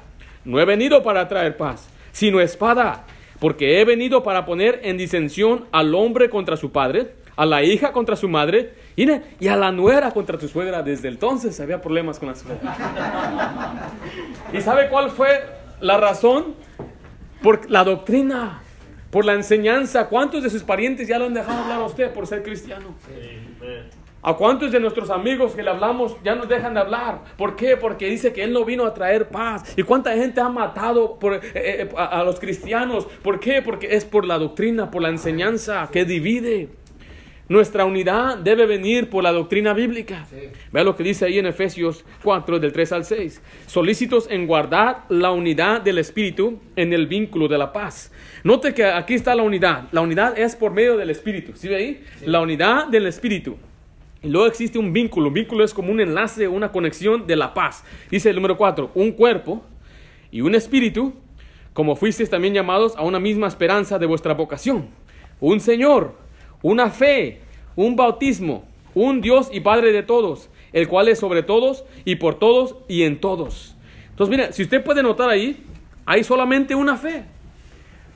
No 0.45 0.59
he 0.59 0.65
venido 0.65 1.01
para 1.01 1.27
traer 1.27 1.57
paz, 1.57 1.89
sino 2.11 2.39
espada. 2.41 3.05
Porque 3.39 3.81
he 3.81 3.85
venido 3.85 4.21
para 4.21 4.45
poner 4.45 4.81
en 4.83 4.99
disensión 4.99 5.65
al 5.71 5.95
hombre 5.95 6.29
contra 6.29 6.55
su 6.55 6.71
padre, 6.71 7.15
a 7.35 7.47
la 7.47 7.63
hija 7.63 7.91
contra 7.91 8.15
su 8.15 8.29
madre 8.29 8.75
y 8.95 9.47
a 9.47 9.55
la 9.55 9.71
nuera 9.71 10.11
contra 10.11 10.37
tu 10.37 10.47
suegra. 10.47 10.83
Desde 10.83 11.07
entonces 11.07 11.59
había 11.59 11.81
problemas 11.81 12.19
con 12.19 12.29
la 12.29 12.35
suegra. 12.35 12.75
¿Y 14.53 14.61
sabe 14.61 14.89
cuál 14.89 15.09
fue 15.09 15.43
la 15.79 15.97
razón? 15.97 16.53
Por 17.41 17.67
la 17.71 17.83
doctrina, 17.83 18.60
por 19.11 19.25
la 19.25 19.33
enseñanza. 19.33 20.07
¿Cuántos 20.07 20.41
de 20.41 20.49
sus 20.49 20.63
parientes 20.63 21.07
ya 21.07 21.19
lo 21.19 21.25
han 21.25 21.33
dejado 21.33 21.61
hablar 21.61 21.81
a 21.81 21.85
usted 21.85 22.11
por 22.11 22.25
ser 22.25 22.41
cristiano? 22.41 22.95
¿A 24.23 24.35
cuántos 24.35 24.71
de 24.71 24.79
nuestros 24.79 25.09
amigos 25.09 25.53
que 25.53 25.63
le 25.63 25.71
hablamos 25.71 26.15
ya 26.23 26.35
nos 26.35 26.47
dejan 26.47 26.75
de 26.75 26.79
hablar? 26.79 27.21
¿Por 27.37 27.55
qué? 27.55 27.75
Porque 27.75 28.07
dice 28.07 28.31
que 28.31 28.43
Él 28.43 28.53
no 28.53 28.63
vino 28.63 28.85
a 28.85 28.93
traer 28.93 29.29
paz. 29.29 29.73
¿Y 29.75 29.83
cuánta 29.83 30.13
gente 30.13 30.39
ha 30.39 30.49
matado 30.49 31.17
por, 31.17 31.33
eh, 31.33 31.41
eh, 31.55 31.89
a 31.97 32.23
los 32.23 32.39
cristianos? 32.39 33.07
¿Por 33.23 33.39
qué? 33.39 33.63
Porque 33.63 33.95
es 33.95 34.05
por 34.05 34.25
la 34.25 34.37
doctrina, 34.37 34.91
por 34.91 35.01
la 35.01 35.09
enseñanza 35.09 35.89
que 35.91 36.05
divide. 36.05 36.69
Nuestra 37.51 37.83
unidad 37.83 38.37
debe 38.37 38.65
venir 38.65 39.09
por 39.09 39.25
la 39.25 39.33
doctrina 39.33 39.73
bíblica. 39.73 40.25
Vea 40.71 40.85
lo 40.85 40.95
que 40.95 41.03
dice 41.03 41.25
ahí 41.25 41.37
en 41.37 41.45
Efesios 41.45 42.05
4, 42.23 42.59
del 42.59 42.71
3 42.71 42.93
al 42.93 43.03
6. 43.03 43.41
Solícitos 43.67 44.27
en 44.31 44.47
guardar 44.47 45.03
la 45.09 45.31
unidad 45.31 45.81
del 45.81 45.97
Espíritu 45.97 46.61
en 46.77 46.93
el 46.93 47.07
vínculo 47.07 47.49
de 47.49 47.57
la 47.57 47.73
paz. 47.73 48.13
Note 48.45 48.73
que 48.73 48.85
aquí 48.85 49.15
está 49.15 49.35
la 49.35 49.43
unidad. 49.43 49.89
La 49.91 49.99
unidad 49.99 50.39
es 50.39 50.55
por 50.55 50.71
medio 50.71 50.95
del 50.95 51.09
Espíritu. 51.09 51.51
¿Sí 51.55 51.67
ve 51.67 51.75
ahí? 51.75 52.03
La 52.25 52.39
unidad 52.39 52.87
del 52.87 53.05
Espíritu. 53.05 53.57
Y 54.23 54.29
luego 54.29 54.47
existe 54.47 54.79
un 54.79 54.93
vínculo. 54.93 55.27
Un 55.27 55.33
vínculo 55.33 55.65
es 55.65 55.73
como 55.73 55.91
un 55.91 55.99
enlace, 55.99 56.47
una 56.47 56.71
conexión 56.71 57.27
de 57.27 57.35
la 57.35 57.53
paz. 57.53 57.83
Dice 58.09 58.29
el 58.29 58.37
número 58.37 58.55
4, 58.55 58.91
un 58.95 59.11
cuerpo 59.11 59.61
y 60.31 60.39
un 60.39 60.55
espíritu, 60.55 61.15
como 61.73 61.97
fuisteis 61.97 62.29
también 62.29 62.53
llamados 62.53 62.95
a 62.95 63.01
una 63.01 63.19
misma 63.19 63.47
esperanza 63.47 63.99
de 63.99 64.05
vuestra 64.05 64.35
vocación. 64.35 64.87
Un 65.41 65.59
Señor 65.59 66.30
una 66.61 66.89
fe, 66.89 67.39
un 67.75 67.95
bautismo, 67.95 68.65
un 68.93 69.21
Dios 69.21 69.49
y 69.51 69.59
Padre 69.61 69.91
de 69.91 70.03
todos, 70.03 70.49
el 70.73 70.87
cual 70.87 71.07
es 71.07 71.19
sobre 71.19 71.43
todos 71.43 71.85
y 72.05 72.15
por 72.15 72.35
todos 72.35 72.75
y 72.87 73.03
en 73.03 73.19
todos. 73.19 73.75
Entonces, 74.09 74.37
mira, 74.37 74.51
si 74.51 74.63
usted 74.63 74.83
puede 74.83 75.03
notar 75.03 75.29
ahí, 75.29 75.63
hay 76.05 76.23
solamente 76.23 76.75
una 76.75 76.97
fe. 76.97 77.23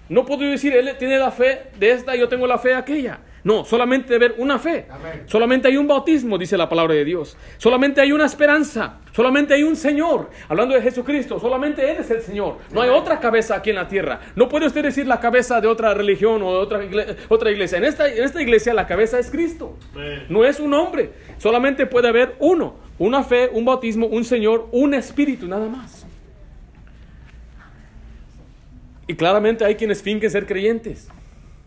No 0.10 0.26
puedo 0.26 0.42
decir, 0.42 0.74
él 0.74 0.96
tiene 1.00 1.18
la 1.18 1.32
fe 1.32 1.64
de 1.80 1.92
esta 1.92 2.16
yo 2.16 2.28
tengo 2.30 2.46
la 2.46 2.60
fe 2.60 2.70
de 2.70 2.76
aquella. 2.76 3.20
No, 3.46 3.64
solamente 3.64 4.12
debe 4.12 4.26
haber 4.26 4.42
una 4.42 4.58
fe. 4.58 4.88
Solamente 5.28 5.68
hay 5.68 5.78
un 5.78 5.88
bautismo, 5.88 6.36
dice 6.36 6.58
la 6.58 6.68
palabra 6.68 6.96
de 6.96 7.06
Dios. 7.06 7.38
Solamente 7.58 8.02
hay 8.02 8.12
una 8.12 8.26
esperanza. 8.26 8.98
Solamente 9.12 9.54
hay 9.54 9.62
un 9.62 9.76
Señor. 9.76 10.32
Hablando 10.50 10.74
de 10.74 10.82
Jesucristo, 10.82 11.40
solamente 11.40 11.92
Él 11.92 11.98
es 12.00 12.10
el 12.10 12.22
Señor. 12.24 12.58
No 12.74 12.82
hay 12.82 12.90
otra 12.90 13.20
cabeza 13.20 13.54
aquí 13.54 13.70
en 13.70 13.76
la 13.76 13.88
tierra. 13.88 14.20
No 14.36 14.50
puede 14.50 14.66
usted 14.66 14.82
decir 14.82 15.06
la 15.06 15.20
cabeza 15.20 15.62
de 15.62 15.68
otra 15.68 15.94
religión 15.94 16.42
o 16.42 16.54
de 16.54 16.58
otra, 16.58 16.84
iglesia. 16.84 17.16
Otra 17.30 17.52
iglesia. 17.52 17.78
En, 17.78 17.84
esta, 17.84 18.12
en 18.12 18.24
esta 18.24 18.42
iglesia 18.42 18.74
la 18.74 18.88
cabeza 18.88 19.20
es 19.20 19.30
Cristo. 19.30 19.78
No 20.28 20.44
es 20.44 20.60
un 20.60 20.74
hombre. 20.74 21.12
Solamente 21.38 21.86
puede 21.86 22.08
haber 22.08 22.36
uno. 22.40 22.78
Una 22.98 23.24
fe, 23.24 23.52
un 23.54 23.64
bautismo, 23.64 24.08
un 24.08 24.26
Señor, 24.26 24.70
un 24.72 24.96
Espíritu, 24.96 25.48
nada 25.48 25.70
más. 25.70 26.08
Y 29.06 29.14
claramente 29.14 29.64
hay 29.64 29.76
quienes 29.76 30.02
fingen 30.02 30.32
ser 30.32 30.48
creyentes. 30.48 31.10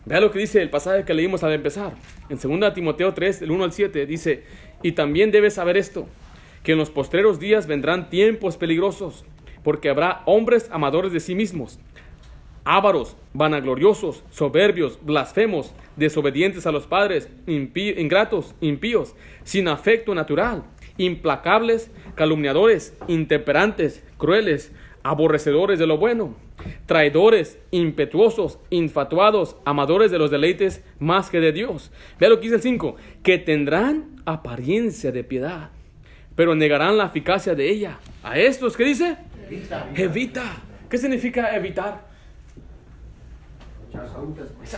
Vea 0.09 0.21
lo 0.21 0.31
que 0.31 0.39
dice 0.39 0.59
el 0.59 0.71
pasaje 0.71 1.05
que 1.05 1.13
leímos 1.13 1.43
al 1.43 1.53
empezar. 1.53 1.93
En 2.29 2.39
2 2.39 2.73
Timoteo 2.73 3.13
3, 3.13 3.41
del 3.41 3.51
1 3.51 3.63
al 3.63 3.71
7, 3.71 4.07
dice, 4.07 4.43
y 4.81 4.93
también 4.93 5.29
debes 5.29 5.53
saber 5.53 5.77
esto, 5.77 6.07
que 6.63 6.71
en 6.71 6.79
los 6.79 6.89
postreros 6.89 7.39
días 7.39 7.67
vendrán 7.67 8.09
tiempos 8.09 8.57
peligrosos, 8.57 9.23
porque 9.63 9.87
habrá 9.87 10.23
hombres 10.25 10.67
amadores 10.71 11.11
de 11.11 11.19
sí 11.19 11.35
mismos, 11.35 11.79
ávaros, 12.63 13.17
vanagloriosos, 13.33 14.23
soberbios, 14.31 14.97
blasfemos, 15.03 15.75
desobedientes 15.95 16.65
a 16.65 16.71
los 16.71 16.87
padres, 16.87 17.29
ingratos, 17.45 18.55
impíos, 18.61 19.13
sin 19.43 19.67
afecto 19.67 20.15
natural, 20.15 20.63
implacables, 20.97 21.91
calumniadores, 22.15 22.97
intemperantes, 23.07 24.03
crueles, 24.17 24.71
aborrecedores 25.03 25.77
de 25.77 25.85
lo 25.85 25.99
bueno, 25.99 26.35
traidores, 26.85 27.59
impetuosos, 27.71 28.59
infatuados, 28.69 29.55
amadores 29.65 30.11
de 30.11 30.19
los 30.19 30.31
deleites 30.31 30.83
más 30.99 31.29
que 31.29 31.39
de 31.39 31.51
Dios. 31.51 31.91
Vea 32.19 32.29
lo 32.29 32.37
que 32.37 32.43
dice 32.43 32.55
el 32.55 32.61
5, 32.61 32.95
que 33.23 33.37
tendrán 33.37 34.21
apariencia 34.25 35.11
de 35.11 35.23
piedad, 35.23 35.69
pero 36.35 36.55
negarán 36.55 36.97
la 36.97 37.05
eficacia 37.05 37.55
de 37.55 37.69
ella. 37.69 37.99
A 38.23 38.37
estos, 38.37 38.75
¿qué 38.75 38.83
dice? 38.83 39.17
Evita. 39.95 40.57
¿Qué 40.89 40.97
significa 40.97 41.55
evitar? 41.55 42.09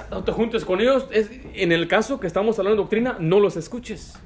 No 0.09 0.23
te 0.23 0.31
juntes 0.31 0.65
con 0.65 0.81
ellos. 0.81 1.07
en 1.11 1.71
el 1.71 1.87
caso 1.87 2.19
que 2.19 2.27
estamos 2.27 2.57
hablando 2.59 2.77
de 2.77 2.83
doctrina, 2.83 3.17
no 3.19 3.39
los 3.39 3.57
escuches. 3.57 4.19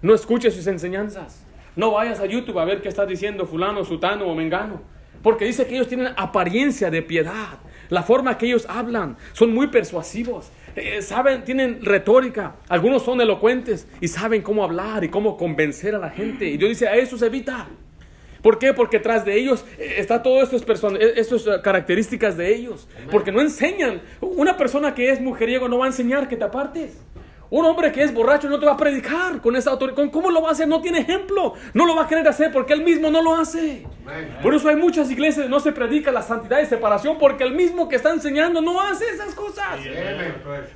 No 0.00 0.14
escuches 0.14 0.54
sus 0.54 0.66
enseñanzas. 0.66 1.44
No 1.74 1.92
vayas 1.92 2.20
a 2.20 2.26
YouTube 2.26 2.58
a 2.58 2.64
ver 2.64 2.82
qué 2.82 2.88
está 2.88 3.06
diciendo 3.06 3.46
fulano, 3.46 3.84
sutano 3.84 4.26
o 4.26 4.34
mengano. 4.34 4.82
Porque 5.22 5.44
dice 5.44 5.66
que 5.66 5.74
ellos 5.74 5.88
tienen 5.88 6.08
apariencia 6.16 6.90
de 6.90 7.02
piedad. 7.02 7.58
La 7.88 8.02
forma 8.02 8.38
que 8.38 8.46
ellos 8.46 8.66
hablan 8.68 9.16
son 9.32 9.54
muy 9.54 9.68
persuasivos. 9.68 10.50
Eh, 10.76 11.02
saben, 11.02 11.44
tienen 11.44 11.84
retórica. 11.84 12.56
Algunos 12.68 13.02
son 13.02 13.20
elocuentes 13.20 13.86
y 14.00 14.08
saben 14.08 14.42
cómo 14.42 14.64
hablar 14.64 15.04
y 15.04 15.08
cómo 15.08 15.36
convencer 15.36 15.94
a 15.94 15.98
la 15.98 16.10
gente. 16.10 16.46
Y 16.46 16.56
Dios 16.56 16.70
dice, 16.70 16.88
a 16.88 16.96
eso 16.96 17.18
se 17.18 17.26
evita. 17.26 17.68
¿Por 18.42 18.58
qué? 18.58 18.72
Porque 18.72 18.98
tras 18.98 19.24
de 19.24 19.38
ellos 19.38 19.64
eh, 19.78 19.94
está 19.98 20.22
todas 20.22 20.52
estas 20.52 21.46
eh, 21.46 21.60
características 21.62 22.36
de 22.36 22.54
ellos. 22.54 22.88
Porque 23.10 23.30
no 23.30 23.40
enseñan. 23.40 24.02
Una 24.20 24.56
persona 24.56 24.94
que 24.94 25.10
es 25.10 25.20
mujeriego 25.20 25.68
no 25.68 25.78
va 25.78 25.84
a 25.84 25.88
enseñar 25.88 26.28
que 26.28 26.36
te 26.36 26.44
apartes. 26.44 26.98
Un 27.52 27.66
hombre 27.66 27.92
que 27.92 28.02
es 28.02 28.14
borracho 28.14 28.48
no 28.48 28.58
te 28.58 28.64
va 28.64 28.72
a 28.72 28.76
predicar 28.78 29.38
con 29.42 29.54
esa 29.56 29.72
autoridad. 29.72 30.10
¿Cómo 30.10 30.30
lo 30.30 30.40
va 30.40 30.48
a 30.48 30.52
hacer? 30.52 30.66
No 30.66 30.80
tiene 30.80 31.00
ejemplo. 31.00 31.52
No 31.74 31.84
lo 31.84 31.94
va 31.94 32.04
a 32.04 32.08
querer 32.08 32.26
hacer 32.26 32.50
porque 32.50 32.72
él 32.72 32.82
mismo 32.82 33.10
no 33.10 33.20
lo 33.20 33.34
hace. 33.34 33.84
Por 34.42 34.54
eso 34.54 34.70
hay 34.70 34.76
muchas 34.76 35.10
iglesias 35.10 35.48
no 35.50 35.60
se 35.60 35.70
predica 35.70 36.10
la 36.10 36.22
santidad 36.22 36.60
y 36.60 36.66
separación 36.66 37.18
porque 37.18 37.44
el 37.44 37.52
mismo 37.52 37.88
que 37.88 37.96
está 37.96 38.10
enseñando 38.10 38.62
no 38.62 38.80
hace 38.80 39.04
esas 39.10 39.34
cosas. 39.34 39.78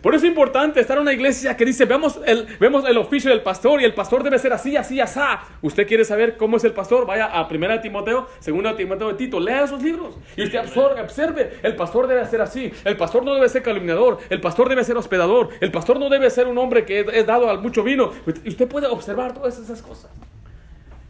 Por 0.02 0.14
eso 0.14 0.26
es 0.26 0.28
importante 0.28 0.78
estar 0.78 0.98
en 0.98 1.02
una 1.02 1.14
iglesia 1.14 1.56
que 1.56 1.64
dice, 1.64 1.86
vemos 1.86 2.20
el, 2.26 2.46
vemos 2.60 2.84
el 2.86 2.98
oficio 2.98 3.30
del 3.30 3.40
pastor 3.40 3.80
y 3.80 3.84
el 3.84 3.94
pastor 3.94 4.22
debe 4.22 4.38
ser 4.38 4.52
así, 4.52 4.76
así, 4.76 5.00
así. 5.00 5.18
Usted 5.62 5.88
quiere 5.88 6.04
saber 6.04 6.36
cómo 6.36 6.58
es 6.58 6.64
el 6.64 6.72
pastor, 6.72 7.06
vaya 7.06 7.24
a 7.24 7.48
1 7.48 7.80
Timoteo, 7.80 8.28
2 8.46 8.76
Timoteo 8.76 9.08
de 9.08 9.14
Tito, 9.14 9.40
lea 9.40 9.64
esos 9.64 9.82
libros 9.82 10.14
y 10.36 10.44
usted 10.44 10.60
observe, 11.00 11.58
el 11.62 11.74
pastor 11.74 12.06
debe 12.06 12.26
ser 12.26 12.42
así, 12.42 12.70
el 12.84 12.98
pastor 12.98 13.24
no 13.24 13.34
debe 13.34 13.48
ser 13.48 13.62
calumniador, 13.62 14.18
el 14.28 14.42
pastor 14.42 14.68
debe 14.68 14.84
ser 14.84 14.98
hospedador, 14.98 15.48
el 15.60 15.72
pastor 15.72 15.98
no 15.98 16.10
debe 16.10 16.28
ser 16.28 16.46
un 16.46 16.58
hombre 16.58 16.65
hombre 16.66 16.84
que 16.84 17.00
es 17.00 17.26
dado 17.26 17.48
al 17.48 17.60
mucho 17.60 17.82
vino. 17.82 18.10
Y 18.44 18.48
usted 18.48 18.68
puede 18.68 18.86
observar 18.86 19.32
todas 19.32 19.58
esas 19.58 19.80
cosas. 19.80 20.10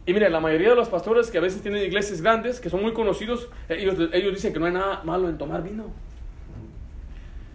Y 0.05 0.13
mire, 0.13 0.29
la 0.29 0.39
mayoría 0.39 0.69
de 0.69 0.75
los 0.75 0.87
pastores 0.87 1.29
que 1.29 1.37
a 1.37 1.41
veces 1.41 1.61
tienen 1.61 1.83
iglesias 1.83 2.21
grandes, 2.21 2.61
que 2.61 2.69
son 2.69 2.81
muy 2.81 2.93
conocidos, 2.93 3.49
ellos, 3.67 3.95
ellos 4.13 4.33
dicen 4.33 4.53
que 4.53 4.59
no 4.59 4.65
hay 4.65 4.71
nada 4.71 5.01
malo 5.03 5.27
en 5.27 5.37
tomar 5.37 5.61
vino. 5.61 5.85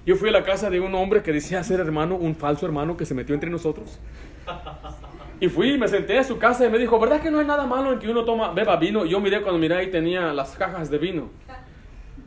Yo 0.04 0.16
fui 0.16 0.28
a 0.28 0.32
la 0.32 0.44
casa 0.44 0.68
de 0.68 0.78
un 0.78 0.94
hombre 0.94 1.22
que 1.22 1.32
decía 1.32 1.62
ser 1.64 1.80
hermano, 1.80 2.16
un 2.16 2.34
falso 2.34 2.66
hermano 2.66 2.96
que 2.96 3.06
se 3.06 3.14
metió 3.14 3.34
entre 3.34 3.48
nosotros. 3.48 3.98
Y 5.40 5.48
fui 5.48 5.78
me 5.78 5.88
senté 5.88 6.18
a 6.18 6.24
su 6.24 6.38
casa 6.38 6.66
y 6.66 6.70
me 6.70 6.78
dijo, 6.78 7.00
¿verdad 7.00 7.22
que 7.22 7.30
no 7.30 7.38
hay 7.38 7.46
nada 7.46 7.66
malo 7.66 7.94
en 7.94 7.98
que 7.98 8.10
uno 8.10 8.24
toma, 8.24 8.52
beba 8.52 8.76
vino? 8.76 9.06
Yo 9.06 9.18
miré 9.18 9.40
cuando 9.40 9.58
miré 9.58 9.76
ahí 9.76 9.90
tenía 9.90 10.32
las 10.34 10.54
cajas 10.54 10.90
de 10.90 10.98
vino. 10.98 11.30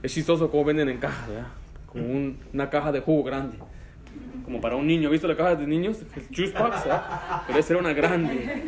Es 0.02 0.12
chistoso 0.14 0.50
cómo 0.50 0.66
venden 0.66 0.90
en 0.90 0.98
cajas, 0.98 1.30
¿verdad? 1.30 1.48
Como 1.86 2.34
una 2.52 2.70
caja 2.70 2.92
de 2.92 3.02
jugo 3.02 3.24
grande 3.24 3.58
como 4.46 4.62
para 4.62 4.76
un 4.76 4.88
niño. 4.88 5.10
¿Visto 5.10 5.28
la 5.28 5.36
caja 5.36 5.56
de 5.56 5.68
niños? 5.68 5.98
Juice 6.36 6.54
¿eh? 6.54 7.00
Pero 7.48 7.60
esa 7.60 7.74
era 7.74 7.80
una 7.80 7.94
grande. 7.94 8.64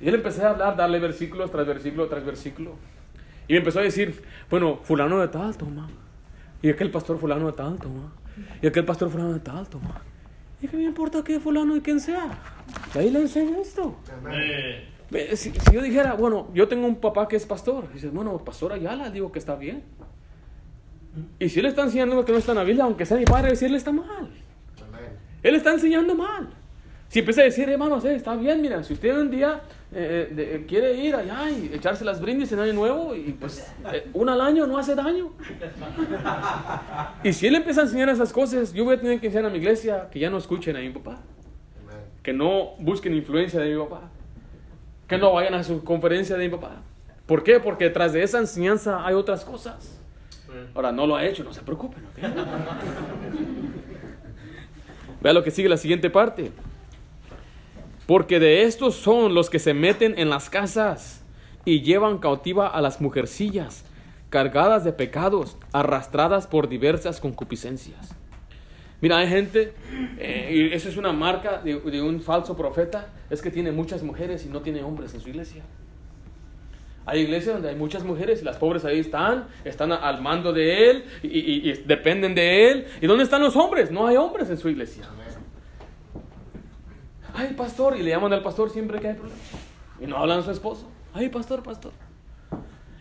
Y 0.00 0.08
él 0.08 0.14
empecé 0.14 0.44
a 0.44 0.50
hablar, 0.50 0.76
darle 0.76 0.98
versículos 1.00 1.50
tras 1.50 1.66
versículo 1.66 2.06
tras 2.06 2.24
versículo. 2.24 2.76
Y 3.48 3.54
me 3.54 3.58
empezó 3.58 3.80
a 3.80 3.82
decir, 3.82 4.22
bueno, 4.48 4.78
fulano 4.82 5.18
de 5.20 5.28
tal, 5.28 5.56
toma. 5.56 5.88
Y 6.62 6.70
aquel 6.70 6.90
pastor 6.90 7.18
fulano 7.18 7.46
de 7.46 7.52
tanto, 7.52 7.88
ma. 7.88 8.12
Y 8.62 8.66
aquel 8.66 8.84
pastor 8.84 9.10
fulano 9.10 9.32
de 9.32 9.40
tanto, 9.40 9.78
ma. 9.80 10.00
¿Y 10.60 10.68
qué 10.68 10.76
me 10.76 10.84
importa 10.84 11.22
qué 11.22 11.40
fulano 11.40 11.76
y 11.76 11.80
quién 11.80 12.00
sea? 12.00 12.38
Y 12.94 12.98
ahí 12.98 13.10
le 13.10 13.20
enseño 13.20 13.60
esto. 13.60 13.96
Si, 15.34 15.52
si 15.52 15.72
yo 15.72 15.80
dijera, 15.80 16.14
bueno, 16.14 16.48
yo 16.52 16.68
tengo 16.68 16.86
un 16.86 16.96
papá 16.96 17.26
que 17.26 17.36
es 17.36 17.46
pastor. 17.46 17.90
Dice, 17.92 18.08
bueno, 18.08 18.36
pastor 18.44 18.72
Ayala, 18.72 19.10
digo 19.10 19.32
que 19.32 19.38
está 19.38 19.56
bien. 19.56 19.82
Y 21.38 21.48
si 21.48 21.60
él 21.60 21.66
está 21.66 21.82
enseñando 21.82 22.14
lo 22.14 22.24
que 22.24 22.32
no 22.32 22.38
está 22.38 22.52
en 22.52 22.58
la 22.58 22.64
Biblia, 22.64 22.84
aunque 22.84 23.04
sea 23.06 23.16
mi 23.16 23.24
padre, 23.24 23.50
decirle 23.50 23.76
está 23.76 23.92
mal. 23.92 24.30
Él 25.42 25.54
está 25.54 25.72
enseñando 25.72 26.14
mal. 26.14 26.48
Si 27.08 27.20
empieza 27.20 27.40
a 27.40 27.44
decir, 27.44 27.68
hermanos, 27.70 28.04
eh, 28.04 28.14
está 28.14 28.34
bien, 28.36 28.60
mira, 28.60 28.82
si 28.84 28.92
usted 28.92 29.16
un 29.16 29.30
día 29.30 29.62
eh, 29.92 30.30
de- 30.30 30.56
eh, 30.56 30.66
quiere 30.68 30.92
ir 30.94 31.14
allá 31.14 31.48
y 31.50 31.70
echarse 31.72 32.04
las 32.04 32.20
brindis 32.20 32.52
en 32.52 32.58
año 32.58 32.74
nuevo, 32.74 33.14
y 33.14 33.32
pues 33.32 33.66
eh, 33.90 34.08
una 34.12 34.34
al 34.34 34.42
año 34.42 34.66
no 34.66 34.76
hace 34.76 34.94
daño. 34.94 35.30
y 37.24 37.32
si 37.32 37.46
él 37.46 37.54
empieza 37.54 37.80
a 37.80 37.84
enseñar 37.84 38.10
esas 38.10 38.32
cosas, 38.32 38.72
yo 38.74 38.84
voy 38.84 38.96
a 38.96 39.00
tener 39.00 39.18
que 39.20 39.26
enseñar 39.28 39.46
a 39.46 39.50
mi 39.50 39.58
iglesia 39.58 40.08
que 40.10 40.18
ya 40.18 40.28
no 40.28 40.36
escuchen 40.38 40.76
a 40.76 40.80
mi 40.80 40.90
papá, 40.90 41.20
que 42.22 42.32
no 42.34 42.74
busquen 42.78 43.14
influencia 43.14 43.60
de 43.60 43.74
mi 43.74 43.80
papá, 43.82 44.10
que 45.06 45.16
no 45.16 45.32
vayan 45.32 45.54
a 45.54 45.62
su 45.64 45.82
conferencia 45.82 46.36
de 46.36 46.44
mi 46.48 46.54
papá. 46.54 46.82
¿Por 47.26 47.42
qué? 47.42 47.58
Porque 47.60 47.84
detrás 47.84 48.12
de 48.12 48.22
esa 48.22 48.38
enseñanza 48.38 49.06
hay 49.06 49.14
otras 49.14 49.44
cosas. 49.44 49.97
Ahora, 50.74 50.92
no 50.92 51.06
lo 51.06 51.16
ha 51.16 51.24
hecho, 51.24 51.44
no 51.44 51.52
se 51.52 51.62
preocupen. 51.62 52.02
Vea 55.20 55.32
lo 55.32 55.42
que 55.42 55.50
sigue 55.50 55.68
la 55.68 55.76
siguiente 55.76 56.10
parte. 56.10 56.52
Porque 58.06 58.40
de 58.40 58.62
estos 58.62 58.94
son 58.94 59.34
los 59.34 59.50
que 59.50 59.58
se 59.58 59.74
meten 59.74 60.14
en 60.18 60.30
las 60.30 60.48
casas 60.48 61.22
y 61.64 61.82
llevan 61.82 62.18
cautiva 62.18 62.68
a 62.68 62.80
las 62.80 63.00
mujercillas, 63.00 63.84
cargadas 64.30 64.84
de 64.84 64.92
pecados, 64.92 65.56
arrastradas 65.72 66.46
por 66.46 66.68
diversas 66.68 67.20
concupiscencias. 67.20 68.14
Mira, 69.00 69.18
hay 69.18 69.28
gente, 69.28 69.74
eh, 70.18 70.70
y 70.70 70.74
eso 70.74 70.88
es 70.88 70.96
una 70.96 71.12
marca 71.12 71.60
de 71.62 72.02
un 72.02 72.20
falso 72.20 72.56
profeta, 72.56 73.08
es 73.30 73.42
que 73.42 73.50
tiene 73.50 73.70
muchas 73.70 74.02
mujeres 74.02 74.46
y 74.46 74.48
no 74.48 74.60
tiene 74.60 74.82
hombres 74.82 75.14
en 75.14 75.20
su 75.20 75.28
iglesia. 75.28 75.62
Hay 77.10 77.20
iglesias 77.20 77.54
donde 77.54 77.70
hay 77.70 77.74
muchas 77.76 78.04
mujeres 78.04 78.42
y 78.42 78.44
las 78.44 78.56
pobres 78.58 78.84
ahí 78.84 78.98
están, 78.98 79.46
están 79.64 79.92
al 79.92 80.20
mando 80.20 80.52
de 80.52 80.90
él 80.90 81.04
y, 81.22 81.28
y- 81.38 81.70
y 81.70 81.72
dependen 81.86 82.34
de 82.34 82.70
él. 82.70 82.86
¿Y 83.00 83.06
dónde 83.06 83.24
están 83.24 83.40
los 83.42 83.56
hombres? 83.56 83.90
No 83.90 84.06
hay 84.06 84.16
hombres 84.16 84.50
en 84.50 84.58
su 84.58 84.68
iglesia. 84.68 85.04
Ay, 87.34 87.54
pastor, 87.56 87.96
y 87.96 88.02
le 88.02 88.10
llaman 88.10 88.32
al 88.32 88.42
pastor 88.42 88.70
siempre 88.70 89.00
que 89.00 89.08
hay 89.08 89.14
problemas. 89.14 89.40
Y 90.00 90.06
no 90.06 90.16
hablan 90.16 90.40
a 90.40 90.42
su 90.42 90.50
esposo. 90.50 90.88
Ay, 91.14 91.28
pastor, 91.28 91.62
pastor. 91.62 91.92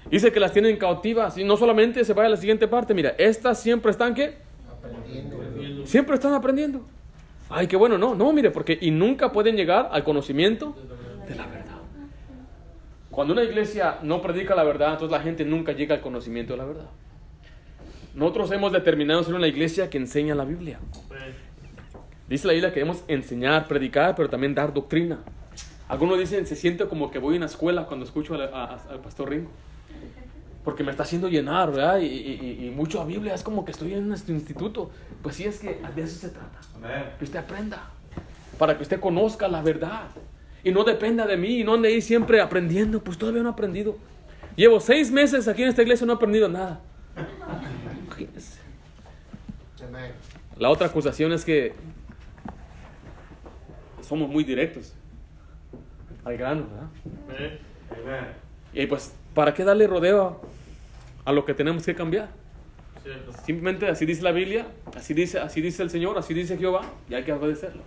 Dice 0.10 0.32
que 0.32 0.40
las 0.40 0.54
tienen 0.54 0.78
cautivas 0.78 1.38
y 1.38 1.44
no 1.44 1.58
solamente 1.58 2.06
se 2.06 2.14
vaya 2.14 2.28
a 2.28 2.32
la 2.32 2.38
siguiente 2.38 2.68
parte, 2.68 2.94
mira, 2.94 3.14
estas 3.18 3.60
siempre 3.60 3.92
están 3.92 4.14
qué? 4.14 4.38
Siempre 5.86 6.16
están 6.16 6.34
aprendiendo. 6.34 6.86
Ay, 7.50 7.68
qué 7.68 7.76
bueno, 7.76 7.98
no, 7.98 8.16
no, 8.16 8.32
mire, 8.32 8.52
porque 8.52 8.78
y 8.80 8.92
nunca 8.92 9.32
pueden 9.32 9.56
llegar 9.58 9.90
al 9.92 10.04
conocimiento 10.04 10.76
de 11.28 11.36
la 11.36 11.46
verdad. 11.46 11.57
Cuando 13.18 13.34
una 13.34 13.42
iglesia 13.42 13.98
no 14.04 14.22
predica 14.22 14.54
la 14.54 14.64
verdad, 14.64 14.92
entonces 14.94 15.10
la 15.12 15.24
gente 15.24 15.44
nunca 15.44 15.72
llega 15.72 15.96
al 15.96 16.02
conocimiento 16.02 16.54
de 16.54 16.58
la 16.58 16.66
verdad. 16.66 16.86
Nosotros 18.14 18.52
hemos 18.52 18.72
determinado 18.72 19.24
ser 19.24 19.34
una 19.34 19.48
iglesia 19.48 19.90
que 19.90 19.98
enseña 19.98 20.36
la 20.36 20.46
Biblia. 20.46 20.78
Dice 22.30 22.46
la 22.46 22.54
Biblia 22.54 22.70
que 22.72 22.80
debemos 22.82 23.04
enseñar, 23.08 23.68
predicar, 23.68 24.14
pero 24.16 24.30
también 24.30 24.54
dar 24.54 24.72
doctrina. 24.72 25.18
Algunos 25.88 26.20
dicen, 26.20 26.46
se 26.46 26.56
siente 26.56 26.86
como 26.86 27.10
que 27.10 27.18
voy 27.18 27.34
a 27.34 27.38
una 27.38 27.48
escuela 27.48 27.88
cuando 27.88 28.06
escucho 28.06 28.36
al, 28.36 29.00
pastor 29.02 29.32
Ringo. 29.32 29.50
Porque 30.64 30.84
me 30.84 30.92
está 30.92 31.02
haciendo 31.02 31.28
llenar, 31.28 31.72
¿verdad? 31.72 31.98
Y, 31.98 32.06
y- 32.06 32.68
y- 32.68 32.70
mucho 32.70 33.02
a 33.02 33.06
Biblia, 33.06 33.34
es 33.34 33.42
como 33.42 33.66
que 33.66 33.72
estoy 33.72 33.96
en 33.96 34.08
nuestro 34.08 34.36
instituto. 34.36 34.92
Pues 35.24 35.38
sí, 35.38 35.46
es 35.46 35.58
que 35.58 35.82
de 35.96 36.02
eso 36.04 36.20
se 36.20 36.30
trata. 36.30 36.60
Que 37.18 37.24
usted 37.26 37.40
aprenda. 37.40 37.90
Para 38.60 38.78
que 38.78 38.84
usted 38.84 39.00
conozca 39.00 39.48
la 39.48 39.64
verdad. 39.64 40.04
Y 40.68 40.72
no 40.74 40.84
dependa 40.84 41.26
de 41.26 41.38
mí 41.38 41.62
y 41.62 41.64
no 41.64 41.76
ande 41.76 41.88
ahí 41.88 42.02
siempre 42.02 42.42
aprendiendo. 42.42 43.02
Pues 43.02 43.18
todavía 43.18 43.42
no 43.42 43.48
he 43.48 43.52
aprendido. 43.54 43.98
Llevo 44.58 44.82
seis 44.82 45.10
meses 45.10 45.48
aquí 45.48 45.64
en 45.64 45.70
esta 45.70 45.82
iglesia 45.82 46.04
y 46.04 46.08
no 46.08 46.12
he 46.12 46.16
aprendido 46.18 46.50
nada. 46.50 46.82
Imagínese. 48.06 48.60
La 50.58 50.70
otra 50.70 50.88
acusación 50.88 51.32
es 51.32 51.46
que 51.46 51.74
somos 54.02 54.28
muy 54.28 54.44
directos. 54.44 54.94
Al 56.26 56.36
grano, 56.36 56.66
¿verdad? 57.98 58.28
Y 58.74 58.86
pues, 58.88 59.16
¿para 59.34 59.54
qué 59.54 59.64
darle 59.64 59.88
rodeo 59.88 60.42
a 61.24 61.32
lo 61.32 61.46
que 61.46 61.54
tenemos 61.54 61.86
que 61.86 61.96
cambiar? 61.96 62.28
Simplemente 63.46 63.88
así 63.88 64.06
dice 64.06 64.22
la 64.22 64.34
Biblia, 64.34 64.68
así 64.98 65.14
dice, 65.14 65.40
así 65.40 65.62
dice 65.62 65.82
el 65.82 65.90
Señor, 65.90 66.18
así 66.18 66.34
dice 66.34 66.58
Jehová, 66.58 66.82
y 67.10 67.14
hay 67.14 67.24
que 67.24 67.32
obedecerlo. 67.32 67.84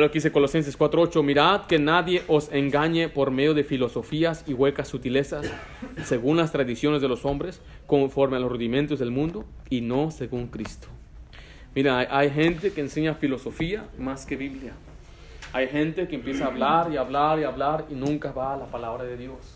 Lo 0.00 0.10
que 0.10 0.14
dice 0.14 0.32
Colosenses 0.32 0.76
4:8, 0.76 1.22
mirad 1.22 1.66
que 1.66 1.78
nadie 1.78 2.24
os 2.26 2.50
engañe 2.52 3.08
por 3.08 3.30
medio 3.30 3.54
de 3.54 3.62
filosofías 3.62 4.44
y 4.44 4.52
huecas 4.52 4.88
sutilezas, 4.88 5.48
según 6.04 6.36
las 6.36 6.50
tradiciones 6.50 7.00
de 7.00 7.06
los 7.06 7.24
hombres, 7.24 7.60
conforme 7.86 8.36
a 8.36 8.40
los 8.40 8.50
rudimentos 8.50 8.98
del 8.98 9.12
mundo, 9.12 9.44
y 9.70 9.82
no 9.82 10.10
según 10.10 10.48
Cristo. 10.48 10.88
Mira, 11.76 12.08
hay 12.10 12.30
gente 12.30 12.72
que 12.72 12.80
enseña 12.80 13.14
filosofía 13.14 13.84
más 13.96 14.26
que 14.26 14.34
Biblia. 14.36 14.72
Hay 15.52 15.68
gente 15.68 16.08
que 16.08 16.16
empieza 16.16 16.46
a 16.46 16.48
hablar 16.48 16.92
y 16.92 16.96
hablar 16.96 17.38
y 17.38 17.44
hablar 17.44 17.86
y 17.88 17.94
nunca 17.94 18.32
va 18.32 18.54
a 18.54 18.56
la 18.56 18.66
palabra 18.66 19.04
de 19.04 19.16
Dios. 19.16 19.53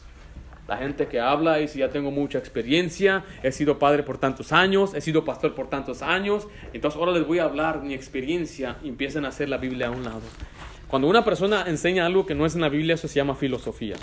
La 0.69 0.77
gente 0.77 1.07
que 1.09 1.19
habla 1.19 1.59
y 1.59 1.63
dice, 1.63 1.79
ya 1.79 1.89
tengo 1.89 2.11
mucha 2.11 2.37
experiencia, 2.39 3.25
he 3.43 3.51
sido 3.53 3.79
padre 3.79 4.03
por 4.03 4.19
tantos 4.19 4.53
años, 4.53 4.93
he 4.95 5.01
sido 5.01 5.25
pastor 5.25 5.55
por 5.55 5.71
tantos 5.71 6.03
años, 6.03 6.47
entonces 6.75 7.01
ahora 7.01 7.13
les 7.13 7.27
voy 7.27 7.39
a 7.39 7.45
hablar 7.45 7.83
mi 7.83 7.95
experiencia 7.95 8.77
y 8.83 8.89
empiezan 8.91 9.25
a 9.25 9.29
hacer 9.29 9.49
la 9.49 9.57
Biblia 9.57 9.87
a 9.87 9.91
un 9.91 10.05
lado. 10.05 10.21
Cuando 10.89 11.09
una 11.09 11.25
persona 11.25 11.65
enseña 11.67 12.05
algo 12.05 12.27
que 12.27 12.35
no 12.35 12.45
es 12.45 12.55
en 12.55 12.61
la 12.61 12.69
Biblia, 12.69 12.95
eso 12.97 13.09
se 13.09 13.15
llama 13.15 13.35
filosofía. 13.35 13.97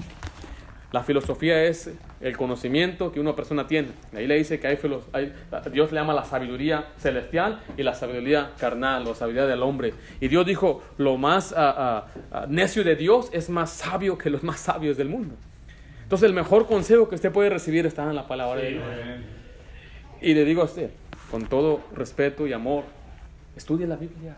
La 0.91 1.03
filosofía 1.03 1.63
es 1.65 1.91
el 2.21 2.37
conocimiento 2.37 3.11
que 3.11 3.19
una 3.19 3.35
persona 3.35 3.67
tiene. 3.67 3.89
Ahí 4.15 4.25
le 4.27 4.35
dice 4.35 4.59
que 4.59 4.67
hay, 4.67 4.79
hay- 5.13 5.33
Dios 5.71 5.91
le 5.91 5.99
llama 5.99 6.13
la 6.13 6.23
sabiduría 6.23 6.87
celestial 6.97 7.59
y 7.77 7.83
la 7.83 7.93
sabiduría 7.93 8.51
carnal 8.57 9.05
o 9.07 9.13
sabiduría 9.13 9.45
del 9.45 9.61
hombre. 9.61 9.93
Y 10.21 10.29
Dios 10.29 10.45
dijo, 10.45 10.81
lo 10.97 11.17
más 11.17 11.53
ah, 11.55 11.75
ah, 11.77 12.07
ah, 12.31 12.45
necio 12.49 12.83
de 12.83 12.95
Dios 12.95 13.29
es 13.33 13.49
más 13.49 13.71
sabio 13.71 14.17
que 14.17 14.29
los 14.29 14.41
más 14.41 14.59
sabios 14.59 14.95
del 14.97 15.09
mundo. 15.09 15.35
Entonces 16.05 16.29
el 16.29 16.35
mejor 16.35 16.67
consejo 16.67 17.09
que 17.09 17.15
usted 17.15 17.31
puede 17.31 17.49
recibir 17.49 17.87
está 17.87 18.03
en 18.03 18.13
la 18.13 18.27
palabra 18.27 18.61
de 18.61 18.73
Dios. 18.73 18.83
Y 20.21 20.35
le 20.35 20.45
digo 20.45 20.61
a 20.61 20.65
usted, 20.65 20.91
con 21.31 21.45
todo 21.47 21.81
respeto 21.95 22.45
y 22.45 22.53
amor, 22.53 22.83
estudie 23.55 23.87
la 23.87 23.95
Biblia, 23.95 24.35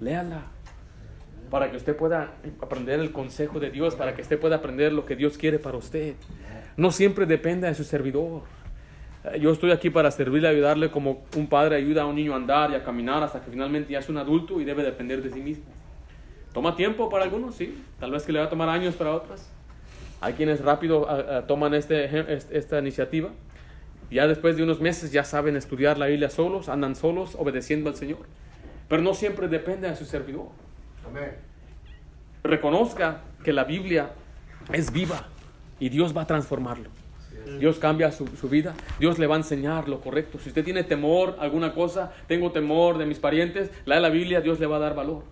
léala, 0.00 0.44
para 1.50 1.70
que 1.70 1.76
usted 1.76 1.94
pueda 1.94 2.32
aprender 2.62 2.98
el 2.98 3.12
consejo 3.12 3.60
de 3.60 3.70
Dios, 3.70 3.94
para 3.94 4.14
que 4.14 4.22
usted 4.22 4.40
pueda 4.40 4.56
aprender 4.56 4.94
lo 4.94 5.04
que 5.04 5.16
Dios 5.16 5.36
quiere 5.36 5.58
para 5.58 5.76
usted. 5.76 6.14
No 6.78 6.90
siempre 6.90 7.26
dependa 7.26 7.68
de 7.68 7.74
su 7.74 7.84
servidor. 7.84 8.42
Eh, 9.24 9.38
Yo 9.38 9.52
estoy 9.52 9.72
aquí 9.72 9.90
para 9.90 10.10
servirle, 10.10 10.48
ayudarle 10.48 10.90
como 10.90 11.24
un 11.36 11.46
padre 11.46 11.76
ayuda 11.76 12.02
a 12.02 12.06
un 12.06 12.16
niño 12.16 12.32
a 12.32 12.36
andar 12.36 12.70
y 12.70 12.74
a 12.74 12.82
caminar 12.82 13.22
hasta 13.22 13.42
que 13.42 13.50
finalmente 13.50 13.92
ya 13.92 13.98
es 13.98 14.08
un 14.08 14.16
adulto 14.16 14.62
y 14.62 14.64
debe 14.64 14.82
depender 14.82 15.22
de 15.22 15.30
sí 15.30 15.40
mismo. 15.40 15.66
¿Toma 16.54 16.74
tiempo 16.74 17.10
para 17.10 17.24
algunos? 17.24 17.54
Sí. 17.54 17.84
Tal 18.00 18.10
vez 18.10 18.22
que 18.22 18.32
le 18.32 18.38
va 18.38 18.46
a 18.46 18.48
tomar 18.48 18.70
años 18.70 18.94
para 18.94 19.12
otros. 19.12 19.46
Hay 20.20 20.34
quienes 20.34 20.60
rápido 20.60 21.08
ah, 21.08 21.24
ah, 21.28 21.46
toman 21.46 21.74
este, 21.74 22.08
esta 22.50 22.78
iniciativa. 22.78 23.30
Ya 24.10 24.26
después 24.26 24.56
de 24.56 24.62
unos 24.62 24.80
meses 24.80 25.12
ya 25.12 25.24
saben 25.24 25.56
estudiar 25.56 25.98
la 25.98 26.06
Biblia 26.06 26.30
solos, 26.30 26.68
andan 26.68 26.94
solos, 26.94 27.34
obedeciendo 27.38 27.90
al 27.90 27.96
Señor. 27.96 28.20
Pero 28.88 29.02
no 29.02 29.14
siempre 29.14 29.48
depende 29.48 29.88
de 29.88 29.96
su 29.96 30.04
servidor. 30.04 30.46
Reconozca 32.44 33.22
que 33.42 33.52
la 33.52 33.64
Biblia 33.64 34.10
es 34.72 34.92
viva 34.92 35.26
y 35.80 35.88
Dios 35.88 36.16
va 36.16 36.22
a 36.22 36.26
transformarlo. 36.26 36.90
Dios 37.58 37.78
cambia 37.78 38.10
su, 38.10 38.26
su 38.26 38.48
vida, 38.48 38.74
Dios 38.98 39.20
le 39.20 39.28
va 39.28 39.36
a 39.36 39.38
enseñar 39.38 39.88
lo 39.88 40.00
correcto. 40.00 40.38
Si 40.40 40.48
usted 40.48 40.64
tiene 40.64 40.82
temor, 40.82 41.36
alguna 41.38 41.74
cosa, 41.74 42.12
tengo 42.26 42.50
temor 42.50 42.98
de 42.98 43.06
mis 43.06 43.20
parientes, 43.20 43.70
lea 43.84 44.00
la 44.00 44.08
Biblia, 44.08 44.40
Dios 44.40 44.58
le 44.58 44.66
va 44.66 44.76
a 44.76 44.80
dar 44.80 44.96
valor. 44.96 45.22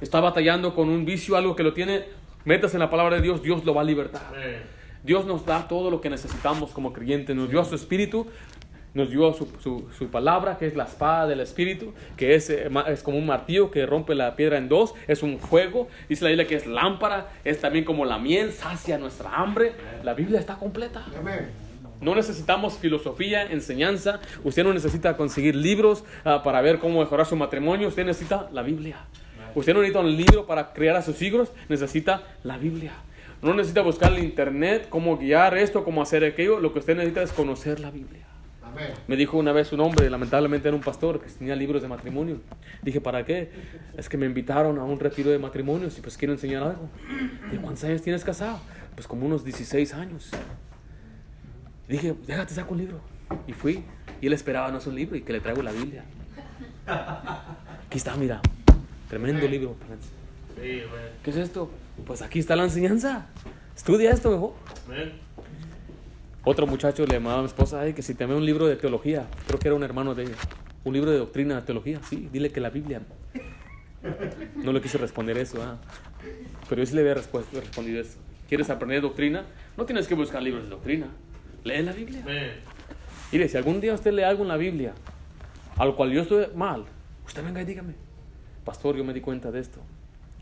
Está 0.00 0.20
batallando 0.20 0.74
con 0.74 0.88
un 0.88 1.04
vicio, 1.04 1.36
algo 1.36 1.54
que 1.54 1.62
lo 1.62 1.72
tiene, 1.72 2.06
metas 2.44 2.74
en 2.74 2.80
la 2.80 2.90
palabra 2.90 3.16
de 3.16 3.22
Dios, 3.22 3.42
Dios 3.42 3.64
lo 3.64 3.74
va 3.74 3.82
a 3.82 3.84
libertar. 3.84 4.22
Dios 5.02 5.24
nos 5.26 5.46
da 5.46 5.66
todo 5.66 5.90
lo 5.90 6.00
que 6.00 6.10
necesitamos 6.10 6.72
como 6.72 6.92
creyentes. 6.92 7.34
Nos 7.34 7.48
dio 7.48 7.64
su 7.64 7.74
espíritu, 7.74 8.26
nos 8.92 9.08
dio 9.10 9.32
su, 9.32 9.46
su- 9.62 9.88
su 9.96 10.08
palabra, 10.08 10.58
que 10.58 10.66
es 10.66 10.76
la 10.76 10.84
espada 10.84 11.26
del 11.26 11.40
espíritu, 11.40 11.94
que 12.16 12.34
es, 12.34 12.50
eh, 12.50 12.68
es 12.88 13.02
como 13.02 13.16
un 13.16 13.24
martillo 13.26 13.70
que 13.70 13.86
rompe 13.86 14.14
la 14.14 14.36
piedra 14.36 14.58
en 14.58 14.68
dos, 14.68 14.94
es 15.08 15.22
un 15.22 15.38
fuego. 15.38 15.88
Dice 16.08 16.24
la 16.24 16.30
Biblia 16.30 16.46
que 16.46 16.56
es 16.56 16.66
lámpara, 16.66 17.28
es 17.44 17.60
también 17.60 17.84
como 17.84 18.04
la 18.04 18.18
miel, 18.18 18.52
sacia 18.52 18.98
nuestra 18.98 19.34
hambre. 19.36 19.72
La 20.04 20.12
Biblia 20.14 20.38
está 20.40 20.56
completa. 20.56 21.04
No 22.02 22.14
necesitamos 22.14 22.78
filosofía, 22.78 23.42
enseñanza. 23.44 24.20
Usted 24.42 24.64
no 24.64 24.72
necesita 24.72 25.16
conseguir 25.16 25.54
libros 25.54 26.02
ah, 26.24 26.42
para 26.42 26.60
ver 26.62 26.78
cómo 26.78 27.00
mejorar 27.00 27.26
su 27.26 27.36
matrimonio. 27.36 27.88
Usted 27.88 28.06
necesita 28.06 28.48
la 28.52 28.62
Biblia. 28.62 28.96
Usted 29.54 29.74
no 29.74 29.80
necesita 29.80 30.00
un 30.00 30.16
libro 30.16 30.46
para 30.46 30.72
criar 30.72 30.96
a 30.96 31.02
sus 31.02 31.20
hijos. 31.22 31.50
Necesita 31.68 32.22
la 32.44 32.58
Biblia. 32.58 32.92
No 33.42 33.54
necesita 33.54 33.80
buscar 33.82 34.12
en 34.12 34.24
internet 34.24 34.88
cómo 34.90 35.16
guiar 35.16 35.56
esto, 35.56 35.84
cómo 35.84 36.02
hacer 36.02 36.24
aquello. 36.24 36.60
Lo 36.60 36.72
que 36.72 36.80
usted 36.80 36.94
necesita 36.94 37.22
es 37.22 37.32
conocer 37.32 37.80
la 37.80 37.90
Biblia. 37.90 38.26
Me 39.08 39.16
dijo 39.16 39.36
una 39.36 39.52
vez 39.52 39.72
un 39.72 39.80
hombre, 39.80 40.08
lamentablemente 40.08 40.68
era 40.68 40.76
un 40.76 40.82
pastor, 40.82 41.20
que 41.20 41.28
tenía 41.30 41.56
libros 41.56 41.82
de 41.82 41.88
matrimonio. 41.88 42.40
Dije, 42.82 43.00
¿para 43.00 43.24
qué? 43.24 43.50
Es 43.96 44.08
que 44.08 44.16
me 44.16 44.26
invitaron 44.26 44.78
a 44.78 44.84
un 44.84 44.98
retiro 45.00 45.30
de 45.30 45.38
matrimonios 45.38 45.98
y 45.98 46.00
pues 46.00 46.16
quiero 46.16 46.32
enseñar 46.32 46.62
algo. 46.62 46.88
Dije, 47.50 47.60
¿cuántos 47.60 47.84
años 47.84 48.02
tienes 48.02 48.24
casado? 48.24 48.60
Pues 48.94 49.06
como 49.06 49.26
unos 49.26 49.44
16 49.44 49.94
años. 49.94 50.30
Dije, 51.88 52.14
déjate 52.26 52.54
saco 52.54 52.74
un 52.74 52.80
libro. 52.80 53.00
Y 53.46 53.52
fui. 53.52 53.82
Y 54.20 54.26
él 54.26 54.32
esperaba 54.32 54.70
no 54.70 54.78
es 54.78 54.86
un 54.86 54.94
libro 54.94 55.16
y 55.16 55.22
que 55.22 55.32
le 55.32 55.40
traigo 55.40 55.62
la 55.62 55.72
Biblia. 55.72 56.04
Aquí 56.86 57.98
está, 57.98 58.16
mira. 58.16 58.40
Tremendo 59.10 59.48
libro. 59.48 59.74
¿Qué 60.54 61.30
es 61.30 61.36
esto? 61.36 61.68
Pues 62.06 62.22
aquí 62.22 62.38
está 62.38 62.54
la 62.54 62.62
enseñanza. 62.62 63.26
Estudia 63.76 64.12
esto 64.12 64.30
mejor. 64.30 64.52
Otro 66.44 66.64
muchacho 66.68 67.04
le 67.04 67.14
llamaba 67.14 67.38
a 67.38 67.40
mi 67.40 67.46
esposa 67.46 67.80
Ay, 67.80 67.92
que 67.92 68.02
si 68.02 68.14
te 68.14 68.24
un 68.24 68.46
libro 68.46 68.68
de 68.68 68.76
teología, 68.76 69.26
creo 69.48 69.58
que 69.58 69.66
era 69.66 69.74
un 69.74 69.82
hermano 69.82 70.14
de 70.14 70.22
ella, 70.22 70.36
un 70.84 70.94
libro 70.94 71.10
de 71.10 71.18
doctrina 71.18 71.56
de 71.56 71.62
teología, 71.62 72.00
sí, 72.08 72.28
dile 72.32 72.52
que 72.52 72.60
la 72.60 72.70
Biblia. 72.70 73.02
No 74.54 74.72
le 74.72 74.80
quise 74.80 74.96
responder 74.96 75.36
eso, 75.38 75.60
ah. 75.60 75.76
pero 76.68 76.80
yo 76.80 76.86
sí 76.86 76.94
le 76.94 77.00
había 77.00 77.14
respondido 77.14 78.00
eso. 78.00 78.16
¿Quieres 78.48 78.70
aprender 78.70 79.02
doctrina? 79.02 79.44
No 79.76 79.86
tienes 79.86 80.06
que 80.06 80.14
buscar 80.14 80.40
libros 80.40 80.64
de 80.64 80.70
doctrina, 80.70 81.08
lee 81.64 81.82
la 81.82 81.92
Biblia. 81.92 82.22
Mire, 83.32 83.48
si 83.48 83.56
algún 83.56 83.80
día 83.80 83.92
usted 83.92 84.12
lee 84.12 84.22
algo 84.22 84.42
en 84.42 84.48
la 84.48 84.56
Biblia, 84.56 84.94
al 85.76 85.96
cual 85.96 86.12
yo 86.12 86.22
estoy 86.22 86.46
mal, 86.54 86.84
usted 87.26 87.44
venga 87.44 87.60
y 87.60 87.64
dígame, 87.64 87.94
pastor, 88.64 88.96
yo 88.96 89.04
me 89.04 89.12
di 89.12 89.20
cuenta 89.20 89.50
de 89.50 89.60
esto 89.60 89.80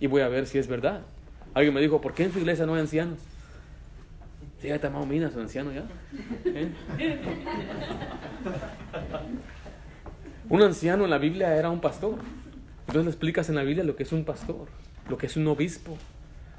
y 0.00 0.06
voy 0.06 0.22
a 0.22 0.28
ver 0.28 0.46
si 0.46 0.58
es 0.58 0.68
verdad. 0.68 1.02
Alguien 1.54 1.74
me 1.74 1.80
dijo, 1.80 2.00
¿por 2.00 2.14
qué 2.14 2.24
en 2.24 2.32
su 2.32 2.38
iglesia 2.38 2.66
no 2.66 2.74
hay 2.74 2.80
ancianos? 2.80 3.18
Sí, 4.60 4.68
ya 4.68 4.74
está 4.74 4.90
más 4.90 5.06
mina, 5.06 5.30
su 5.30 5.40
anciano 5.40 5.72
ya. 5.72 5.84
¿Eh? 6.44 6.72
Un 10.48 10.62
anciano 10.62 11.04
en 11.04 11.10
la 11.10 11.18
Biblia 11.18 11.56
era 11.56 11.70
un 11.70 11.80
pastor. 11.80 12.16
Entonces 12.80 13.04
le 13.04 13.10
explicas 13.10 13.48
en 13.48 13.54
la 13.54 13.62
Biblia 13.62 13.84
lo 13.84 13.96
que 13.96 14.02
es 14.02 14.12
un 14.12 14.24
pastor, 14.24 14.66
lo 15.08 15.18
que 15.18 15.26
es 15.26 15.36
un 15.36 15.46
obispo, 15.46 15.96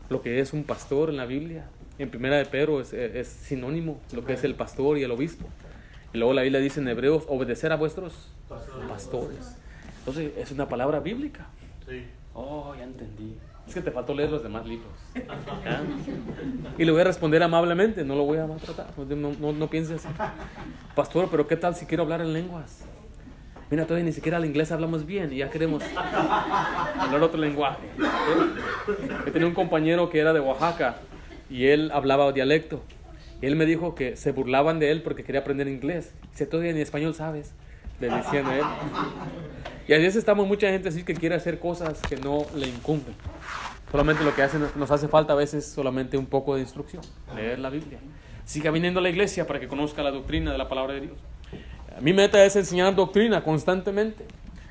lo 0.10 0.22
que 0.22 0.40
es 0.40 0.54
un 0.54 0.64
pastor 0.64 1.10
en 1.10 1.18
la 1.18 1.26
Biblia. 1.26 1.66
En 1.98 2.10
primera 2.10 2.38
de 2.38 2.46
Pedro 2.46 2.80
es, 2.80 2.94
es 2.94 3.28
sinónimo 3.28 4.00
lo 4.14 4.24
que 4.24 4.34
es 4.34 4.44
el 4.44 4.56
pastor 4.56 4.98
y 4.98 5.04
el 5.04 5.12
obispo. 5.12 5.48
Y 6.14 6.18
luego 6.18 6.34
la 6.34 6.44
Biblia 6.44 6.62
dice 6.62 6.80
en 6.80 6.88
Hebreos, 6.88 7.26
obedecer 7.28 7.72
a 7.72 7.76
vuestros 7.76 8.32
pastores. 8.88 9.59
Entonces 10.10 10.32
es 10.38 10.52
una 10.52 10.68
palabra 10.68 11.00
bíblica. 11.00 11.46
Sí. 11.88 12.04
Oh, 12.34 12.74
ya 12.76 12.84
entendí. 12.84 13.38
Es 13.68 13.76
que 13.76 13.82
te 13.82 13.92
faltó 13.92 14.16
leer 14.16 14.32
los 14.32 14.42
demás 14.42 14.66
libros. 14.66 14.90
Y 16.80 16.84
le 16.84 16.92
voy 16.92 17.02
a 17.02 17.04
responder 17.04 17.44
amablemente, 17.44 18.04
no 18.04 18.16
lo 18.16 18.24
voy 18.24 18.40
a 18.40 18.48
maltratar, 18.48 18.88
no, 18.98 19.32
no, 19.40 19.54
no 19.54 19.70
pienses 19.70 20.04
así. 20.04 20.16
Pastor, 20.96 21.28
pero 21.30 21.46
¿qué 21.46 21.56
tal 21.56 21.76
si 21.76 21.86
quiero 21.86 22.02
hablar 22.02 22.22
en 22.22 22.34
lenguas? 22.34 22.86
Mira, 23.70 23.86
todavía 23.86 24.06
ni 24.06 24.12
siquiera 24.12 24.40
el 24.40 24.46
inglés 24.46 24.72
hablamos 24.72 25.06
bien 25.06 25.32
y 25.32 25.38
ya 25.38 25.52
queremos 25.52 25.84
hablar 26.98 27.22
otro 27.22 27.40
lenguaje. 27.40 27.88
Yo 29.28 29.32
tenía 29.32 29.48
un 29.48 29.54
compañero 29.54 30.10
que 30.10 30.20
era 30.20 30.34
de 30.34 30.40
Oaxaca 30.40 30.96
y 31.52 31.68
él 31.68 31.92
hablaba 31.94 32.32
dialecto. 32.32 32.82
Y 33.44 33.46
él 33.46 33.56
me 33.56 33.68
dijo 33.68 33.94
que 33.94 34.16
se 34.16 34.32
burlaban 34.32 34.80
de 34.80 34.90
él 34.90 35.04
porque 35.04 35.24
quería 35.24 35.42
aprender 35.42 35.68
inglés. 35.68 36.16
Dice, 36.32 36.48
todavía 36.48 36.74
ni 36.74 36.82
español 36.82 37.14
sabes, 37.14 37.54
le 38.00 38.10
decían 38.10 38.48
a 38.48 38.58
él. 38.58 38.64
Y 39.90 39.94
a 39.96 39.98
veces 39.98 40.18
estamos 40.18 40.48
mucha 40.48 40.70
gente 40.70 40.90
así 40.90 41.02
que 41.02 41.16
quiere 41.16 41.34
hacer 41.34 41.58
cosas 41.58 42.00
que 42.08 42.16
no 42.16 42.46
le 42.54 42.68
incumben. 42.68 43.16
Solamente 43.90 44.24
lo 44.24 44.36
que 44.36 44.44
hace, 44.44 44.60
nos 44.76 44.92
hace 44.92 45.08
falta 45.08 45.34
a 45.34 45.36
veces 45.36 45.66
solamente 45.66 46.16
un 46.16 46.28
poco 46.28 46.54
de 46.54 46.62
instrucción, 46.62 47.02
leer 47.36 47.58
la 47.58 47.72
Biblia. 47.72 47.98
Siga 48.46 48.70
viniendo 48.70 49.00
a 49.00 49.02
la 49.02 49.10
iglesia 49.10 49.48
para 49.48 49.60
que 49.60 49.68
conozca 49.68 50.04
la 50.04 50.12
doctrina 50.12 50.52
de 50.52 50.60
la 50.60 50.70
palabra 50.70 50.94
de 50.94 51.02
Dios. 51.02 51.18
Mi 52.02 52.14
meta 52.14 52.46
es 52.46 52.56
enseñar 52.56 52.94
doctrina 52.94 53.44
constantemente, 53.44 54.26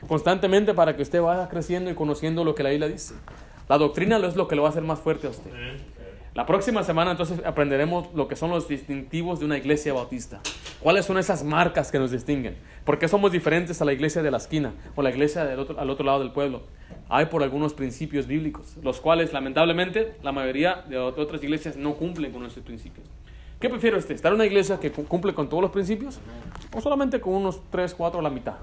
constantemente 0.06 0.72
para 0.72 0.94
que 0.94 1.02
usted 1.02 1.20
vaya 1.20 1.48
creciendo 1.48 1.90
y 1.90 1.96
conociendo 1.96 2.44
lo 2.44 2.54
que 2.54 2.62
la 2.62 2.70
Biblia 2.70 2.86
dice. 2.86 3.14
La 3.68 3.76
doctrina 3.76 4.18
es 4.18 4.36
lo 4.36 4.46
que 4.46 4.54
lo 4.54 4.62
va 4.62 4.68
a 4.68 4.70
hacer 4.70 4.84
más 4.84 5.00
fuerte 5.00 5.26
a 5.26 5.30
usted. 5.30 5.50
La 6.38 6.46
próxima 6.46 6.84
semana 6.84 7.10
entonces 7.10 7.44
aprenderemos 7.44 8.14
lo 8.14 8.28
que 8.28 8.36
son 8.36 8.50
los 8.50 8.68
distintivos 8.68 9.40
de 9.40 9.46
una 9.46 9.58
iglesia 9.58 9.92
bautista. 9.92 10.38
¿Cuáles 10.78 11.04
son 11.04 11.18
esas 11.18 11.42
marcas 11.42 11.90
que 11.90 11.98
nos 11.98 12.12
distinguen? 12.12 12.56
¿Por 12.84 13.00
qué 13.00 13.08
somos 13.08 13.32
diferentes 13.32 13.82
a 13.82 13.84
la 13.84 13.92
iglesia 13.92 14.22
de 14.22 14.30
la 14.30 14.36
esquina 14.36 14.72
o 14.94 15.02
la 15.02 15.10
iglesia 15.10 15.44
del 15.44 15.58
otro, 15.58 15.80
al 15.80 15.90
otro 15.90 16.06
lado 16.06 16.20
del 16.20 16.30
pueblo? 16.30 16.62
Hay 17.08 17.26
por 17.26 17.42
algunos 17.42 17.74
principios 17.74 18.28
bíblicos, 18.28 18.76
los 18.84 19.00
cuales 19.00 19.32
lamentablemente 19.32 20.14
la 20.22 20.30
mayoría 20.30 20.84
de 20.88 20.96
otras 20.96 21.42
iglesias 21.42 21.76
no 21.76 21.94
cumplen 21.94 22.30
con 22.30 22.46
esos 22.46 22.62
principios. 22.62 23.08
¿Qué 23.58 23.68
prefiere 23.68 23.96
usted? 23.96 24.14
¿Estar 24.14 24.30
en 24.30 24.36
una 24.36 24.46
iglesia 24.46 24.78
que 24.78 24.92
cumple 24.92 25.34
con 25.34 25.48
todos 25.48 25.62
los 25.62 25.72
principios 25.72 26.20
o 26.72 26.80
solamente 26.80 27.20
con 27.20 27.34
unos 27.34 27.60
3, 27.72 27.96
4 27.96 28.20
a 28.20 28.22
la 28.22 28.30
mitad? 28.30 28.54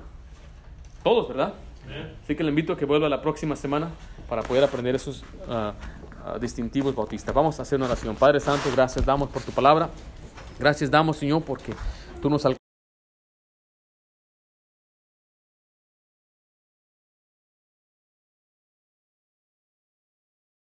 Todos, 1.03 1.27
¿verdad? 1.27 1.53
Así 2.23 2.35
que 2.35 2.43
le 2.43 2.49
invito 2.49 2.71
a 2.71 2.77
que 2.77 2.85
vuelva 2.85 3.09
la 3.09 3.21
próxima 3.21 3.57
semana 3.57 3.89
para 4.29 4.43
poder 4.43 4.63
aprender 4.63 4.95
esos 4.95 5.23
uh, 5.47 5.73
distintivos 6.39 6.95
bautistas. 6.95 7.33
Vamos 7.33 7.59
a 7.59 7.61
hacer 7.61 7.77
una 7.77 7.85
oración. 7.85 8.15
Padre 8.15 8.39
Santo, 8.39 8.69
gracias 8.75 9.05
damos 9.05 9.29
por 9.29 9.41
tu 9.41 9.51
palabra. 9.51 9.89
Gracias 10.59 10.89
damos, 10.89 11.17
Señor, 11.17 11.43
porque 11.43 11.73
tú 12.21 12.29
nos 12.29 12.45